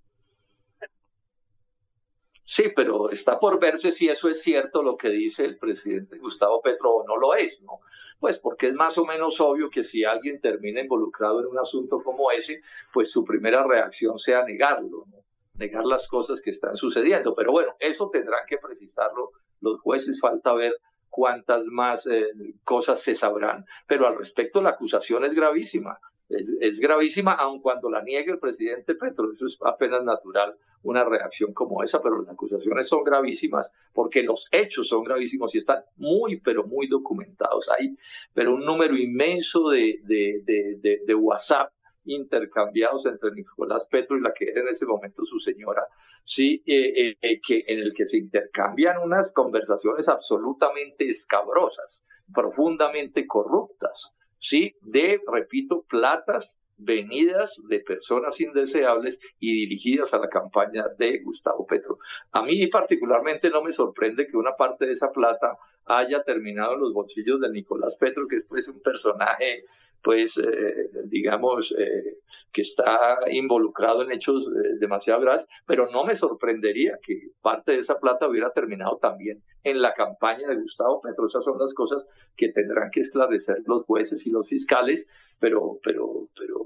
Sí, 2.44 2.64
pero 2.76 3.12
está 3.12 3.40
por 3.40 3.60
verse 3.60 3.92
si 3.92 4.10
eso 4.10 4.28
es 4.28 4.42
cierto 4.42 4.82
lo 4.82 4.98
que 4.98 5.10
dice 5.10 5.46
el 5.46 5.60
presidente 5.60 6.18
Gustavo 6.18 6.64
Petro 6.64 6.96
o 6.96 7.06
no 7.06 7.16
lo 7.16 7.36
es, 7.36 7.62
¿no? 7.62 7.80
Pues 8.20 8.40
porque 8.40 8.70
es 8.70 8.74
más 8.74 8.98
o 8.98 9.06
menos 9.06 9.40
obvio 9.40 9.70
que 9.70 9.84
si 9.84 10.04
alguien 10.04 10.42
termina 10.42 10.82
involucrado 10.82 11.42
en 11.42 11.46
un 11.46 11.60
asunto 11.60 12.02
como 12.04 12.32
ese, 12.32 12.62
pues 12.92 13.12
su 13.12 13.24
primera 13.24 13.64
reacción 13.68 14.18
sea 14.18 14.44
negarlo, 14.44 15.06
¿no? 15.12 15.20
negar 15.60 15.86
las 15.86 16.08
cosas 16.08 16.42
que 16.42 16.50
están 16.50 16.76
sucediendo. 16.76 17.36
Pero 17.36 17.52
bueno, 17.52 17.76
eso 17.80 18.10
tendrán 18.10 18.42
que 18.48 18.58
precisarlo 18.58 19.32
los 19.62 19.80
jueces, 19.82 20.20
falta 20.20 20.54
ver 20.54 20.74
cuántas 21.10 21.66
más 21.66 22.07
eh, 22.07 22.28
cosas 22.64 23.01
se 23.01 23.16
sabrán. 23.16 23.66
Pero 23.88 24.07
al 24.07 24.18
respecto, 24.18 24.62
la 24.62 24.72
acusación 24.72 25.26
es 25.26 25.34
gravísima. 25.34 25.99
Es, 26.30 26.80
gravísima 26.80 27.34
aun 27.34 27.60
cuando 27.60 27.89
la 27.89 28.03
niegue 28.03 28.32
el 28.32 28.39
presidente 28.39 28.93
Petro. 28.93 29.32
Eso 29.34 29.47
es 29.47 29.57
apenas 29.66 30.03
natural 30.03 30.55
una 30.84 31.03
reacción 31.03 31.53
como 31.53 31.84
esa, 31.84 32.01
pero 32.01 32.22
las 32.22 32.30
acusaciones 32.30 32.88
son 32.88 33.03
gravísimas 33.03 33.72
porque 33.93 34.22
los 34.22 34.47
hechos 34.51 34.88
son 34.88 35.03
gravísimos 35.03 35.55
y 35.55 35.57
están 35.57 35.84
muy, 35.97 36.39
pero 36.39 36.64
muy 36.66 36.88
documentados. 36.88 37.68
Hay, 37.78 37.97
pero 38.34 38.53
un 38.53 38.64
número 38.64 38.95
inmenso 38.95 39.70
de 39.70 41.16
WhatsApp 41.16 41.72
intercambiados 42.06 43.06
entre 43.06 43.32
Nicolás 43.32 43.88
Petro 43.88 44.18
y 44.18 44.22
la 44.22 44.34
que 44.34 44.50
era 44.50 44.62
en 44.62 44.68
ese 44.70 44.86
momento 44.86 45.26
su 45.26 45.39
señora, 45.39 45.88
sí, 46.24 46.64
eh, 46.66 46.93
eh, 46.95 47.18
eh, 47.22 47.41
que, 47.41 47.64
en 47.68 47.80
el 47.80 47.93
que 47.93 48.06
se 48.06 48.18
intercambian 48.18 49.02
unas 49.02 49.32
conversaciones 49.32 50.08
absolutamente 50.08 51.10
escabrosas, 51.10 52.04
profundamente 52.34 53.28
corruptas, 53.28 54.14
sí, 54.39 54.76
de, 54.82 55.22
repito, 55.28 55.84
platas 55.84 56.60
venidas 56.80 57.56
de 57.68 57.82
personas 57.82 58.39
indeseables 58.39 59.20
y 59.39 59.54
dirigidas 59.54 60.14
a 60.14 60.20
la 60.20 60.30
campaña 60.30 60.86
de 60.97 61.20
Gustavo 61.20 61.66
Petro. 61.68 62.00
A 62.32 62.41
mí 62.41 62.66
particularmente 62.68 63.50
no 63.50 63.62
me 63.62 63.74
sorprende 63.74 64.28
que 64.28 64.38
una 64.38 64.56
parte 64.56 64.86
de 64.86 64.93
esa 64.93 65.12
plata 65.12 65.58
haya 65.86 66.24
terminado 66.24 66.76
en 66.76 66.82
los 66.82 66.93
bolsillos 66.93 67.41
de 67.41 67.50
Nicolás 67.50 67.97
Petro, 68.00 68.28
que 68.28 68.38
es 68.38 68.45
pues 68.45 68.68
un 68.70 68.82
personaje 68.82 69.66
pues 70.02 70.38
eh, 70.38 70.89
digamos 71.06 71.74
eh, 71.78 72.18
que 72.52 72.62
está 72.62 73.20
involucrado 73.32 74.04
en 74.04 74.12
hechos 74.12 74.47
eh, 74.47 74.78
demasiado 74.80 75.22
graves, 75.22 75.45
pero 75.66 75.89
no 75.91 76.06
me 76.06 76.16
sorprendería 76.16 76.97
que 77.02 77.32
parte 77.41 77.74
de 77.74 77.80
esa 77.80 78.00
plata 78.00 78.28
hubiera 78.28 78.52
terminado 78.52 78.97
también 78.97 79.43
en 79.64 79.82
la 79.82 79.93
campaña 79.93 80.47
de 80.47 80.56
Gustavo 80.56 81.02
Petro. 81.02 81.28
Esas 81.28 81.43
son 81.43 81.58
las 81.60 81.74
cosas 81.74 82.08
que 82.36 82.52
tendrán 82.52 82.89
que 82.91 83.02
esclarecer 83.02 83.58
los 83.66 83.84
jueces 83.84 84.26
y 84.26 84.32
los 84.32 84.47
fiscales, 84.47 85.08
pero, 85.39 85.80
pero, 85.84 86.30
pero, 86.38 86.60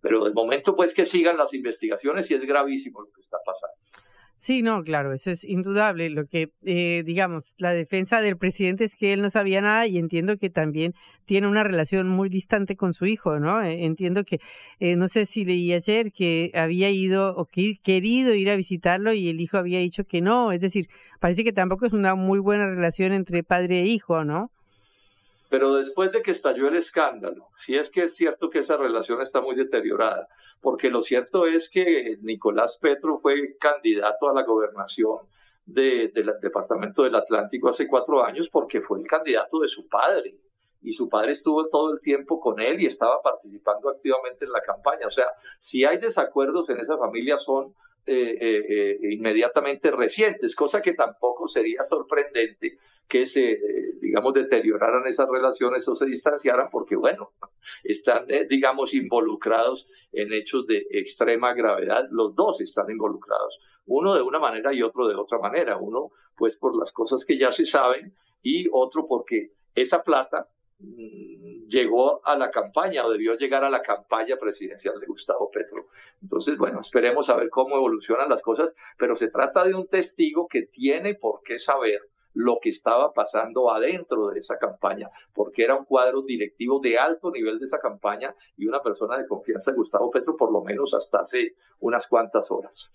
pero 0.00 0.24
de 0.24 0.32
momento 0.32 0.74
pues 0.74 0.94
que 0.94 1.04
sigan 1.04 1.36
las 1.36 1.52
investigaciones 1.52 2.30
y 2.30 2.34
es 2.34 2.42
gravísimo 2.42 3.02
lo 3.02 3.10
que 3.12 3.20
está 3.20 3.38
pasando. 3.44 3.76
Sí, 4.40 4.62
no, 4.62 4.84
claro, 4.84 5.12
eso 5.12 5.32
es 5.32 5.42
indudable. 5.42 6.10
Lo 6.10 6.26
que, 6.26 6.52
eh, 6.64 7.02
digamos, 7.04 7.54
la 7.58 7.72
defensa 7.72 8.20
del 8.20 8.36
presidente 8.36 8.84
es 8.84 8.94
que 8.94 9.12
él 9.12 9.20
no 9.20 9.30
sabía 9.30 9.60
nada 9.60 9.88
y 9.88 9.98
entiendo 9.98 10.36
que 10.38 10.48
también 10.48 10.94
tiene 11.24 11.48
una 11.48 11.64
relación 11.64 12.08
muy 12.08 12.28
distante 12.28 12.76
con 12.76 12.92
su 12.92 13.06
hijo, 13.06 13.40
¿no? 13.40 13.60
Eh, 13.62 13.84
entiendo 13.84 14.22
que, 14.22 14.38
eh, 14.78 14.94
no 14.94 15.08
sé 15.08 15.26
si 15.26 15.44
leí 15.44 15.72
ayer 15.72 16.12
que 16.12 16.52
había 16.54 16.88
ido 16.90 17.34
o 17.36 17.46
que 17.46 17.78
querido 17.82 18.32
ir 18.32 18.48
a 18.50 18.56
visitarlo 18.56 19.12
y 19.12 19.28
el 19.28 19.40
hijo 19.40 19.56
había 19.58 19.80
dicho 19.80 20.04
que 20.04 20.20
no. 20.20 20.52
Es 20.52 20.60
decir, 20.60 20.86
parece 21.18 21.42
que 21.42 21.52
tampoco 21.52 21.86
es 21.86 21.92
una 21.92 22.14
muy 22.14 22.38
buena 22.38 22.68
relación 22.68 23.12
entre 23.12 23.42
padre 23.42 23.80
e 23.82 23.86
hijo, 23.86 24.24
¿no? 24.24 24.52
Pero 25.48 25.74
después 25.74 26.12
de 26.12 26.22
que 26.22 26.32
estalló 26.32 26.68
el 26.68 26.76
escándalo, 26.76 27.48
si 27.56 27.76
es 27.76 27.90
que 27.90 28.02
es 28.02 28.16
cierto 28.16 28.50
que 28.50 28.58
esa 28.58 28.76
relación 28.76 29.22
está 29.22 29.40
muy 29.40 29.56
deteriorada, 29.56 30.28
porque 30.60 30.90
lo 30.90 31.00
cierto 31.00 31.46
es 31.46 31.70
que 31.70 32.18
Nicolás 32.20 32.78
Petro 32.80 33.18
fue 33.18 33.56
candidato 33.58 34.28
a 34.28 34.34
la 34.34 34.42
gobernación 34.42 35.18
del 35.64 36.12
Departamento 36.40 37.02
del 37.02 37.14
Atlántico 37.14 37.68
hace 37.68 37.86
cuatro 37.86 38.24
años 38.24 38.48
porque 38.48 38.80
fue 38.80 39.00
el 39.00 39.06
candidato 39.06 39.60
de 39.60 39.68
su 39.68 39.86
padre 39.86 40.34
y 40.80 40.92
su 40.92 41.08
padre 41.08 41.32
estuvo 41.32 41.68
todo 41.68 41.92
el 41.92 42.00
tiempo 42.00 42.40
con 42.40 42.60
él 42.60 42.80
y 42.80 42.86
estaba 42.86 43.20
participando 43.20 43.88
activamente 43.90 44.44
en 44.44 44.52
la 44.52 44.60
campaña. 44.62 45.06
O 45.06 45.10
sea, 45.10 45.26
si 45.58 45.84
hay 45.84 45.98
desacuerdos 45.98 46.70
en 46.70 46.80
esa 46.80 46.96
familia 46.96 47.38
son 47.38 47.74
eh, 48.06 48.38
eh, 48.40 48.64
eh, 48.70 48.98
inmediatamente 49.10 49.90
recientes, 49.90 50.54
cosa 50.54 50.80
que 50.80 50.94
tampoco 50.94 51.46
sería 51.46 51.84
sorprendente 51.84 52.78
que 53.08 53.24
se, 53.26 53.58
digamos, 54.00 54.34
deterioraran 54.34 55.06
esas 55.06 55.28
relaciones 55.28 55.88
o 55.88 55.94
se 55.94 56.06
distanciaran 56.06 56.68
porque, 56.70 56.94
bueno, 56.94 57.32
están, 57.82 58.26
eh, 58.28 58.46
digamos, 58.48 58.94
involucrados 58.94 59.88
en 60.12 60.32
hechos 60.32 60.66
de 60.66 60.86
extrema 60.90 61.54
gravedad. 61.54 62.06
Los 62.10 62.34
dos 62.34 62.60
están 62.60 62.90
involucrados, 62.90 63.58
uno 63.86 64.14
de 64.14 64.22
una 64.22 64.38
manera 64.38 64.74
y 64.74 64.82
otro 64.82 65.08
de 65.08 65.14
otra 65.14 65.38
manera. 65.38 65.78
Uno, 65.78 66.10
pues, 66.36 66.56
por 66.58 66.78
las 66.78 66.92
cosas 66.92 67.24
que 67.24 67.38
ya 67.38 67.50
se 67.50 67.64
saben 67.64 68.12
y 68.42 68.66
otro 68.72 69.06
porque 69.08 69.52
esa 69.74 70.02
plata 70.02 70.48
mm, 70.78 71.66
llegó 71.68 72.24
a 72.26 72.36
la 72.36 72.50
campaña 72.50 73.06
o 73.06 73.10
debió 73.10 73.36
llegar 73.36 73.64
a 73.64 73.70
la 73.70 73.80
campaña 73.80 74.36
presidencial 74.36 75.00
de 75.00 75.06
Gustavo 75.06 75.50
Petro. 75.50 75.88
Entonces, 76.20 76.58
bueno, 76.58 76.80
esperemos 76.80 77.30
a 77.30 77.36
ver 77.36 77.48
cómo 77.48 77.76
evolucionan 77.76 78.28
las 78.28 78.42
cosas, 78.42 78.74
pero 78.98 79.16
se 79.16 79.28
trata 79.28 79.64
de 79.64 79.74
un 79.74 79.86
testigo 79.86 80.46
que 80.46 80.62
tiene 80.62 81.14
por 81.14 81.42
qué 81.42 81.58
saber 81.58 82.00
lo 82.34 82.58
que 82.60 82.70
estaba 82.70 83.12
pasando 83.12 83.72
adentro 83.72 84.28
de 84.28 84.38
esa 84.38 84.58
campaña, 84.58 85.08
porque 85.34 85.64
era 85.64 85.76
un 85.76 85.84
cuadro 85.84 86.22
directivo 86.22 86.80
de 86.80 86.98
alto 86.98 87.30
nivel 87.30 87.58
de 87.58 87.66
esa 87.66 87.78
campaña 87.78 88.34
y 88.56 88.66
una 88.66 88.80
persona 88.82 89.18
de 89.18 89.26
confianza 89.26 89.70
de 89.70 89.76
Gustavo 89.76 90.10
Petro, 90.10 90.36
por 90.36 90.52
lo 90.52 90.62
menos 90.62 90.94
hasta 90.94 91.20
hace 91.20 91.54
unas 91.80 92.06
cuantas 92.06 92.50
horas. 92.50 92.92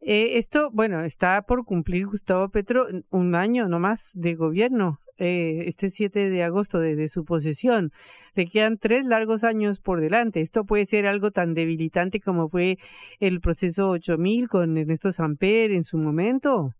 Eh, 0.00 0.38
esto, 0.38 0.68
bueno, 0.72 1.04
está 1.04 1.42
por 1.42 1.64
cumplir 1.64 2.06
Gustavo 2.06 2.48
Petro 2.48 2.86
un 3.10 3.34
año 3.36 3.68
nomás 3.68 4.10
de 4.14 4.34
gobierno, 4.34 4.98
eh, 5.16 5.68
este 5.68 5.90
7 5.90 6.30
de 6.30 6.42
agosto 6.42 6.80
de, 6.80 7.06
su 7.06 7.24
posesión. 7.24 7.92
Le 8.34 8.48
quedan 8.48 8.78
tres 8.78 9.04
largos 9.04 9.44
años 9.44 9.78
por 9.78 10.00
delante. 10.00 10.40
Esto 10.40 10.64
puede 10.64 10.86
ser 10.86 11.06
algo 11.06 11.30
tan 11.30 11.54
debilitante 11.54 12.18
como 12.18 12.48
fue 12.48 12.78
el 13.20 13.40
proceso 13.40 13.90
8000 13.90 14.48
con 14.48 14.76
Ernesto 14.76 15.12
Samper 15.12 15.70
en 15.70 15.84
su 15.84 15.98
momento. 15.98 16.74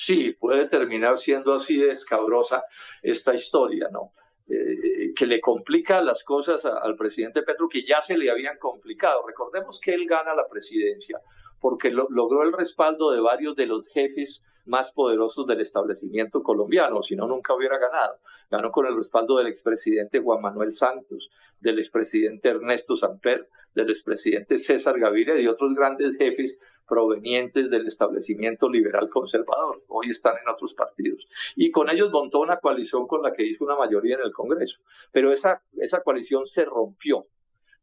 Sí, 0.00 0.32
puede 0.38 0.68
terminar 0.68 1.18
siendo 1.18 1.52
así 1.52 1.76
de 1.76 1.90
escabrosa 1.90 2.62
esta 3.02 3.34
historia, 3.34 3.88
¿no? 3.90 4.12
Eh, 4.48 5.12
que 5.12 5.26
le 5.26 5.40
complica 5.40 6.00
las 6.00 6.22
cosas 6.22 6.64
al 6.64 6.94
presidente 6.94 7.42
Petro, 7.42 7.68
que 7.68 7.84
ya 7.84 8.00
se 8.00 8.16
le 8.16 8.30
habían 8.30 8.58
complicado. 8.58 9.26
Recordemos 9.26 9.80
que 9.80 9.94
él 9.94 10.06
gana 10.06 10.36
la 10.36 10.46
presidencia 10.46 11.20
porque 11.60 11.90
logró 11.90 12.44
el 12.44 12.52
respaldo 12.52 13.10
de 13.10 13.18
varios 13.18 13.56
de 13.56 13.66
los 13.66 13.88
jefes 13.88 14.44
más 14.66 14.92
poderosos 14.92 15.48
del 15.48 15.62
establecimiento 15.62 16.44
colombiano, 16.44 17.02
si 17.02 17.16
no, 17.16 17.26
nunca 17.26 17.54
hubiera 17.54 17.76
ganado. 17.78 18.20
Ganó 18.48 18.70
con 18.70 18.86
el 18.86 18.94
respaldo 18.94 19.38
del 19.38 19.48
expresidente 19.48 20.20
Juan 20.20 20.42
Manuel 20.42 20.72
Santos, 20.72 21.28
del 21.58 21.80
expresidente 21.80 22.50
Ernesto 22.50 22.96
Samper, 22.96 23.48
del 23.78 23.90
expresidente 23.90 24.58
César 24.58 24.98
Gaviria 24.98 25.38
y 25.38 25.46
otros 25.46 25.74
grandes 25.74 26.16
jefes 26.16 26.58
provenientes 26.86 27.70
del 27.70 27.86
establecimiento 27.86 28.68
liberal 28.68 29.08
conservador. 29.08 29.84
Hoy 29.88 30.10
están 30.10 30.34
en 30.42 30.48
otros 30.48 30.74
partidos. 30.74 31.26
Y 31.54 31.70
con 31.70 31.88
ellos 31.88 32.10
montó 32.10 32.40
una 32.40 32.58
coalición 32.58 33.06
con 33.06 33.22
la 33.22 33.32
que 33.32 33.46
hizo 33.46 33.64
una 33.64 33.76
mayoría 33.76 34.16
en 34.16 34.22
el 34.22 34.32
Congreso. 34.32 34.80
Pero 35.12 35.32
esa, 35.32 35.62
esa 35.76 36.02
coalición 36.02 36.44
se 36.44 36.64
rompió 36.64 37.26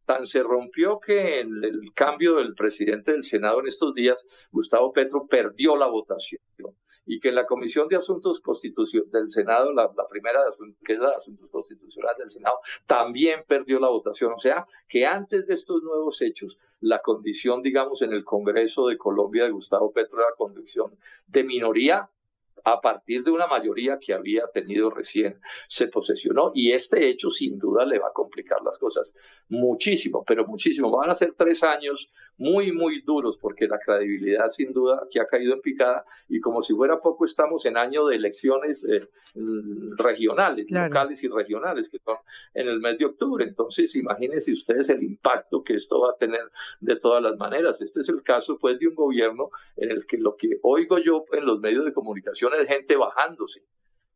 tan 0.06 0.28
se 0.28 0.44
rompió 0.44 1.00
que 1.00 1.40
en 1.40 1.64
el 1.64 1.92
cambio 1.96 2.36
del 2.36 2.54
presidente 2.54 3.12
del 3.12 3.24
Senado 3.24 3.60
en 3.60 3.68
estos 3.68 3.96
días, 3.96 4.24
Gustavo 4.52 4.94
Petro 4.94 5.26
perdió 5.28 5.76
la 5.76 5.88
votación 5.88 6.40
y 7.06 7.20
que 7.20 7.30
en 7.30 7.36
la 7.36 7.46
Comisión 7.46 7.88
de 7.88 7.98
Asuntos 7.98 8.40
Constitucionales 8.42 9.12
del 9.12 9.32
Senado, 9.32 9.74
la, 9.74 9.92
primera 10.10 10.42
que 10.84 10.94
es 10.94 11.00
la 11.00 11.10
de 11.12 11.16
Asuntos 11.16 11.50
Constitucionales 11.50 12.18
del 12.18 12.30
Senado, 12.30 12.60
también 12.86 13.44
perdió 13.48 13.80
la 13.80 13.90
votación. 13.90 14.34
O 14.34 14.40
sea, 14.40 14.66
que 14.88 15.06
antes 15.06 15.48
de 15.48 15.54
estos 15.54 15.84
nuevos 15.84 16.22
hechos, 16.22 16.58
la 16.80 17.00
condición, 17.00 17.62
digamos, 17.62 18.02
en 18.02 18.14
el 18.14 18.24
Congreso 18.24 18.88
de 18.88 18.98
Colombia 18.98 19.44
de 19.44 19.52
Gustavo 19.52 19.92
Petro 19.92 20.20
era 20.20 20.36
condición 20.38 20.98
de 21.28 21.44
minoría 21.44 22.10
a 22.66 22.82
partir 22.82 23.24
de 23.24 23.30
una 23.30 23.46
mayoría 23.46 24.00
que 24.00 24.14
había 24.14 24.48
tenido 24.48 24.90
recién 24.90 25.40
se 25.70 25.88
posesionó 25.88 26.52
y 26.56 26.72
este 26.72 27.08
hecho 27.10 27.30
sin 27.30 27.60
duda 27.60 27.86
le 27.86 28.00
va 28.00 28.08
a 28.08 28.14
complicar 28.14 28.60
las 28.64 28.80
cosas 28.80 29.14
muchísimo, 29.50 30.24
pero 30.26 30.48
muchísimo. 30.48 30.90
Van 30.90 31.12
a 31.12 31.16
ser 31.16 31.36
tres 31.38 31.62
años 31.64 32.10
muy, 32.38 32.72
muy 32.72 33.02
duros 33.02 33.38
porque 33.38 33.68
la 33.68 33.80
credibilidad 33.80 34.50
sin 34.50 34.74
duda 34.74 35.08
que 35.10 35.20
ha 35.20 35.26
caído 35.26 35.54
en 35.54 35.62
picada 35.62 36.06
y 36.28 36.40
como 36.40 36.62
si 36.62 36.74
fuera 36.74 37.00
poco 37.00 37.26
estamos 37.26 37.66
en 37.66 37.78
año 37.78 38.08
de 38.08 38.16
elecciones 38.18 38.86
eh, 38.86 39.08
mm, 39.36 39.98
regionales, 39.98 40.70
locales 40.70 41.24
y 41.24 41.28
regionales 41.28 41.90
que 41.90 42.00
son 42.00 42.18
en 42.54 42.68
el 42.68 42.80
mes 42.80 42.98
de 42.98 43.06
octubre. 43.06 43.46
Entonces 43.46 43.96
imagínense 43.96 44.52
ustedes 44.52 44.90
el 44.90 45.04
impacto 45.04 45.64
que 45.64 45.76
esto 45.76 46.02
va 46.02 46.12
a 46.12 46.18
tener 46.18 46.52
de 46.80 46.96
todas 46.98 47.22
las 47.22 47.38
maneras. 47.38 47.82
Este 47.82 48.02
es 48.02 48.10
el 48.10 48.22
caso 48.24 48.58
pues 48.60 48.80
de 48.80 48.88
un 48.88 48.96
gobierno 48.96 49.50
en 49.78 49.92
el 49.92 50.06
que 50.06 50.18
lo 50.18 50.36
que 50.36 50.60
oigo 50.64 50.98
yo 51.00 51.26
en 51.32 51.46
los 51.46 51.60
medios 51.60 51.86
de 51.86 51.94
comunicación 51.94 52.52
es 52.60 52.68
gente 52.68 52.96
bajándose. 52.96 53.62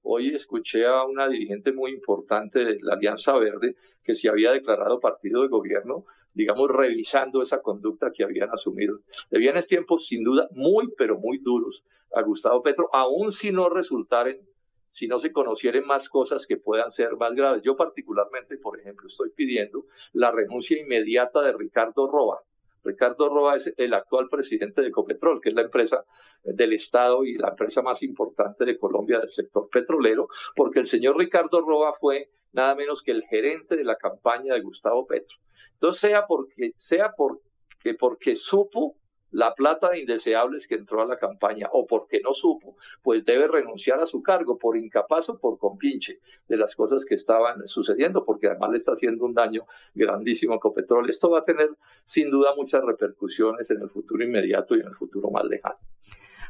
Hoy 0.01 0.34
escuché 0.34 0.86
a 0.86 1.03
una 1.03 1.28
dirigente 1.28 1.72
muy 1.74 1.91
importante 1.91 2.59
de 2.59 2.80
la 2.82 2.93
Alianza 2.93 3.38
Verde 3.38 3.76
que 4.03 4.13
se 4.13 4.30
había 4.30 4.51
declarado 4.51 4.99
partido 4.99 5.41
de 5.41 5.49
gobierno, 5.49 6.05
digamos, 6.34 6.69
revisando 6.69 7.41
esa 7.41 7.61
conducta 7.61 8.11
que 8.13 8.23
habían 8.23 8.49
asumido. 8.51 8.99
Le 9.30 9.39
vienen 9.39 9.63
tiempos 9.63 10.07
sin 10.07 10.23
duda 10.23 10.47
muy, 10.51 10.91
pero 10.97 11.17
muy 11.17 11.39
duros 11.39 11.84
a 12.13 12.21
Gustavo 12.21 12.61
Petro, 12.61 12.89
aun 12.93 13.32
si 13.32 13.51
no 13.51 13.69
resultaren, 13.69 14.41
si 14.88 15.07
no 15.07 15.19
se 15.19 15.32
conocieren 15.32 15.86
más 15.86 16.09
cosas 16.09 16.47
que 16.47 16.57
puedan 16.57 16.91
ser 16.91 17.15
más 17.17 17.34
graves. 17.36 17.61
Yo 17.63 17.75
particularmente, 17.75 18.57
por 18.57 18.80
ejemplo, 18.80 19.07
estoy 19.07 19.30
pidiendo 19.32 19.86
la 20.13 20.32
renuncia 20.32 20.80
inmediata 20.80 21.41
de 21.41 21.53
Ricardo 21.53 22.07
Roa, 22.07 22.43
Ricardo 22.84 23.30
Roa 23.30 23.55
es 23.57 23.73
el 23.77 23.93
actual 23.93 24.30
presidente 24.30 24.82
de 24.82 24.88
Ecopetrol, 24.88 25.41
que 25.41 25.49
es 25.49 25.55
la 25.55 25.63
empresa 25.63 26.05
del 26.43 26.73
Estado 26.73 27.23
y 27.23 27.38
la 27.38 27.49
empresa 27.49 27.82
más 27.82 28.01
importante 28.03 28.65
de 28.65 28.77
Colombia 28.77 29.19
del 29.19 29.32
sector 29.32 29.69
petrolero, 29.69 30.30
porque 30.55 30.80
el 30.80 30.86
señor 30.86 31.17
Ricardo 31.17 31.61
Roa 31.61 31.93
fue 31.99 32.30
nada 32.53 32.75
menos 32.75 33.01
que 33.01 33.11
el 33.11 33.23
gerente 33.23 33.75
de 33.75 33.84
la 33.84 33.95
campaña 33.95 34.53
de 34.53 34.61
Gustavo 34.61 35.05
Petro. 35.05 35.38
Entonces, 35.80 36.01
sea 36.01 36.25
porque, 36.27 36.73
sea 36.75 37.13
porque, 37.15 37.93
porque 37.97 38.36
supo 38.36 38.97
la 39.32 39.53
plata 39.53 39.91
de 39.91 39.99
indeseables 39.99 40.67
que 40.67 40.75
entró 40.75 41.01
a 41.01 41.05
la 41.05 41.17
campaña 41.17 41.69
o 41.71 41.86
porque 41.88 42.19
no 42.21 42.34
supo, 42.34 42.75
pues 43.01 43.23
debe 43.23 43.47
renunciar 43.47 44.01
a 44.01 44.05
su 44.05 44.21
cargo 44.21 44.57
por 44.57 44.75
incapaz 44.75 45.30
o 45.30 45.39
por 45.39 45.57
compinche 45.57 46.19
de 46.49 46.57
las 46.57 46.75
cosas 46.75 47.05
que 47.05 47.15
estaban 47.15 47.65
sucediendo, 47.65 48.25
porque 48.25 48.47
además 48.47 48.71
le 48.71 48.77
está 48.77 48.91
haciendo 48.91 49.23
un 49.23 49.34
daño 49.34 49.63
grandísimo 49.93 50.53
a 50.53 50.57
Ecopetrol. 50.57 51.09
Esto 51.09 51.30
va 51.30 51.39
a 51.39 51.43
tener 51.43 51.69
sin 52.03 52.30
duda 52.30 52.55
muchas 52.57 52.84
repercusiones 52.84 53.71
en 53.71 53.82
el 53.82 53.89
futuro 53.89 54.21
inmediato 54.21 54.75
y 54.75 54.82
en 54.82 54.88
el 54.88 54.95
futuro 54.95 55.30
más 55.32 55.45
lejano. 55.45 55.77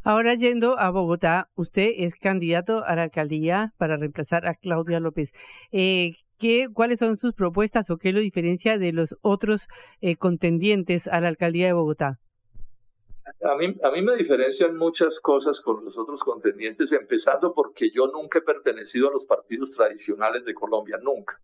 Ahora 0.03 0.33
yendo 0.33 0.79
a 0.79 0.89
Bogotá, 0.89 1.51
usted 1.55 1.91
es 1.97 2.15
candidato 2.15 2.83
a 2.83 2.95
la 2.95 3.03
alcaldía 3.03 3.73
para 3.77 3.97
reemplazar 3.97 4.47
a 4.47 4.55
Claudia 4.55 4.99
López. 4.99 5.33
Eh, 5.71 6.13
¿qué, 6.39 6.67
¿Cuáles 6.73 6.99
son 6.99 7.17
sus 7.17 7.33
propuestas 7.33 7.89
o 7.89 7.97
qué 7.97 8.13
lo 8.13 8.19
diferencia 8.19 8.77
de 8.79 8.91
los 8.93 9.15
otros 9.21 9.67
eh, 10.01 10.15
contendientes 10.15 11.07
a 11.07 11.21
la 11.21 11.27
alcaldía 11.27 11.67
de 11.67 11.73
Bogotá? 11.73 12.19
A 13.43 13.55
mí, 13.55 13.75
a 13.83 13.91
mí 13.91 14.01
me 14.01 14.15
diferencian 14.15 14.75
muchas 14.75 15.19
cosas 15.19 15.61
con 15.61 15.85
los 15.85 15.97
otros 15.97 16.23
contendientes, 16.23 16.91
empezando 16.91 17.53
porque 17.53 17.91
yo 17.91 18.07
nunca 18.07 18.39
he 18.39 18.41
pertenecido 18.41 19.09
a 19.09 19.11
los 19.11 19.25
partidos 19.25 19.75
tradicionales 19.75 20.43
de 20.45 20.55
Colombia, 20.55 20.97
nunca. 21.01 21.39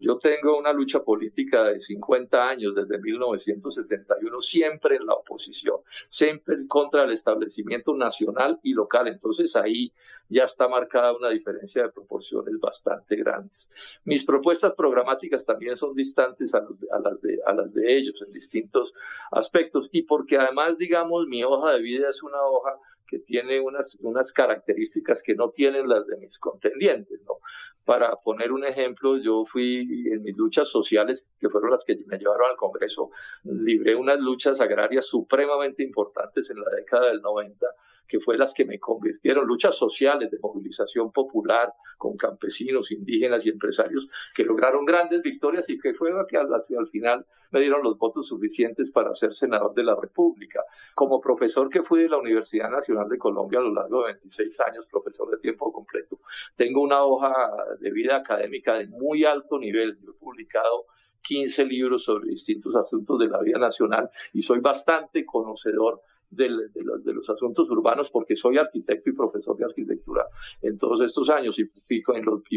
Yo 0.00 0.18
tengo 0.18 0.58
una 0.58 0.72
lucha 0.72 1.02
política 1.02 1.64
de 1.64 1.80
50 1.80 2.48
años, 2.48 2.74
desde 2.74 2.98
1971, 2.98 4.40
siempre 4.40 4.96
en 4.96 5.06
la 5.06 5.14
oposición, 5.14 5.76
siempre 6.08 6.56
contra 6.68 7.04
el 7.04 7.12
establecimiento 7.12 7.94
nacional 7.94 8.60
y 8.62 8.74
local. 8.74 9.08
Entonces 9.08 9.56
ahí 9.56 9.92
ya 10.28 10.44
está 10.44 10.68
marcada 10.68 11.16
una 11.16 11.30
diferencia 11.30 11.82
de 11.82 11.90
proporciones 11.90 12.58
bastante 12.60 13.16
grandes. 13.16 13.70
Mis 14.04 14.24
propuestas 14.24 14.74
programáticas 14.74 15.44
también 15.44 15.76
son 15.76 15.94
distantes 15.94 16.54
a, 16.54 16.60
las, 16.60 17.20
de, 17.20 17.38
a 17.44 17.54
las 17.54 17.72
de 17.72 17.96
ellos 17.96 18.22
en 18.26 18.32
distintos 18.32 18.92
aspectos 19.30 19.88
y 19.92 20.02
porque 20.02 20.38
además, 20.38 20.78
digamos, 20.78 21.26
mi 21.26 21.42
hoja 21.42 21.72
de 21.72 21.80
vida 21.80 22.08
es 22.08 22.22
una 22.22 22.40
hoja 22.42 22.78
que 23.08 23.18
tiene 23.18 23.60
unas, 23.60 23.96
unas 24.00 24.32
características 24.32 25.22
que 25.22 25.34
no 25.34 25.50
tienen 25.50 25.88
las 25.88 26.06
de 26.06 26.18
mis 26.18 26.38
contendientes, 26.38 27.20
¿no? 27.26 27.38
Para 27.84 28.14
poner 28.16 28.52
un 28.52 28.64
ejemplo, 28.64 29.16
yo 29.16 29.44
fui 29.46 30.06
en 30.12 30.22
mis 30.22 30.36
luchas 30.36 30.68
sociales, 30.68 31.26
que 31.40 31.48
fueron 31.48 31.70
las 31.70 31.84
que 31.84 31.96
me 32.06 32.18
llevaron 32.18 32.50
al 32.50 32.56
Congreso, 32.56 33.10
libré 33.44 33.96
unas 33.96 34.20
luchas 34.20 34.60
agrarias 34.60 35.06
supremamente 35.06 35.82
importantes 35.82 36.50
en 36.50 36.60
la 36.60 36.70
década 36.76 37.08
del 37.08 37.22
90 37.22 37.66
que 38.08 38.20
fue 38.20 38.38
las 38.38 38.54
que 38.54 38.64
me 38.64 38.80
convirtieron, 38.80 39.46
luchas 39.46 39.76
sociales 39.76 40.30
de 40.30 40.38
movilización 40.42 41.12
popular 41.12 41.72
con 41.98 42.16
campesinos, 42.16 42.90
indígenas 42.90 43.44
y 43.44 43.50
empresarios 43.50 44.08
que 44.34 44.44
lograron 44.44 44.86
grandes 44.86 45.20
victorias 45.20 45.68
y 45.68 45.78
que 45.78 45.92
fue 45.92 46.10
que 46.28 46.38
al, 46.38 46.48
al 46.52 46.88
final 46.88 47.26
me 47.50 47.60
dieron 47.60 47.82
los 47.82 47.98
votos 47.98 48.26
suficientes 48.26 48.90
para 48.90 49.14
ser 49.14 49.32
senador 49.32 49.74
de 49.74 49.84
la 49.84 49.94
República. 49.94 50.62
Como 50.94 51.20
profesor 51.20 51.68
que 51.68 51.82
fui 51.82 52.02
de 52.02 52.08
la 52.08 52.18
Universidad 52.18 52.70
Nacional 52.70 53.08
de 53.08 53.18
Colombia 53.18 53.58
a 53.58 53.62
lo 53.62 53.72
largo 53.72 54.00
de 54.00 54.12
26 54.14 54.60
años, 54.60 54.86
profesor 54.86 55.30
de 55.30 55.38
tiempo 55.38 55.72
completo, 55.72 56.20
tengo 56.56 56.82
una 56.82 57.02
hoja 57.04 57.32
de 57.80 57.90
vida 57.90 58.16
académica 58.16 58.74
de 58.74 58.86
muy 58.86 59.24
alto 59.24 59.58
nivel. 59.58 59.98
Yo 60.00 60.10
he 60.10 60.14
publicado 60.14 60.86
15 61.22 61.64
libros 61.64 62.04
sobre 62.04 62.28
distintos 62.28 62.74
asuntos 62.76 63.18
de 63.18 63.28
la 63.28 63.40
vida 63.42 63.58
nacional 63.58 64.10
y 64.32 64.42
soy 64.42 64.60
bastante 64.60 65.24
conocedor 65.24 66.02
de, 66.30 66.48
los, 66.48 67.30
asuntos 67.30 67.70
urbanos 67.70 68.10
porque 68.10 68.36
soy 68.36 68.58
arquitecto 68.58 69.10
y 69.10 69.14
profesor 69.14 69.56
de 69.56 69.64
arquitectura 69.64 70.26
en 70.62 70.78
todos 70.78 71.00
estos 71.00 71.30
años 71.30 71.58
y, 71.58 71.64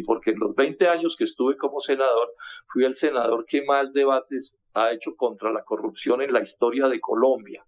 porque 0.04 0.32
en 0.32 0.40
los 0.40 0.56
20 0.56 0.88
años 0.88 1.16
que 1.16 1.24
estuve 1.24 1.58
como 1.58 1.80
senador 1.80 2.34
fui 2.68 2.84
el 2.84 2.94
senador 2.94 3.46
que 3.46 3.64
más 3.64 3.94
debates 3.94 4.56
ha 4.74 4.92
hecho 4.92 5.16
contra 5.16 5.52
la 5.52 5.64
corrupción 5.64 6.22
en 6.22 6.34
la 6.34 6.42
historia 6.42 6.88
de 6.88 7.00
Colombia 7.00 7.66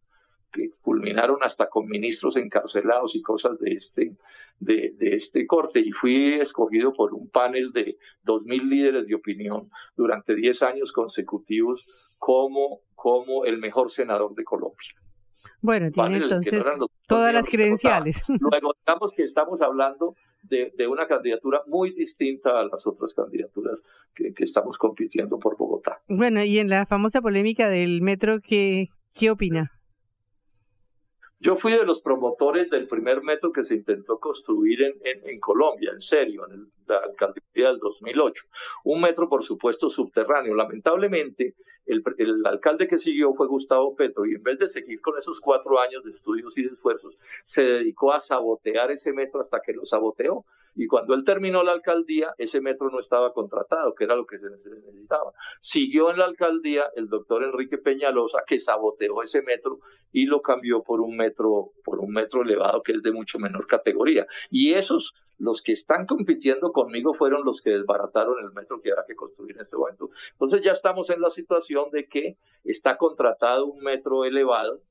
que 0.51 0.70
culminaron 0.82 1.41
hasta 1.41 1.68
con 1.68 1.88
ministros 1.88 2.36
encarcelados 2.38 3.16
y 3.16 3.24
cosas 3.24 3.58
de 3.60 3.72
este, 3.72 4.16
de, 4.60 4.93
este 4.99 5.47
corte. 5.47 5.80
Y 5.80 5.91
fui 5.91 6.36
escogido 6.36 6.93
por 6.93 7.14
un 7.16 7.28
panel 7.28 7.72
de 7.72 7.97
2.000 8.24 8.70
líderes 8.70 9.08
de 9.08 9.16
opinión 9.16 9.72
durante 9.97 10.36
10 10.36 10.62
años 10.62 10.91
consecutivos 10.91 11.84
como, 12.20 12.82
como 12.93 13.45
el 13.45 13.58
mejor 13.58 13.89
senador 13.89 14.36
de 14.36 14.43
Colombia. 14.43 14.93
Bueno, 15.64 15.89
tiene 15.91 16.18
entonces 16.18 16.66
todas 17.07 17.34
las 17.34 17.49
credenciales. 17.49 18.22
Luego, 18.28 18.74
digamos 18.86 19.14
que 19.14 19.24
estamos 19.24 19.61
hablando 19.61 20.14
de, 20.43 20.88
una 20.89 21.07
candidatura 21.07 21.61
muy 21.68 21.93
distinta 21.93 22.59
a 22.59 22.66
las 22.66 22.86
otras 22.86 23.14
candidaturas 23.14 23.82
que, 24.14 24.34
que, 24.34 24.43
estamos 24.43 24.78
compitiendo 24.78 25.39
por 25.39 25.57
Bogotá. 25.57 26.01
Bueno, 26.09 26.43
y 26.43 26.59
en 26.59 26.68
la 26.68 26.86
famosa 26.86 27.22
polémica 27.22 27.70
del 27.70 28.01
metro, 28.01 28.39
¿qué, 28.41 28.89
qué 29.16 29.32
opina? 29.32 29.72
Yo 31.44 31.58
fui 31.58 31.74
de 31.74 31.84
los 31.84 32.02
promotores 32.02 32.70
del 32.70 32.88
primer 32.88 33.22
metro 33.22 33.52
que 33.52 33.66
se 33.66 33.76
intentó 33.76 34.18
construir 34.18 34.80
en, 34.82 35.39
Colombia, 35.41 35.91
en 35.91 36.00
serio, 36.00 36.48
en 36.50 36.72
la 36.88 37.00
alcaldía 37.00 37.68
del 37.68 37.80
2008. 37.80 38.46
Un 38.86 39.02
metro, 39.02 39.28
por 39.28 39.44
supuesto, 39.44 39.89
subterráneo. 39.89 40.56
Lamentablemente, 40.56 41.56
el, 41.86 42.02
el, 42.18 42.46
alcalde 42.46 42.88
que 42.88 42.98
siguió 42.98 43.34
fue 43.34 43.48
Gustavo 43.48 43.94
Petro 43.94 44.26
y 44.26 44.36
en 44.36 44.44
vez 44.44 44.58
de 44.58 44.70
seguir 44.70 45.02
con 45.02 45.18
esos 45.18 45.41
cuatro 45.41 45.82
años 45.82 46.06
de 46.06 46.12
estudios 46.12 46.58
y 46.58 46.64
de 46.64 46.70
esfuerzos, 46.70 47.18
se 47.44 47.64
dedicó 47.64 48.14
a 48.14 48.22
sabotear 48.22 48.91
ese 48.91 49.12
metro 49.12 49.41
hasta 49.41 49.60
que 49.60 49.74
lo 49.74 49.84
saboteó. 49.84 50.46
Y 50.76 50.88
cuando 50.88 51.13
él 51.13 51.24
terminó 51.24 51.63
la 51.63 51.71
alcaldía, 51.71 52.34
ese 52.38 52.61
metro 52.61 52.89
no 52.89 52.99
estaba 52.99 53.34
contratado, 53.34 53.93
que 53.93 54.05
era 54.05 54.15
lo 54.15 54.26
que 54.26 54.39
se 54.39 54.49
necesitaba. 54.49 55.34
Siguió 55.59 56.09
en 56.09 56.17
la 56.17 56.26
alcaldía 56.26 56.86
el 56.95 57.07
doctor 57.07 57.43
Enrique 57.43 57.78
Peñalosa, 57.78 58.43
que 58.45 58.59
saboteó 58.59 59.21
ese 59.21 59.41
metro 59.41 59.80
y 60.11 60.26
lo 60.26 60.41
cambió 60.41 60.82
por 60.84 61.01
un 61.01 61.15
metro, 61.15 61.71
por 61.84 61.99
un 61.99 62.11
metro 62.11 62.41
elevado 62.41 62.82
que 62.82 62.93
es 62.93 63.03
de 63.03 63.11
mucho 63.11 63.39
menor 63.39 63.67
categoría. 63.67 64.26
Y 64.49 64.74
esos 64.74 65.13
los 65.39 65.61
que 65.61 65.71
están 65.71 66.05
compitiendo 66.05 66.71
conmigo 66.71 67.13
fueron 67.13 67.43
los 67.43 67.61
que 67.61 67.71
desbarataron 67.71 68.43
el 68.43 68.51
metro 68.53 68.82
que 68.82 68.91
habrá 68.91 69.03
que 69.05 69.15
construir 69.15 69.55
en 69.55 69.61
este 69.61 69.78
momento. 69.78 70.09
Entonces 70.32 70.61
ya 70.61 70.71
estamos 70.71 71.09
en 71.09 71.21
la 71.21 71.32
situación 71.32 71.89
de 71.91 72.07
que 72.07 72.38
está 72.63 72.97
contratado 72.97 73.65
un 73.65 73.84
metro 73.84 74.26
elevado 74.26 74.82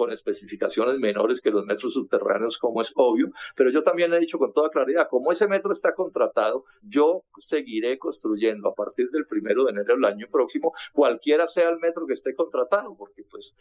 con 0.00 0.12
especificaciones 0.12 0.98
menores 0.98 1.42
que 1.42 1.50
los 1.50 1.66
metros 1.66 1.92
subterráneos, 1.92 2.56
como 2.56 2.80
es 2.80 2.90
obvio, 2.94 3.32
pero 3.54 3.68
yo 3.68 3.82
también 3.82 4.10
he 4.14 4.18
dicho 4.18 4.38
con 4.38 4.50
toda 4.54 4.70
claridad, 4.70 5.08
como 5.10 5.30
ese 5.30 5.46
metro 5.46 5.74
está 5.74 5.92
contratado, 5.92 6.64
yo 6.80 7.24
seguiré 7.38 7.98
construyendo 7.98 8.70
a 8.70 8.74
partir 8.74 9.10
del 9.10 9.26
primero 9.26 9.64
de 9.64 9.72
enero 9.72 9.96
del 9.96 10.06
año 10.06 10.26
próximo, 10.32 10.72
cualquiera 10.94 11.46
sea 11.48 11.68
el 11.68 11.78
metro 11.80 12.06
que 12.06 12.14
esté 12.14 12.34
contratado, 12.34 12.96
porque 12.96 13.24
pues 13.30 13.54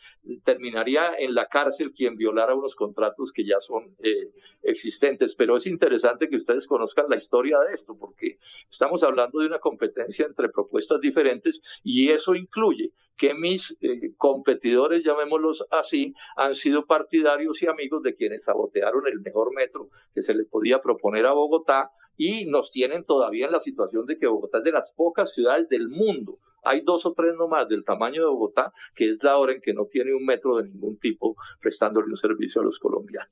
terminaría 0.46 1.14
en 1.18 1.36
la 1.36 1.48
cárcel 1.48 1.92
quien 1.92 2.16
violara 2.16 2.56
unos 2.56 2.74
contratos 2.74 3.34
que 3.34 3.44
ya 3.44 3.60
son 3.60 3.98
eh, 4.02 4.32
existentes. 4.64 5.36
Pero 5.36 5.58
es 5.58 5.68
interesante 5.68 6.30
que 6.30 6.38
ustedes 6.38 6.68
conozcan 6.68 7.08
la 7.10 7.18
historia 7.18 7.60
de 7.68 7.74
esto, 7.74 7.98
porque 8.00 8.38
estamos 8.72 9.04
hablando 9.04 9.40
de 9.40 9.48
una 9.48 9.60
competencia 9.60 10.26
entre 10.26 10.48
propuestas 10.48 11.02
diferentes 11.02 11.60
y 11.84 12.12
eso 12.12 12.34
incluye 12.34 12.94
que 13.20 13.34
mis 13.34 13.76
eh, 13.82 14.14
competidores, 14.18 15.04
llamémoslos 15.04 15.66
así, 15.72 16.16
han 16.38 16.56
sido 16.56 16.86
partidarios 16.86 17.62
y 17.62 17.68
amigos 17.68 18.02
de 18.02 18.16
quienes 18.16 18.46
sabotearon 18.46 19.06
el 19.08 19.20
mejor 19.20 19.54
metro 19.54 19.90
que 20.16 20.24
se 20.24 20.34
le 20.34 20.46
podía 20.46 20.80
proponer 20.80 21.26
a 21.26 21.34
Bogotá 21.34 21.92
y 22.16 22.46
nos 22.46 22.72
tienen 22.72 23.04
todavía 23.04 23.48
en 23.48 23.52
la 23.52 23.60
situación 23.60 24.06
de 24.06 24.18
que 24.18 24.28
Bogotá 24.28 24.60
es 24.60 24.64
de 24.64 24.72
las 24.72 24.94
pocas 24.94 25.34
ciudades 25.34 25.68
del 25.68 25.90
mundo. 25.90 26.40
Hay 26.64 26.82
dos 26.82 27.06
o 27.06 27.14
tres 27.14 27.36
nomás 27.36 27.68
del 27.68 27.84
tamaño 27.84 28.22
de 28.22 28.30
Bogotá, 28.30 28.72
que 28.96 29.10
es 29.10 29.24
la 29.24 29.38
hora 29.38 29.52
en 29.52 29.62
que 29.62 29.74
no 29.74 29.86
tiene 29.86 30.14
un 30.14 30.26
metro 30.26 30.58
de 30.58 30.70
ningún 30.70 30.98
tipo 30.98 31.36
prestándole 31.62 32.08
un 32.08 32.18
servicio 32.18 32.62
a 32.62 32.64
los 32.64 32.80
colombianos. 32.80 33.32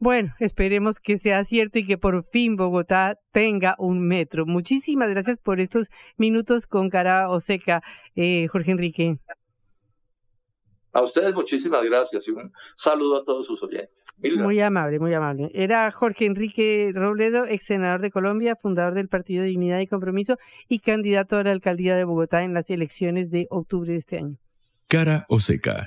Bueno, 0.00 0.32
esperemos 0.38 1.00
que 1.00 1.18
sea 1.18 1.42
cierto 1.42 1.80
y 1.80 1.86
que 1.86 1.98
por 1.98 2.22
fin 2.22 2.54
Bogotá 2.54 3.18
tenga 3.32 3.74
un 3.78 4.06
metro. 4.06 4.46
Muchísimas 4.46 5.10
gracias 5.10 5.38
por 5.38 5.60
estos 5.60 5.90
minutos 6.16 6.66
con 6.66 6.88
cara 6.88 7.28
o 7.30 7.40
seca, 7.40 7.82
eh, 8.14 8.46
Jorge 8.46 8.70
Enrique. 8.70 9.18
A 10.92 11.02
ustedes 11.02 11.34
muchísimas 11.34 11.84
gracias 11.84 12.26
y 12.26 12.30
un 12.30 12.52
saludo 12.76 13.20
a 13.20 13.24
todos 13.24 13.46
sus 13.46 13.62
oyentes. 13.62 14.06
Muy 14.36 14.58
amable, 14.60 14.98
muy 14.98 15.12
amable. 15.12 15.50
Era 15.52 15.90
Jorge 15.90 16.24
Enrique 16.24 16.92
Robledo, 16.94 17.44
ex 17.46 17.66
senador 17.66 18.00
de 18.00 18.10
Colombia, 18.10 18.56
fundador 18.56 18.94
del 18.94 19.08
Partido 19.08 19.44
Dignidad 19.44 19.80
y 19.80 19.86
Compromiso 19.86 20.38
y 20.68 20.78
candidato 20.78 21.36
a 21.36 21.42
la 21.42 21.50
alcaldía 21.50 21.94
de 21.96 22.04
Bogotá 22.04 22.42
en 22.42 22.54
las 22.54 22.70
elecciones 22.70 23.30
de 23.30 23.46
octubre 23.50 23.92
de 23.92 23.98
este 23.98 24.18
año. 24.18 24.38
Cara 24.88 25.26
o 25.28 25.38
seca. 25.38 25.86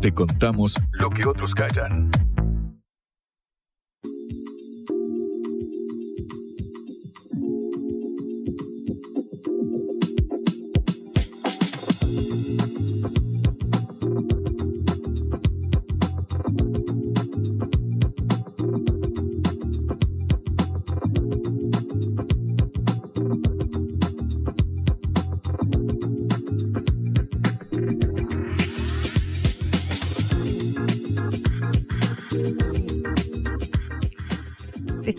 Te 0.00 0.12
contamos 0.12 0.76
lo 0.92 1.10
que 1.10 1.26
otros 1.26 1.54
callan. 1.54 2.10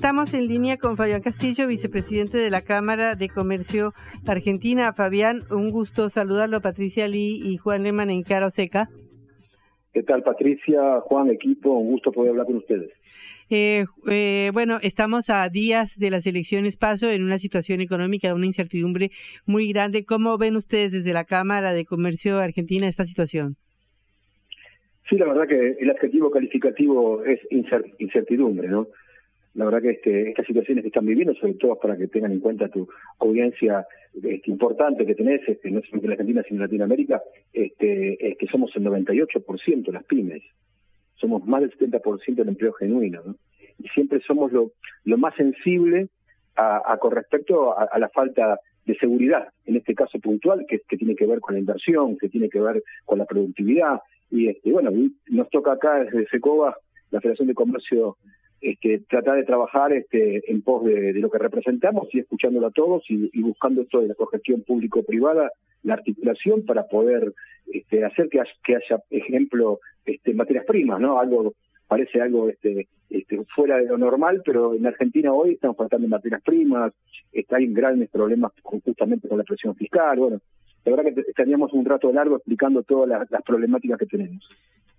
Estamos 0.02 0.34
en 0.34 0.48
línea 0.48 0.78
con 0.78 0.98
Fabián 0.98 1.22
Castillo, 1.22 1.68
vicepresidente 1.68 2.40
de 2.40 2.50
la 2.50 2.64
Cámara 2.64 3.14
de 3.14 3.30
Comercio 3.30 3.94
Argentina. 4.26 4.94
Fabián, 4.94 5.42
un 5.52 5.70
gusto 5.70 6.10
saludarlo. 6.10 6.60
Patricia 6.60 7.08
Lee 7.08 7.40
y 7.46 7.58
Juan 7.58 7.84
Lehmann 7.84 8.10
en 8.10 8.24
Caro 8.24 8.50
Seca. 8.50 8.90
¿Qué 9.94 10.02
tal, 10.02 10.24
Patricia, 10.24 11.02
Juan, 11.02 11.30
equipo? 11.30 11.78
Un 11.78 11.92
gusto 11.92 12.12
poder 12.12 12.32
hablar 12.32 12.48
con 12.48 12.56
ustedes. 12.56 12.90
Eh, 13.52 13.86
eh, 14.10 14.50
bueno, 14.54 14.80
estamos 14.82 15.30
a 15.30 15.48
días 15.50 15.96
de 16.00 16.10
las 16.10 16.26
elecciones 16.26 16.78
paso 16.78 17.08
en 17.08 17.24
una 17.24 17.38
situación 17.38 17.80
económica 17.80 18.30
de 18.30 18.34
una 18.34 18.48
incertidumbre 18.48 19.12
muy 19.46 19.72
grande. 19.72 20.04
¿Cómo 20.04 20.36
ven 20.40 20.56
ustedes 20.56 20.92
desde 20.94 21.14
la 21.14 21.26
Cámara 21.26 21.74
de 21.74 21.86
Comercio 21.86 22.40
Argentina 22.40 22.88
esta 22.88 23.04
situación? 23.04 23.56
Sí, 25.08 25.18
la 25.18 25.28
verdad 25.28 25.48
que 25.48 25.78
el 25.80 25.92
adjetivo 25.92 26.32
calificativo 26.32 27.24
es 27.24 27.40
incertidumbre, 28.00 28.68
¿no? 28.68 28.88
La 29.54 29.66
verdad 29.66 29.82
que 29.82 29.90
este, 29.92 30.30
estas 30.30 30.46
situaciones 30.46 30.84
que 30.84 30.88
están 30.88 31.06
viviendo, 31.06 31.34
sobre 31.36 31.56
todo 31.56 31.76
para 31.76 31.98
que 31.98 32.08
tengan 32.08 32.32
en 32.32 32.40
cuenta 32.40 32.70
tu 32.70 32.88
audiencia 33.20 33.86
este, 34.14 34.50
importante 34.50 35.06
que 35.06 35.16
tenés, 35.16 35.42
este, 35.48 35.70
no 35.72 35.82
solo 35.82 36.02
en 36.04 36.12
Argentina, 36.12 36.44
sino 36.48 36.60
en 36.60 36.68
Latinoamérica, 36.68 37.22
este, 37.52 38.30
es 38.30 38.38
que 38.38 38.48
somos 38.48 38.76
el 38.76 38.84
98% 38.84 39.92
las 39.92 40.06
pymes. 40.06 40.44
Somos 41.16 41.46
más 41.46 41.62
del 41.62 41.78
70% 41.78 42.36
del 42.36 42.50
empleo 42.50 42.74
genuino. 42.74 43.22
Y 43.78 43.88
siempre 43.90 44.22
somos 44.22 44.52
lo, 44.52 44.72
lo 45.04 45.18
más 45.18 45.36
sensible 45.36 46.08
a, 46.56 46.98
con 47.00 47.12
respecto 47.12 47.78
a, 47.78 47.98
la 47.98 48.10
falta 48.10 48.60
de 48.86 48.96
seguridad, 48.96 49.50
en 49.66 49.78
este 49.78 49.96
caso 49.96 50.20
puntual, 50.20 50.66
que, 50.68 50.82
que 50.88 50.98
tiene 50.98 51.16
que 51.16 51.26
ver 51.26 51.40
con 51.40 51.56
la 51.56 51.60
inversión, 51.60 52.18
que 52.18 52.30
tiene 52.30 52.50
que 52.50 52.60
ver 52.60 52.84
con 53.06 53.20
la 53.20 53.26
productividad. 53.26 54.00
Y 54.30 54.48
este, 54.48 54.72
bueno, 54.72 54.92
nos 55.28 55.50
toca 55.50 55.74
acá 55.74 56.04
desde 56.04 56.28
SECOBA, 56.28 56.78
la 57.12 57.22
Federación 57.22 57.48
de 57.48 57.54
Comercio 57.54 58.18
este, 58.62 59.00
tratar 59.10 59.38
de 59.38 59.44
trabajar 59.44 59.92
este, 59.92 60.50
en 60.52 60.62
pos 60.62 60.86
de, 60.86 61.14
lo 61.14 61.30
que 61.30 61.40
representamos 61.40 62.08
y 62.14 62.20
escuchándolo 62.20 62.68
a 62.68 62.72
todos 62.72 63.04
y, 63.10 63.42
buscando 63.42 63.82
esto 63.82 64.02
de 64.02 64.10
la 64.10 64.16
cogestión 64.16 64.62
público-privada, 64.62 65.52
la 65.84 65.96
articulación 65.96 66.66
para 66.66 66.88
poder 66.88 67.34
este, 67.74 68.06
hacer 68.06 68.30
que 68.30 68.40
haya, 68.40 69.04
ejemplo, 69.10 69.80
este, 70.06 70.34
materias 70.34 70.66
primas, 70.66 71.00
¿no? 71.00 71.20
Algo 71.20 71.54
parece 71.88 72.22
algo 72.22 72.48
este, 72.48 72.88
este, 73.10 73.44
fuera 73.54 73.78
de 73.78 73.86
lo 73.86 73.98
normal, 73.98 74.42
pero 74.46 74.74
en 74.74 74.86
Argentina 74.86 75.34
hoy 75.34 75.56
estamos 75.56 75.76
faltando 75.76 76.08
materias 76.08 76.42
primas, 76.42 76.94
está, 77.34 77.58
hay 77.58 77.68
grandes 77.68 78.10
problemas 78.10 78.54
justamente 78.64 79.28
con 79.28 79.38
la 79.38 79.44
presión 79.44 79.76
fiscal, 79.76 80.18
bueno, 80.18 80.40
la 80.86 80.96
verdad 80.96 81.14
que 81.14 81.34
teníamos 81.34 81.74
un 81.74 81.86
rato 81.86 82.12
largo 82.12 82.38
explicando 82.38 82.84
todas 82.84 83.28
las 83.30 83.42
problemáticas 83.44 84.00
que 84.00 84.06
tenemos. 84.06 84.48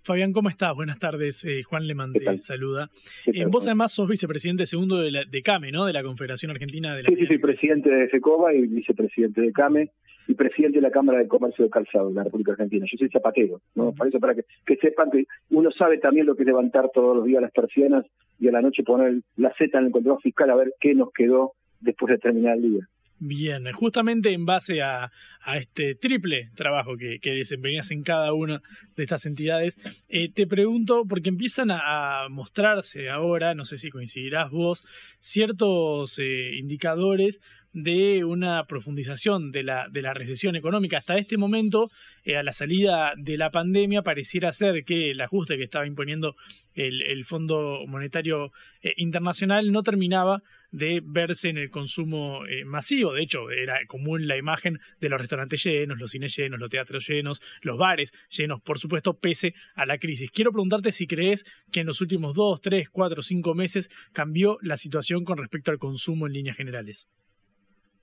Fabián, 0.03 0.33
¿cómo 0.33 0.49
estás? 0.49 0.75
Buenas 0.75 0.99
tardes. 0.99 1.45
Eh, 1.45 1.63
Juan 1.63 1.87
Leman 1.87 2.11
te 2.11 2.37
saluda. 2.37 2.89
Eh, 3.25 3.45
vos 3.45 3.65
además 3.65 3.93
sos 3.93 4.07
vicepresidente 4.07 4.65
segundo 4.65 4.97
de, 4.97 5.11
la, 5.11 5.23
de 5.23 5.41
CAME, 5.41 5.71
¿no? 5.71 5.85
De 5.85 5.93
la 5.93 6.03
Confederación 6.03 6.51
Argentina 6.51 6.93
de 6.93 7.03
la... 7.03 7.09
Sí, 7.09 7.15
sí, 7.15 7.25
soy 7.25 7.37
presidente 7.37 7.89
de 7.89 8.09
FECOBA 8.09 8.53
y 8.53 8.67
vicepresidente 8.67 9.39
de 9.39 9.53
CAME 9.53 9.91
y 10.27 10.33
presidente 10.33 10.79
de 10.79 10.81
la 10.81 10.91
Cámara 10.91 11.19
de 11.19 11.27
Comercio 11.29 11.63
de 11.63 11.71
Calzado 11.71 12.09
de 12.09 12.15
la 12.15 12.23
República 12.25 12.51
Argentina. 12.51 12.85
Yo 12.85 12.97
soy 12.97 13.09
zapatero, 13.09 13.61
¿no? 13.75 13.93
Para 13.93 14.09
eso, 14.09 14.19
para 14.19 14.35
que, 14.35 14.43
que 14.65 14.75
sepan 14.75 15.09
que 15.09 15.25
uno 15.51 15.71
sabe 15.71 15.99
también 15.99 16.25
lo 16.25 16.35
que 16.35 16.43
es 16.43 16.47
levantar 16.47 16.89
todos 16.93 17.15
los 17.15 17.25
días 17.25 17.41
las 17.41 17.51
persianas 17.51 18.05
y 18.39 18.49
a 18.49 18.51
la 18.51 18.61
noche 18.61 18.83
poner 18.83 19.21
la 19.37 19.53
Z 19.57 19.77
en 19.77 19.85
el 19.85 19.91
control 19.91 20.19
fiscal 20.21 20.49
a 20.49 20.55
ver 20.55 20.73
qué 20.81 20.93
nos 20.95 21.13
quedó 21.13 21.53
después 21.79 22.11
de 22.11 22.17
terminar 22.17 22.57
el 22.57 22.61
día. 22.63 22.89
Bien, 23.25 23.71
justamente 23.71 24.33
en 24.33 24.45
base 24.45 24.81
a, 24.81 25.09
este 25.55 25.95
triple 25.95 26.49
trabajo 26.55 26.97
que, 26.97 27.19
desempeñas 27.23 27.89
en 27.91 28.03
cada 28.03 28.33
una 28.33 28.61
de 28.97 29.03
estas 29.03 29.25
entidades, 29.25 29.79
eh, 30.09 30.29
te 30.29 30.45
pregunto, 30.45 31.05
porque 31.07 31.29
empiezan 31.29 31.71
a, 31.71 32.27
mostrarse 32.29 33.09
ahora, 33.09 33.55
no 33.55 33.63
sé 33.63 33.77
si 33.77 33.89
coincidirás 33.89 34.51
vos, 34.51 34.83
ciertos 35.19 36.19
eh, 36.19 36.55
indicadores 36.55 37.39
de 37.71 38.25
una 38.25 38.65
profundización 38.65 39.53
de 39.53 39.63
la, 39.63 39.87
de 39.89 40.01
la 40.01 40.13
recesión 40.13 40.57
económica. 40.57 40.97
Hasta 40.97 41.17
este 41.17 41.37
momento, 41.37 41.91
eh, 42.25 42.35
a 42.35 42.43
la 42.43 42.51
salida 42.51 43.13
de 43.15 43.37
la 43.37 43.51
pandemia, 43.51 44.01
pareciera 44.01 44.51
ser 44.51 44.83
que 44.83 45.11
el 45.11 45.21
ajuste 45.21 45.55
que 45.55 45.63
estaba 45.63 45.87
imponiendo 45.87 46.35
el, 46.75 47.01
el 47.03 47.23
Fondo 47.23 47.85
Monetario 47.87 48.51
Internacional 48.97 49.71
no 49.71 49.81
terminaba 49.81 50.43
de 50.73 51.01
verse 51.05 51.49
en 51.49 51.57
el 51.57 51.69
consumo 51.69 52.45
eh, 52.47 52.65
masivo. 52.65 53.13
De 53.13 53.21
hecho, 53.21 53.49
era 53.51 53.79
común 53.87 54.27
la 54.27 54.37
imagen 54.37 54.79
de 54.99 55.07
los 55.07 55.21
restaurantes 55.21 55.63
llenos, 55.63 55.99
los 55.99 56.11
cines 56.11 56.35
llenos, 56.35 56.59
los 56.59 56.69
teatros 56.69 57.07
llenos, 57.07 57.41
los 57.61 57.77
bares 57.77 58.11
llenos, 58.29 58.59
por 58.61 58.79
supuesto, 58.79 59.13
pese 59.13 59.53
a 59.75 59.85
la 59.85 59.99
crisis. 59.99 60.31
Quiero 60.31 60.51
preguntarte 60.51 60.91
si 60.91 61.05
crees 61.05 61.45
que 61.71 61.81
en 61.81 61.85
los 61.85 62.01
últimos 62.01 62.33
dos, 62.33 62.59
tres, 62.59 62.89
cuatro, 62.89 63.21
cinco 63.21 63.53
meses 63.53 63.89
cambió 64.13 64.57
la 64.61 64.75
situación 64.75 65.23
con 65.23 65.37
respecto 65.37 65.69
al 65.69 65.77
consumo 65.77 66.25
en 66.25 66.33
líneas 66.33 66.57
generales. 66.57 67.07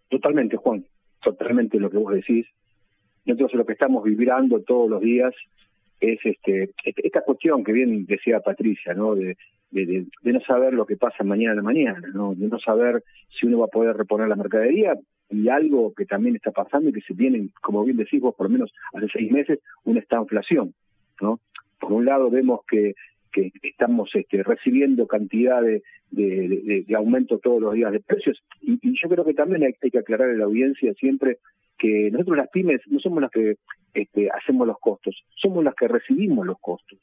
Totalmente, 0.08 0.56
Juan. 0.56 0.86
Totalmente 1.22 1.78
lo 1.80 1.90
que 1.90 1.98
vos 1.98 2.14
decís. 2.14 2.46
Nosotros 3.24 3.54
lo 3.54 3.66
que 3.66 3.72
estamos 3.72 4.04
vibrando 4.04 4.62
todos 4.62 4.88
los 4.88 5.00
días 5.00 5.34
es 6.00 6.18
este 6.24 6.70
esta 6.86 7.22
cuestión 7.22 7.62
que 7.62 7.72
bien 7.72 8.06
decía 8.06 8.40
Patricia, 8.40 8.94
¿no? 8.94 9.14
De, 9.14 9.36
de, 9.70 10.06
no 10.22 10.40
saber 10.40 10.74
lo 10.74 10.86
que 10.86 10.96
pasa 10.96 11.24
mañana 11.24 11.52
a 11.52 11.56
la 11.56 11.62
mañana, 11.62 12.08
¿no? 12.12 12.34
de 12.34 12.48
no 12.48 12.58
saber 12.58 13.02
si 13.28 13.46
uno 13.46 13.60
va 13.60 13.66
a 13.66 13.68
poder 13.68 13.96
reponer 13.96 14.28
la 14.28 14.36
mercadería 14.36 14.94
y 15.28 15.48
algo 15.48 15.94
que 15.94 16.06
también 16.06 16.36
está 16.36 16.50
pasando 16.50 16.90
y 16.90 16.92
que 16.92 17.00
se 17.02 17.14
viene, 17.14 17.48
como 17.60 17.84
bien 17.84 17.96
decís 17.96 18.20
vos, 18.20 18.34
por 18.34 18.46
lo 18.46 18.52
menos 18.52 18.72
hace 18.92 19.06
seis 19.12 19.30
meses, 19.30 19.60
una 19.84 20.02
inflación. 20.10 20.74
¿no? 21.20 21.40
Por 21.78 21.92
un 21.92 22.04
lado 22.04 22.30
vemos 22.30 22.60
que, 22.68 22.94
que 23.32 23.52
estamos 23.62 24.10
este, 24.14 24.42
recibiendo 24.42 25.06
cantidad 25.06 25.62
de, 25.62 25.82
de, 26.10 26.94
aumento 26.96 27.38
todos 27.38 27.60
los 27.60 27.74
días 27.74 27.92
de 27.92 28.00
precios 28.00 28.42
y, 28.60 28.78
yo 29.00 29.08
creo 29.08 29.24
que 29.24 29.34
también 29.34 29.62
hay, 29.62 29.90
que 29.90 29.98
aclarar 29.98 30.30
a 30.30 30.34
la 30.34 30.44
audiencia 30.44 30.92
siempre 30.94 31.38
que 31.78 32.10
nosotros 32.10 32.36
las 32.36 32.48
pymes 32.50 32.80
no 32.86 32.98
somos 32.98 33.22
las 33.22 33.30
que 33.30 33.56
este, 33.94 34.28
hacemos 34.30 34.66
los 34.66 34.78
costos, 34.78 35.24
somos 35.36 35.64
las 35.64 35.74
que 35.74 35.88
recibimos 35.88 36.46
los 36.46 36.58
costos. 36.60 36.98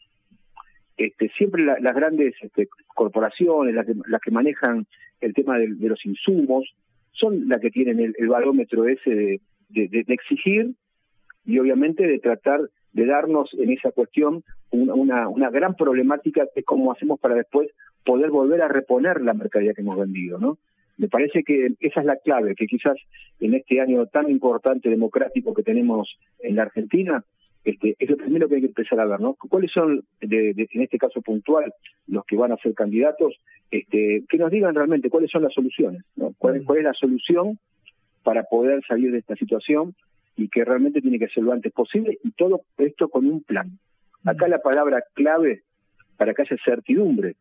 Este, 0.98 1.30
siempre 1.30 1.64
las 1.64 1.96
grandes 1.96 2.34
este, 2.42 2.68
corporaciones, 2.88 3.76
las 3.76 3.86
que, 3.86 3.94
las 4.08 4.20
que 4.20 4.32
manejan 4.32 4.88
el 5.22 5.34
tema 5.34 5.60
de, 5.60 5.68
los 5.68 6.04
insumos, 6.06 6.74
son 7.12 7.48
las 7.48 7.60
que 7.62 7.70
tienen 7.70 8.00
el, 8.00 8.28
barómetro 8.28 8.88
ese 8.88 9.40
de, 9.70 10.06
exigir 10.08 10.74
y 11.46 11.60
obviamente 11.60 12.08
de 12.08 12.20
tratar 12.20 12.62
de 12.94 13.06
darnos 13.06 13.54
en 13.54 13.72
esa 13.72 13.92
cuestión 13.92 14.44
una, 14.72 15.28
una, 15.28 15.50
gran 15.50 15.76
problemática 15.76 16.46
de 16.56 16.64
cómo 16.64 16.92
hacemos 16.92 17.20
para 17.20 17.36
después 17.36 17.70
poder 18.04 18.32
volver 18.32 18.62
a 18.62 18.68
reponer 18.68 19.22
la 19.22 19.34
mercadería 19.34 19.74
que 19.74 19.82
hemos 19.82 20.00
vendido, 20.00 20.40
¿no? 20.40 20.58
Me 20.98 21.08
parece 21.08 21.44
que 21.44 21.74
esa 21.80 22.00
es 22.00 22.06
la 22.06 22.18
clave, 22.18 22.56
que 22.56 22.66
quizás 22.66 22.98
en 23.40 23.54
este 23.54 23.80
año 23.80 24.08
tan 24.08 24.30
importante 24.32 24.90
democrático 24.90 25.54
que 25.54 25.62
tenemos 25.62 26.18
en 26.40 26.56
la 26.56 26.64
Argentina, 26.64 27.24
este, 27.68 27.98
es 28.00 28.10
lo 28.10 28.16
primero 28.16 28.48
que 28.48 28.56
hay 28.56 28.62
que 28.62 28.68
empezar 28.68 28.98
a 29.02 29.06
ver, 29.06 29.20
¿no? 29.20 29.34
¿Cuáles 29.34 29.72
son, 29.74 30.06
de, 30.22 30.52
en 30.52 30.82
este 30.82 30.98
caso 30.98 31.22
puntual, 31.22 31.74
los 32.08 32.24
que 32.24 32.38
van 32.38 32.54
a 32.54 32.58
ser 32.58 32.74
candidatos? 32.74 33.36
Este, 33.70 34.24
que 34.30 34.38
nos 34.38 34.50
digan 34.52 34.74
realmente 34.74 35.10
cuáles 35.10 35.30
son 35.30 35.44
las 35.44 35.54
soluciones, 35.54 36.02
¿no? 36.16 36.34
¿Cuál, 36.38 36.64
¿Cuál 36.64 36.78
es 36.78 36.84
la 36.86 36.94
solución 36.94 37.60
para 38.24 38.44
poder 38.44 38.86
salir 38.88 39.12
de 39.12 39.18
esta 39.18 39.36
situación 39.36 39.96
y 40.38 40.48
que 40.48 40.64
realmente 40.64 41.02
tiene 41.02 41.20
que 41.20 41.28
ser 41.28 41.44
lo 41.44 41.52
antes 41.52 41.74
posible 41.74 42.18
y 42.24 42.32
todo 42.32 42.62
esto 42.78 43.10
con 43.10 43.26
un 43.26 43.44
plan? 43.44 43.78
Acá 44.24 44.48
la 44.48 44.60
palabra 44.60 45.04
clave 45.14 45.64
para 46.16 46.34
que 46.34 46.44
haya 46.44 46.56
certidumbre 46.64 47.36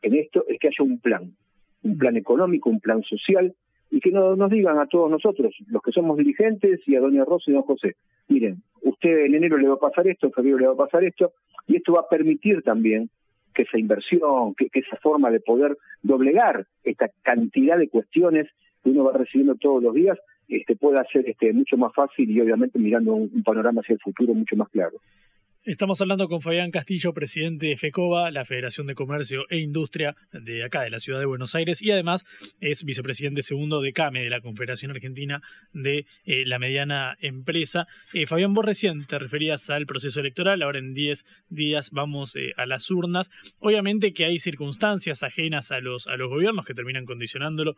en 0.00 0.14
esto 0.14 0.46
es 0.48 0.58
que 0.58 0.68
haya 0.68 0.82
un 0.82 0.98
plan, 0.98 1.36
un 1.82 1.98
plan 1.98 2.16
económico, 2.16 2.70
un 2.70 2.80
plan 2.80 3.02
social, 3.02 3.54
y 3.90 4.00
que 4.00 4.10
no, 4.10 4.34
nos 4.34 4.50
digan 4.50 4.78
a 4.78 4.86
todos 4.86 5.10
nosotros, 5.10 5.54
los 5.66 5.82
que 5.82 5.92
somos 5.92 6.16
dirigentes, 6.16 6.80
y 6.86 6.96
a 6.96 7.00
doña 7.00 7.26
Rosa 7.26 7.50
y 7.50 7.54
don 7.54 7.62
José, 7.62 7.96
miren, 8.28 8.62
usted 8.82 9.26
en 9.26 9.34
enero 9.34 9.56
le 9.58 9.68
va 9.68 9.74
a 9.74 9.88
pasar 9.88 10.06
esto, 10.08 10.26
en 10.26 10.32
febrero 10.32 10.58
le 10.58 10.66
va 10.66 10.72
a 10.72 10.86
pasar 10.86 11.04
esto, 11.04 11.32
y 11.66 11.76
esto 11.76 11.92
va 11.92 12.00
a 12.00 12.08
permitir 12.08 12.62
también 12.62 13.10
que 13.54 13.62
esa 13.62 13.78
inversión, 13.78 14.54
que, 14.54 14.68
esa 14.72 14.96
forma 14.96 15.30
de 15.30 15.40
poder 15.40 15.76
doblegar 16.02 16.66
esta 16.84 17.10
cantidad 17.22 17.78
de 17.78 17.88
cuestiones 17.88 18.48
que 18.82 18.90
uno 18.90 19.04
va 19.04 19.12
recibiendo 19.12 19.54
todos 19.56 19.82
los 19.82 19.94
días, 19.94 20.18
este, 20.48 20.74
pueda 20.76 21.04
ser 21.04 21.28
este, 21.28 21.52
mucho 21.52 21.76
más 21.76 21.94
fácil 21.94 22.30
y 22.30 22.40
obviamente 22.40 22.78
mirando 22.78 23.14
un 23.14 23.42
panorama 23.42 23.80
hacia 23.80 23.94
el 23.94 24.00
futuro 24.00 24.34
mucho 24.34 24.56
más 24.56 24.68
claro. 24.70 24.98
Estamos 25.64 26.00
hablando 26.00 26.26
con 26.26 26.40
Fabián 26.40 26.72
Castillo, 26.72 27.14
presidente 27.14 27.66
de 27.66 27.76
FECOBA, 27.76 28.32
la 28.32 28.44
Federación 28.44 28.88
de 28.88 28.96
Comercio 28.96 29.44
e 29.48 29.58
Industria 29.58 30.16
de 30.32 30.64
acá, 30.64 30.82
de 30.82 30.90
la 30.90 30.98
ciudad 30.98 31.20
de 31.20 31.24
Buenos 31.24 31.54
Aires, 31.54 31.80
y 31.82 31.92
además 31.92 32.24
es 32.60 32.82
vicepresidente 32.82 33.42
segundo 33.42 33.80
de 33.80 33.92
CAME, 33.92 34.24
de 34.24 34.28
la 34.28 34.40
Confederación 34.40 34.90
Argentina 34.90 35.40
de 35.72 36.06
eh, 36.24 36.42
la 36.46 36.58
Mediana 36.58 37.16
Empresa. 37.20 37.86
Eh, 38.12 38.26
Fabián, 38.26 38.54
vos 38.54 38.64
recién 38.64 39.06
te 39.06 39.20
referías 39.20 39.70
al 39.70 39.86
proceso 39.86 40.18
electoral, 40.18 40.62
ahora 40.62 40.80
en 40.80 40.94
10 40.94 41.24
días 41.48 41.92
vamos 41.92 42.34
eh, 42.34 42.54
a 42.56 42.66
las 42.66 42.90
urnas. 42.90 43.30
Obviamente 43.60 44.12
que 44.12 44.24
hay 44.24 44.38
circunstancias 44.38 45.22
ajenas 45.22 45.70
a 45.70 45.78
los, 45.78 46.08
a 46.08 46.16
los 46.16 46.28
gobiernos 46.28 46.66
que 46.66 46.74
terminan 46.74 47.04
condicionándolo. 47.04 47.76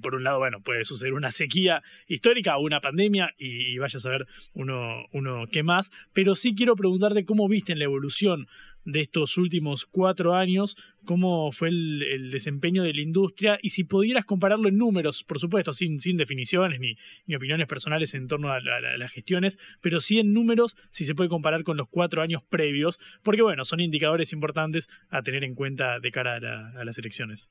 por 0.00 0.14
un 0.14 0.24
lado, 0.24 0.38
bueno, 0.38 0.62
puede 0.62 0.86
suceder 0.86 1.12
una 1.12 1.30
sequía 1.30 1.82
histórica 2.06 2.56
o 2.56 2.62
una 2.62 2.80
pandemia, 2.80 3.34
y, 3.36 3.74
y 3.74 3.76
vaya 3.76 3.98
a 3.98 4.00
saber 4.00 4.26
uno, 4.54 5.04
uno 5.12 5.44
qué 5.52 5.62
más, 5.62 5.90
pero 6.14 6.34
sí 6.34 6.54
quiero 6.54 6.74
preguntarte 6.74 7.17
cómo 7.24 7.48
viste 7.48 7.72
en 7.72 7.78
la 7.78 7.84
evolución 7.84 8.46
de 8.84 9.02
estos 9.02 9.36
últimos 9.36 9.84
cuatro 9.84 10.34
años, 10.34 10.76
cómo 11.04 11.52
fue 11.52 11.68
el, 11.68 12.30
desempeño 12.30 12.82
de 12.82 12.94
la 12.94 13.02
industria 13.02 13.58
y 13.62 13.70
si 13.70 13.84
pudieras 13.84 14.24
compararlo 14.24 14.68
en 14.68 14.78
números, 14.78 15.24
por 15.24 15.38
supuesto, 15.38 15.72
sin, 15.72 16.00
sin 16.00 16.16
definiciones 16.16 16.80
ni, 16.80 16.96
ni 17.26 17.34
opiniones 17.34 17.66
personales 17.66 18.14
en 18.14 18.26
torno 18.28 18.50
a, 18.50 18.60
las 18.60 19.12
gestiones, 19.12 19.58
pero 19.82 20.00
sí 20.00 20.18
en 20.18 20.32
números 20.32 20.76
si 20.90 21.04
se 21.04 21.14
puede 21.14 21.28
comparar 21.28 21.64
con 21.64 21.76
los 21.76 21.88
cuatro 21.88 22.22
años 22.22 22.42
previos, 22.48 22.98
porque 23.22 23.42
bueno, 23.42 23.64
son 23.64 23.80
indicadores 23.80 24.32
importantes 24.32 24.88
a 25.10 25.22
tener 25.22 25.44
en 25.44 25.54
cuenta 25.54 26.00
de 26.00 26.10
cara 26.10 26.36
a, 26.36 26.84
las 26.84 26.98
elecciones. 26.98 27.50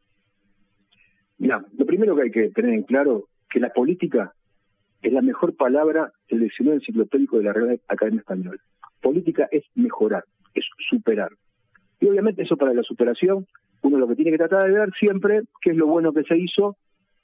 Mira, 1.37 1.63
lo 1.77 1.85
primero 1.85 2.15
que 2.15 2.23
hay 2.23 2.31
que 2.31 2.49
tener 2.49 2.73
en 2.73 2.83
claro 2.83 3.29
que 3.49 3.59
la 3.59 3.71
política 3.71 4.33
es 5.03 5.13
la 5.13 5.21
mejor 5.21 5.55
palabra 5.55 6.11
del 6.29 6.41
diccionario 6.41 6.79
enciclopédico 6.79 7.37
de 7.37 7.43
la 7.43 7.53
Real 7.53 7.79
Academia 7.87 8.21
Española. 8.21 8.59
Política 9.07 9.47
es 9.51 9.63
mejorar, 9.73 10.25
es 10.53 10.69
superar. 10.79 11.29
Y 12.01 12.09
obviamente 12.09 12.43
eso 12.43 12.57
para 12.57 12.73
la 12.73 12.83
superación, 12.83 13.47
uno 13.83 13.97
lo 13.99 14.05
que 14.05 14.15
tiene 14.15 14.31
que 14.31 14.37
tratar 14.37 14.67
de 14.67 14.77
ver 14.77 14.89
siempre 14.99 15.43
qué 15.61 15.69
es 15.69 15.77
lo 15.77 15.87
bueno 15.87 16.11
que 16.11 16.23
se 16.23 16.37
hizo 16.37 16.75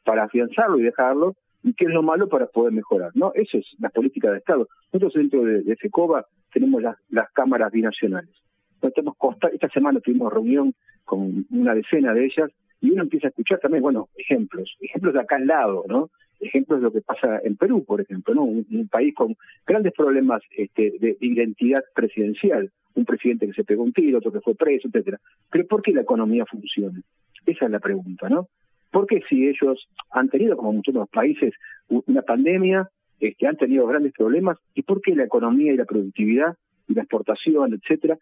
para 0.06 0.24
afianzarlo 0.24 0.80
y 0.80 0.84
dejarlo, 0.84 1.36
y 1.62 1.74
qué 1.74 1.84
es 1.84 1.92
lo 1.92 2.02
malo 2.02 2.30
para 2.30 2.46
poder 2.46 2.72
mejorar. 2.72 3.12
¿no? 3.16 3.34
Esa 3.36 3.58
es 3.58 3.66
la 3.80 3.90
política 3.90 4.32
de 4.32 4.38
Estado. 4.38 4.70
Nosotros 4.94 5.14
dentro 5.16 5.44
de, 5.44 5.62
de 5.62 5.76
FECOBA 5.76 6.26
tenemos 6.54 6.82
las, 6.82 6.96
cámaras 7.34 7.70
binacionales. 7.70 8.34
esta 8.82 9.68
semana 9.68 10.00
tuvimos 10.00 10.32
reunión 10.32 10.74
con 11.04 11.46
una 11.52 11.76
decena 11.76 12.14
de 12.14 12.28
ellas 12.28 12.50
y 12.80 12.92
uno 12.92 13.04
empieza 13.04 13.28
a 13.28 13.32
escuchar 13.32 13.60
también, 13.60 13.84
bueno, 13.84 14.08
ejemplos, 14.16 14.78
ejemplos 14.80 15.16
de 15.16 15.20
acá 15.20 15.36
al 15.36 15.48
lado, 15.48 15.84
¿no? 15.90 16.12
Ejemplos 16.44 16.80
de 16.80 16.86
lo 16.86 16.92
que 16.92 17.02
pasa 17.02 17.40
en 17.44 17.56
Perú, 17.56 17.84
por 17.86 18.02
ejemplo, 18.02 18.34
¿no? 18.34 18.44
Un, 18.44 18.88
país 18.92 19.14
con 19.16 19.36
grandes 19.66 19.94
problemas 19.94 20.42
este, 20.56 20.94
de 21.00 21.18
identidad 21.22 21.84
presidencial, 21.96 22.72
un 22.96 23.06
presidente 23.06 23.48
que 23.48 23.54
se 23.54 23.64
pegó 23.64 23.84
un 23.84 23.94
tiro, 23.94 24.20
otro 24.20 24.32
que 24.32 24.42
fue 24.42 24.56
preso, 24.56 24.88
etcétera. 24.88 25.20
Pero 25.50 25.68
¿por 25.68 25.82
qué 25.82 25.92
la 25.94 26.02
economía 26.02 26.46
funciona? 26.46 27.02
Esa 27.46 27.66
es 27.66 27.72
la 27.72 27.80
pregunta, 27.80 28.30
¿no? 28.30 28.50
¿Por 28.92 29.08
qué 29.08 29.22
si 29.28 29.48
ellos 29.48 29.88
han 30.12 30.30
tenido, 30.30 30.56
como 30.56 30.74
muchos 30.74 30.96
otros 30.96 31.10
países, 31.10 31.54
una 31.88 32.22
pandemia, 32.22 32.90
este, 33.20 33.48
han 33.48 33.58
tenido 33.58 33.88
grandes 33.88 34.14
problemas, 34.14 34.58
y 34.76 34.84
por 34.84 35.02
qué 35.02 35.16
la 35.16 35.24
economía 35.24 35.74
y 35.74 35.78
la 35.78 35.86
productividad 35.86 36.56
y 36.88 36.94
la 36.94 37.02
exportación, 37.02 37.74
etcétera, 37.74 38.18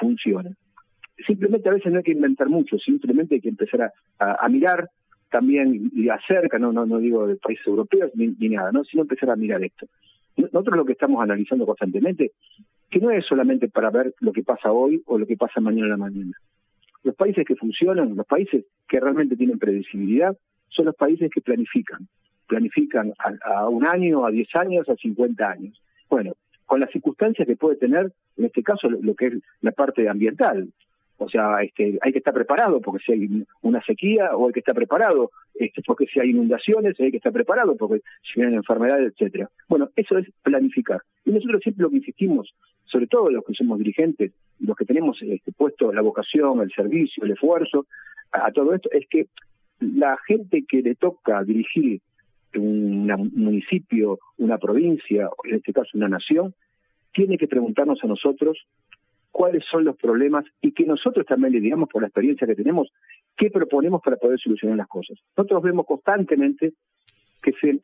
funcionan? 0.00 0.56
Simplemente 1.26 1.68
a 1.68 1.72
veces 1.72 1.92
no 1.92 1.98
hay 1.98 2.04
que 2.04 2.12
inventar 2.12 2.48
mucho, 2.48 2.78
simplemente 2.78 3.36
hay 3.36 3.40
que 3.40 3.50
empezar 3.50 3.92
a 4.18 4.48
mirar 4.48 4.88
también 5.34 5.90
y 5.92 6.08
acerca, 6.08 6.60
no, 6.60 6.72
no, 6.72 6.86
no 6.86 6.98
digo 6.98 7.26
de 7.26 7.34
países 7.34 7.66
europeos 7.66 8.12
ni, 8.14 8.48
nada, 8.50 8.70
¿no? 8.70 8.84
sino 8.84 9.02
empezar 9.02 9.30
a 9.30 9.34
mirar 9.34 9.64
esto. 9.64 9.88
Nosotros 10.36 10.76
lo 10.76 10.84
que 10.84 10.92
estamos 10.92 11.20
analizando 11.20 11.66
constantemente, 11.66 12.30
que 12.88 13.00
no 13.00 13.10
es 13.10 13.26
solamente 13.26 13.68
para 13.68 13.90
ver 13.90 14.14
lo 14.20 14.32
que 14.32 14.44
pasa 14.44 14.70
hoy 14.70 15.02
o 15.06 15.18
lo 15.18 15.26
que 15.26 15.36
pasa 15.36 15.60
mañana 15.60 15.86
a 15.86 15.90
la 15.90 15.96
mañana. 15.96 16.30
Los 17.02 17.16
países 17.16 17.44
que 17.44 17.56
funcionan, 17.56 18.14
los 18.14 18.26
países 18.26 18.64
que 18.86 19.00
realmente 19.00 19.34
tienen 19.34 19.58
predecibilidad, 19.58 20.38
son 20.68 20.84
los 20.84 20.94
países 20.94 21.28
que 21.34 21.40
planifican. 21.40 22.06
Planifican 22.46 23.12
a, 23.44 23.68
un 23.68 23.84
año, 23.84 24.24
a 24.24 24.30
10 24.30 24.54
años, 24.54 24.88
a 24.88 24.94
50 24.94 25.50
años. 25.50 25.82
Bueno, 26.08 26.34
con 26.64 26.78
las 26.78 26.92
circunstancias 26.92 27.44
que 27.48 27.56
puede 27.56 27.74
tener, 27.74 28.12
en 28.36 28.44
este 28.44 28.62
caso, 28.62 28.88
lo, 28.88 29.14
que 29.16 29.26
es 29.26 29.34
la 29.62 29.72
parte 29.72 30.08
ambiental. 30.08 30.68
O 31.16 31.28
sea, 31.28 31.62
este, 31.62 31.98
hay 32.00 32.12
que 32.12 32.18
estar 32.18 32.34
preparado 32.34 32.80
porque 32.80 33.04
si 33.04 33.12
hay 33.12 33.46
una 33.62 33.82
sequía 33.82 34.36
o 34.36 34.46
hay 34.46 34.52
que 34.52 34.60
estar 34.60 34.74
preparado 34.74 35.30
este, 35.54 35.82
porque 35.82 36.06
si 36.06 36.18
hay 36.18 36.30
inundaciones 36.30 36.98
hay 36.98 37.12
que 37.12 37.18
estar 37.18 37.32
preparado 37.32 37.76
porque 37.76 38.02
si 38.22 38.40
vienen 38.40 38.56
enfermedades, 38.56 39.12
etcétera. 39.12 39.48
Bueno, 39.68 39.90
eso 39.94 40.18
es 40.18 40.28
planificar. 40.42 41.00
Y 41.24 41.30
nosotros 41.30 41.62
siempre 41.62 41.82
lo 41.82 41.90
que 41.90 41.98
insistimos, 41.98 42.54
sobre 42.84 43.06
todo 43.06 43.30
los 43.30 43.44
que 43.44 43.54
somos 43.54 43.78
dirigentes, 43.78 44.32
los 44.58 44.76
que 44.76 44.84
tenemos 44.84 45.20
este, 45.22 45.52
puesto 45.52 45.92
la 45.92 46.02
vocación, 46.02 46.60
el 46.60 46.72
servicio, 46.72 47.24
el 47.24 47.32
esfuerzo 47.32 47.86
a 48.32 48.50
todo 48.50 48.74
esto, 48.74 48.90
es 48.90 49.06
que 49.08 49.28
la 49.80 50.16
gente 50.26 50.64
que 50.66 50.82
le 50.82 50.94
toca 50.96 51.42
dirigir 51.44 52.00
un 52.56 53.06
municipio, 53.34 54.18
una 54.38 54.58
provincia, 54.58 55.28
en 55.44 55.56
este 55.56 55.72
caso 55.72 55.90
una 55.94 56.08
nación, 56.08 56.54
tiene 57.12 57.38
que 57.38 57.48
preguntarnos 57.48 58.02
a 58.02 58.06
nosotros 58.06 58.66
cuáles 59.34 59.64
son 59.68 59.82
los 59.82 59.96
problemas 59.96 60.44
y 60.62 60.70
que 60.70 60.84
nosotros 60.84 61.26
también 61.26 61.54
le 61.54 61.60
digamos 61.60 61.88
por 61.88 62.00
la 62.00 62.06
experiencia 62.06 62.46
que 62.46 62.54
tenemos 62.54 62.92
qué 63.36 63.50
proponemos 63.50 64.00
para 64.00 64.16
poder 64.16 64.38
solucionar 64.38 64.76
las 64.76 64.86
cosas. 64.86 65.18
Nosotros 65.36 65.60
vemos 65.64 65.86
constantemente 65.86 66.74
que 67.42 67.52
se, 67.60 67.80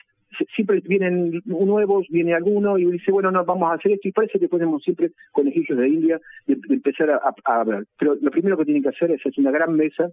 siempre 0.55 0.79
vienen 0.79 1.43
nuevos, 1.45 2.07
viene 2.09 2.35
alguno 2.35 2.79
y 2.79 2.85
dice, 2.85 3.11
bueno, 3.11 3.33
no, 3.33 3.45
vamos 3.45 3.69
a 3.69 3.75
hacer 3.75 3.91
esto 3.91 4.07
y 4.07 4.13
parece 4.13 4.39
que 4.39 4.47
ponemos 4.47 4.81
siempre 4.85 5.11
conejillos 5.33 5.77
de 5.77 5.89
India 5.89 6.21
de, 6.47 6.57
empezar 6.69 7.11
a, 7.11 7.35
a, 7.45 7.65
ver. 7.65 7.85
Pero 7.99 8.15
lo 8.15 8.31
primero 8.31 8.57
que 8.57 8.65
tienen 8.65 8.85
que 8.85 8.91
hacer 8.91 9.11
es 9.11 9.21
hacer 9.21 9.35
una 9.39 9.51
gran 9.51 9.75
mesa 9.75 10.09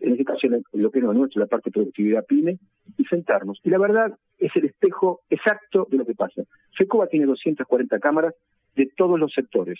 en 0.00 0.12
este 0.12 0.24
caso 0.24 0.46
lo 0.72 0.90
que 0.90 0.98
es 0.98 1.04
nuestro, 1.04 1.40
la 1.40 1.46
parte 1.46 1.70
de 1.70 1.72
productividad 1.72 2.26
PYME, 2.26 2.58
y 2.98 3.04
sentarnos. 3.04 3.58
Y 3.64 3.70
la 3.70 3.78
verdad 3.78 4.12
es 4.38 4.54
el 4.54 4.66
espejo 4.66 5.22
exacto 5.30 5.88
de 5.90 5.96
lo 5.96 6.04
que 6.04 6.14
pasa. 6.14 6.42
FECOBA 6.76 7.06
tiene 7.08 7.26
240 7.26 7.98
cámaras 7.98 8.34
de 8.74 8.86
todos 8.96 9.18
los 9.18 9.32
sectores, 9.32 9.78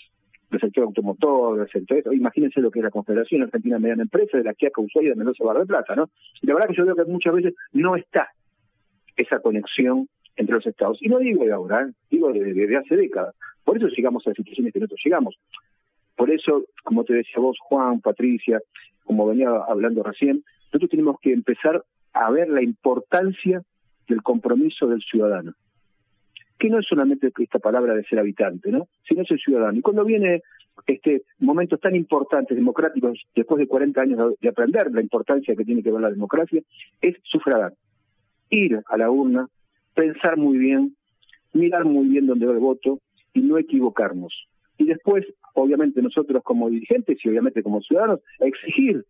del 0.51 0.61
sector 0.61 0.85
automotor, 0.85 1.59
del 1.59 1.69
sector... 1.69 2.15
Imagínense 2.15 2.61
lo 2.61 2.71
que 2.71 2.81
es 2.81 2.85
la 2.85 2.91
Confederación 2.91 3.43
Argentina 3.43 3.79
Mediana 3.79 4.03
Empresa, 4.03 4.39
de 4.39 4.45
la 4.45 4.55
Quiaca 4.55 4.81
Ushuaia 4.81 5.09
y 5.09 5.11
de 5.11 5.17
Mendoza 5.17 5.45
Bar 5.45 5.59
de 5.59 5.67
Plata, 5.67 5.95
¿no? 5.95 6.11
Y 6.41 6.47
la 6.47 6.55
verdad 6.55 6.69
que 6.69 6.75
yo 6.75 6.85
veo 6.85 6.97
que 6.97 7.05
muchas 7.05 7.35
veces 7.35 7.55
no 7.73 7.97
está 7.97 8.31
esa 9.17 9.41
conexión 9.41 10.09
entre 10.37 10.55
los 10.55 10.67
estados. 10.67 10.99
Y 11.01 11.09
no 11.09 11.19
digo 11.19 11.45
de 11.45 11.53
ahora, 11.53 11.83
¿eh? 11.83 11.93
digo 12.11 12.33
desde 12.33 12.77
hace 12.77 12.97
décadas. 12.97 13.35
Por 13.65 13.77
eso 13.77 13.89
llegamos 13.89 14.27
a 14.27 14.31
las 14.31 14.37
situaciones 14.37 14.73
que 14.73 14.81
nosotros 14.81 15.01
llegamos. 15.05 15.39
Por 16.15 16.31
eso, 16.31 16.65
como 16.85 17.05
te 17.05 17.15
decía 17.15 17.39
vos, 17.39 17.59
Juan, 17.61 18.01
Patricia, 18.01 18.61
como 19.05 19.27
venía 19.27 19.51
hablando 19.51 20.03
recién, 20.03 20.45
nosotros 20.67 20.91
tenemos 20.91 21.17
que 21.21 21.33
empezar 21.33 21.85
a 22.13 22.31
ver 22.31 22.49
la 22.49 22.63
importancia 22.63 23.63
del 24.09 24.23
compromiso 24.23 24.87
del 24.87 25.03
ciudadano. 25.03 25.53
Que 26.59 26.71
no 26.71 26.79
es 26.79 26.87
solamente 26.87 27.33
esta 27.39 27.59
palabra 27.59 27.95
de 27.95 28.05
ser 28.05 28.19
habitante, 28.19 28.71
¿no? 28.71 28.89
Sino 29.07 29.23
es 29.23 29.31
el 29.31 29.39
ciudadano. 29.39 29.79
Y 29.79 29.83
cuando 29.83 30.05
viene 30.05 30.43
este 30.87 31.23
momentos 31.39 31.81
tan 31.81 31.95
importantes, 31.95 32.57
democráticos, 32.57 33.27
después 33.35 33.59
de 33.59 33.67
40 33.67 34.01
años 34.01 34.35
de 34.41 34.49
aprender 34.49 34.91
la 34.93 35.01
importancia 35.01 35.57
que 35.57 35.65
tiene 35.65 35.83
que 35.83 35.91
ver 35.91 36.01
la 36.01 36.11
democracia, 36.11 36.63
es 37.01 37.17
sufragar. 37.23 37.75
Ir 38.51 38.81
a 38.87 38.97
la 38.97 39.11
urna, 39.11 39.49
pensar 39.95 40.37
muy 40.37 40.59
bien, 40.59 40.97
mirar 41.53 41.85
muy 41.85 42.09
bien 42.09 42.27
dónde 42.27 42.47
va 42.47 42.53
el 42.53 42.59
voto 42.59 43.01
y 43.33 43.41
no 43.41 43.59
equivocarnos 43.59 44.47
y 44.79 44.85
después, 44.85 45.25
obviamente, 45.55 46.03
nosotros 46.03 46.43
como 46.43 46.69
dirigentes 46.69 47.19
y 47.25 47.29
obviamente 47.29 47.63
como 47.63 47.81
ciudadanos, 47.81 48.21
exigir 48.41 49.05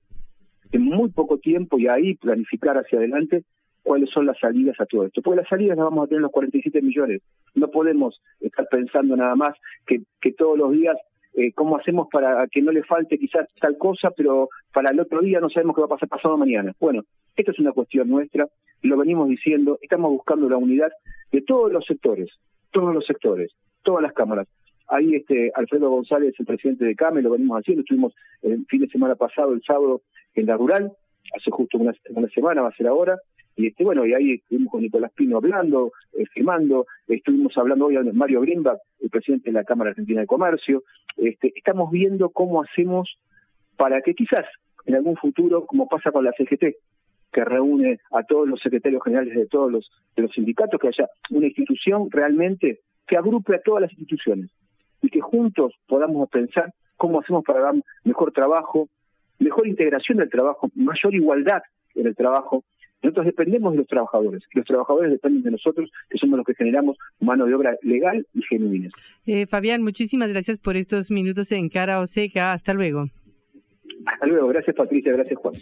en 0.73 0.83
muy 0.83 1.11
poco 1.11 1.39
tiempo 1.39 1.79
y 1.79 1.89
ahí 1.89 2.15
planificar 2.15 2.77
hacia 2.77 2.99
adelante 2.99 3.45
cuáles 3.87 4.11
son 4.11 4.27
las 4.27 4.37
salidas 4.39 4.79
a 4.81 4.87
todo 4.87 5.07
esto. 5.07 5.23
Porque 5.23 5.43
las 5.43 5.49
salidas 5.49 5.77
las 5.77 5.85
vamos 5.85 6.05
a 6.05 6.09
tener 6.09 6.21
los 6.21 6.33
47 6.33 6.83
millones. 6.83 7.23
No 7.55 7.71
podemos 7.71 8.21
estar 8.41 8.67
pensando 8.69 9.17
nada 9.17 9.37
más 9.37 9.55
que, 9.87 10.03
todos 10.33 10.59
los 10.59 10.73
días 10.73 10.97
eh, 11.35 11.53
cómo 11.53 11.77
hacemos 11.77 12.09
para 12.11 12.47
que 12.49 12.63
no 12.63 12.73
le 12.73 12.83
falte 12.83 13.17
quizás 13.17 13.47
tal 13.61 13.79
cosa, 13.79 14.11
pero 14.11 14.49
para 14.73 14.91
el 14.91 14.99
otro 14.99 15.21
día 15.21 15.39
no 15.39 15.49
sabemos 15.49 15.77
qué 15.77 15.83
va 15.83 15.87
a 15.87 15.91
pasar 15.91 16.09
pasado 16.09 16.37
mañana. 16.37 16.73
Bueno, 16.81 17.03
esto 17.37 17.53
es 17.53 17.59
una 17.61 17.71
cuestión 17.73 18.09
nuestra, 18.09 18.49
lo 18.83 18.97
venimos 18.97 19.29
diciendo, 19.29 19.79
estamos 19.81 20.11
buscando 20.11 20.49
la 20.49 20.57
unidad 20.57 20.91
de 21.31 21.43
todos 21.43 21.71
los 21.71 21.85
sectores, 21.85 22.31
todos 22.73 22.93
los 22.93 23.07
sectores, 23.07 23.53
todas 23.85 24.03
las 24.03 24.13
cámaras. 24.15 24.49
Ahí 24.89 25.15
este 25.15 25.53
Alfredo 25.55 25.91
González, 25.91 26.35
el 26.39 26.47
presidente 26.47 26.85
de 26.85 26.97
CAME, 26.97 27.23
lo 27.23 27.31
venimos 27.31 27.61
haciendo. 27.61 27.83
Estuvimos 27.83 28.15
el 28.43 28.65
fin 28.67 28.81
de 28.81 28.89
semana 28.89 29.15
pasado, 29.15 29.53
el 29.53 29.63
sábado, 29.63 30.03
en 30.35 30.47
la 30.47 30.57
rural, 30.57 30.93
hace 31.37 31.51
justo 31.51 31.79
una, 31.79 31.93
semana, 32.35 32.63
va 32.63 32.69
a 32.69 32.77
ser 32.77 32.87
ahora. 32.87 33.19
Y 33.57 33.69
este 33.69 33.85
bueno, 33.85 34.05
y 34.05 34.13
ahí 34.13 34.33
estuvimos 34.33 34.71
con 34.71 34.83
Nicolás 34.83 35.11
Pino 35.13 35.39
hablando, 35.39 35.93
eh, 36.13 36.27
firmando, 36.27 36.87
estuvimos 37.09 37.57
hablando 37.57 37.87
hoy 37.87 37.97
con 37.97 38.17
Mario 38.17 38.43
Greenback, 38.43 38.79
el 39.01 39.09
presidente 39.09 39.51
de 39.51 39.55
la 39.55 39.65
Cámara 39.65 39.91
Argentina 39.91 40.21
de 40.21 40.27
Comercio. 40.27 40.85
Este, 41.17 41.53
estamos 41.57 41.91
viendo 41.91 42.29
cómo 42.29 42.63
hacemos 42.63 43.19
para 43.77 44.03
que 44.03 44.15
quizás 44.15 44.45
en 44.85 44.95
algún 44.95 45.17
futuro, 45.17 45.67
como 45.67 45.89
pasa 45.89 46.13
con 46.13 46.25
la 46.25 46.33
CGT, 46.33 46.77
que 47.33 47.45
reúne 47.45 48.01
a 48.13 48.23
todos 48.23 48.47
los 48.49 48.61
secretarios 48.61 49.03
generales 49.03 49.35
de 49.35 49.47
todos 49.47 49.71
los, 49.71 49.91
de 50.15 50.23
los 50.23 50.33
sindicatos, 50.33 50.81
que 50.81 50.89
haya 50.89 51.09
una 51.31 51.47
institución 51.47 52.11
realmente 52.11 52.81
que 53.07 53.17
agrupe 53.17 53.55
a 53.55 53.61
todas 53.61 53.83
las 53.83 53.93
instituciones 53.93 54.51
y 55.03 55.09
que 55.09 55.21
juntos 55.21 55.75
podamos 55.87 56.29
pensar 56.29 56.73
cómo 56.97 57.21
hacemos 57.21 57.45
para 57.45 57.61
dar 57.61 57.75
mejor 58.05 58.33
trabajo, 58.33 58.89
mejor 59.39 59.67
integración 59.67 60.19
del 60.19 60.31
trabajo, 60.31 60.71
mayor 60.75 61.15
igualdad 61.15 61.63
en 61.95 62.07
el 62.07 62.17
trabajo. 62.17 62.65
Nosotros 63.07 63.27
dependemos 63.27 63.71
de 63.73 63.79
los 63.79 63.87
trabajadores, 63.87 64.43
los 64.53 64.65
trabajadores 64.65 65.13
dependen 65.13 65.45
de 65.45 65.53
nosotros, 65.53 65.89
que 66.11 66.19
somos 66.19 66.39
los 66.39 66.45
que 66.45 66.55
generamos 66.55 66.97
mano 67.21 67.47
de 67.47 67.55
obra 67.55 67.77
legal 67.83 68.27
y 68.35 68.43
genuina. 68.43 68.89
Eh, 69.27 69.47
Fabián, 69.47 69.81
muchísimas 69.81 70.29
gracias 70.29 70.59
por 70.59 70.77
estos 70.77 71.13
minutos 71.13 71.53
en 71.53 71.69
Cara 71.69 72.01
o 72.01 72.09
Seca. 72.09 72.53
Hasta 72.53 72.75
luego. 72.75 73.07
Hasta 74.05 74.27
luego, 74.27 74.49
gracias 74.49 74.77
Patricia, 74.77 75.13
gracias 75.13 75.39
Juan. 75.39 75.55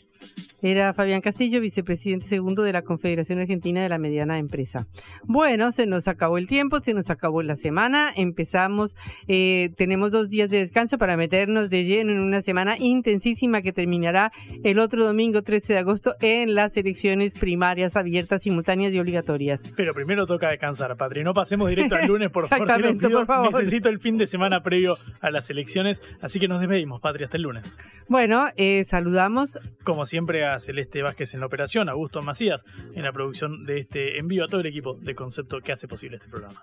Era 0.60 0.94
Fabián 0.94 1.20
Castillo, 1.20 1.60
vicepresidente 1.60 2.26
segundo 2.26 2.62
de 2.62 2.72
la 2.72 2.82
Confederación 2.82 3.38
Argentina 3.38 3.82
de 3.82 3.88
la 3.90 3.98
Mediana 3.98 4.38
Empresa. 4.38 4.86
Bueno, 5.24 5.72
se 5.72 5.86
nos 5.86 6.08
acabó 6.08 6.38
el 6.38 6.48
tiempo, 6.48 6.80
se 6.80 6.94
nos 6.94 7.10
acabó 7.10 7.42
la 7.42 7.54
semana, 7.54 8.10
empezamos, 8.16 8.96
eh, 9.28 9.70
tenemos 9.76 10.10
dos 10.10 10.30
días 10.30 10.48
de 10.48 10.58
descanso 10.58 10.96
para 10.96 11.18
meternos 11.18 11.68
de 11.68 11.84
lleno 11.84 12.12
en 12.12 12.20
una 12.20 12.40
semana 12.40 12.76
intensísima 12.78 13.60
que 13.60 13.72
terminará 13.72 14.32
el 14.62 14.78
otro 14.78 15.04
domingo 15.04 15.42
13 15.42 15.74
de 15.74 15.78
agosto 15.80 16.14
en 16.22 16.54
las 16.54 16.76
elecciones 16.78 17.34
primarias 17.34 17.94
abiertas, 17.94 18.42
simultáneas 18.42 18.94
y 18.94 18.98
obligatorias. 18.98 19.62
Pero 19.76 19.92
primero 19.92 20.26
toca 20.26 20.48
descansar, 20.48 20.96
Patri, 20.96 21.24
no 21.24 21.34
pasemos 21.34 21.68
directo 21.68 21.94
al 21.96 22.06
lunes, 22.06 22.30
por 22.30 22.46
favor. 22.48 22.70
Exactamente, 22.70 23.10
por 23.10 23.26
favor. 23.26 23.52
Necesito 23.52 23.90
el 23.90 24.00
fin 24.00 24.16
de 24.16 24.26
semana 24.26 24.62
previo 24.62 24.96
a 25.20 25.30
las 25.30 25.50
elecciones, 25.50 26.00
así 26.22 26.40
que 26.40 26.48
nos 26.48 26.60
despedimos, 26.60 27.02
Patri, 27.02 27.24
hasta 27.24 27.36
el 27.36 27.42
lunes. 27.42 27.78
Bueno, 28.08 28.23
eh, 28.56 28.84
saludamos. 28.84 29.58
Como 29.84 30.04
siempre 30.04 30.46
a 30.46 30.58
Celeste 30.58 31.02
Vázquez 31.02 31.34
en 31.34 31.40
la 31.40 31.46
operación, 31.46 31.88
a 31.88 31.92
Augusto 31.92 32.22
Macías 32.22 32.64
en 32.94 33.02
la 33.02 33.12
producción 33.12 33.64
de 33.64 33.80
este 33.80 34.18
envío, 34.18 34.44
a 34.44 34.48
todo 34.48 34.60
el 34.60 34.66
equipo 34.66 34.94
de 34.94 35.14
concepto 35.14 35.60
que 35.60 35.72
hace 35.72 35.88
posible 35.88 36.16
este 36.16 36.28
programa. 36.28 36.62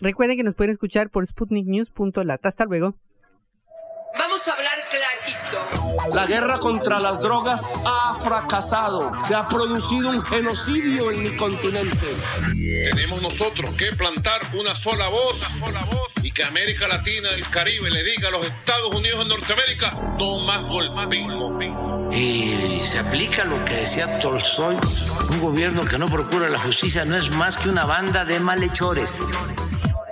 Recuerden 0.00 0.36
que 0.36 0.44
nos 0.44 0.54
pueden 0.54 0.72
escuchar 0.72 1.10
por 1.10 1.26
sputniknews.lat. 1.26 2.44
Hasta 2.46 2.64
luego. 2.64 2.94
Vamos 4.18 4.46
a 4.46 4.52
hablar 4.52 4.78
clarito. 4.90 6.14
La 6.14 6.26
guerra 6.26 6.58
contra 6.58 7.00
las 7.00 7.20
drogas 7.20 7.64
ha 7.86 8.14
fracasado. 8.22 9.12
Se 9.24 9.34
ha 9.34 9.48
producido 9.48 10.10
un 10.10 10.22
genocidio 10.22 11.10
en 11.10 11.22
mi 11.22 11.36
continente. 11.36 12.06
Tenemos 12.90 13.22
nosotros 13.22 13.70
que 13.70 13.94
plantar 13.96 14.40
una 14.58 14.74
sola 14.74 15.08
voz, 15.08 15.48
una 15.56 15.66
sola 15.66 15.84
voz 15.84 16.11
y 16.22 16.30
que 16.30 16.44
América 16.44 16.88
Latina, 16.88 17.30
el 17.34 17.48
Caribe 17.48 17.90
le 17.90 18.02
diga 18.04 18.28
a 18.28 18.30
los 18.30 18.44
Estados 18.44 18.94
Unidos 18.94 19.20
de 19.20 19.24
Norteamérica, 19.26 19.90
no 20.18 20.38
más 20.40 20.62
golpismo. 20.62 21.58
Y 22.12 22.80
se 22.84 22.98
aplica 22.98 23.44
lo 23.44 23.64
que 23.64 23.74
decía 23.74 24.18
Tolstoy, 24.18 24.76
un 25.30 25.40
gobierno 25.40 25.84
que 25.84 25.98
no 25.98 26.06
procura 26.06 26.48
la 26.48 26.58
justicia 26.58 27.04
no 27.04 27.16
es 27.16 27.30
más 27.30 27.56
que 27.56 27.68
una 27.68 27.86
banda 27.86 28.24
de 28.24 28.38
malhechores. 28.38 29.22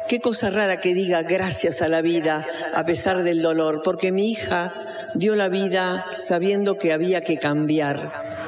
Qué 0.09 0.21
cosa 0.21 0.51
rara 0.51 0.81
que 0.81 0.95
diga 0.95 1.23
gracias 1.23 1.83
a 1.83 1.89
la 1.89 2.03
vida 2.03 2.47
a 2.75 2.85
pesar 2.85 3.23
del 3.23 3.43
dolor, 3.43 3.83
porque 3.85 4.11
mi 4.11 4.31
hija 4.31 4.73
dio 5.15 5.37
la 5.37 5.49
vida 5.49 6.05
sabiendo 6.17 6.77
que 6.77 6.93
había 6.93 7.21
que 7.21 7.37
cambiar. 7.37 8.30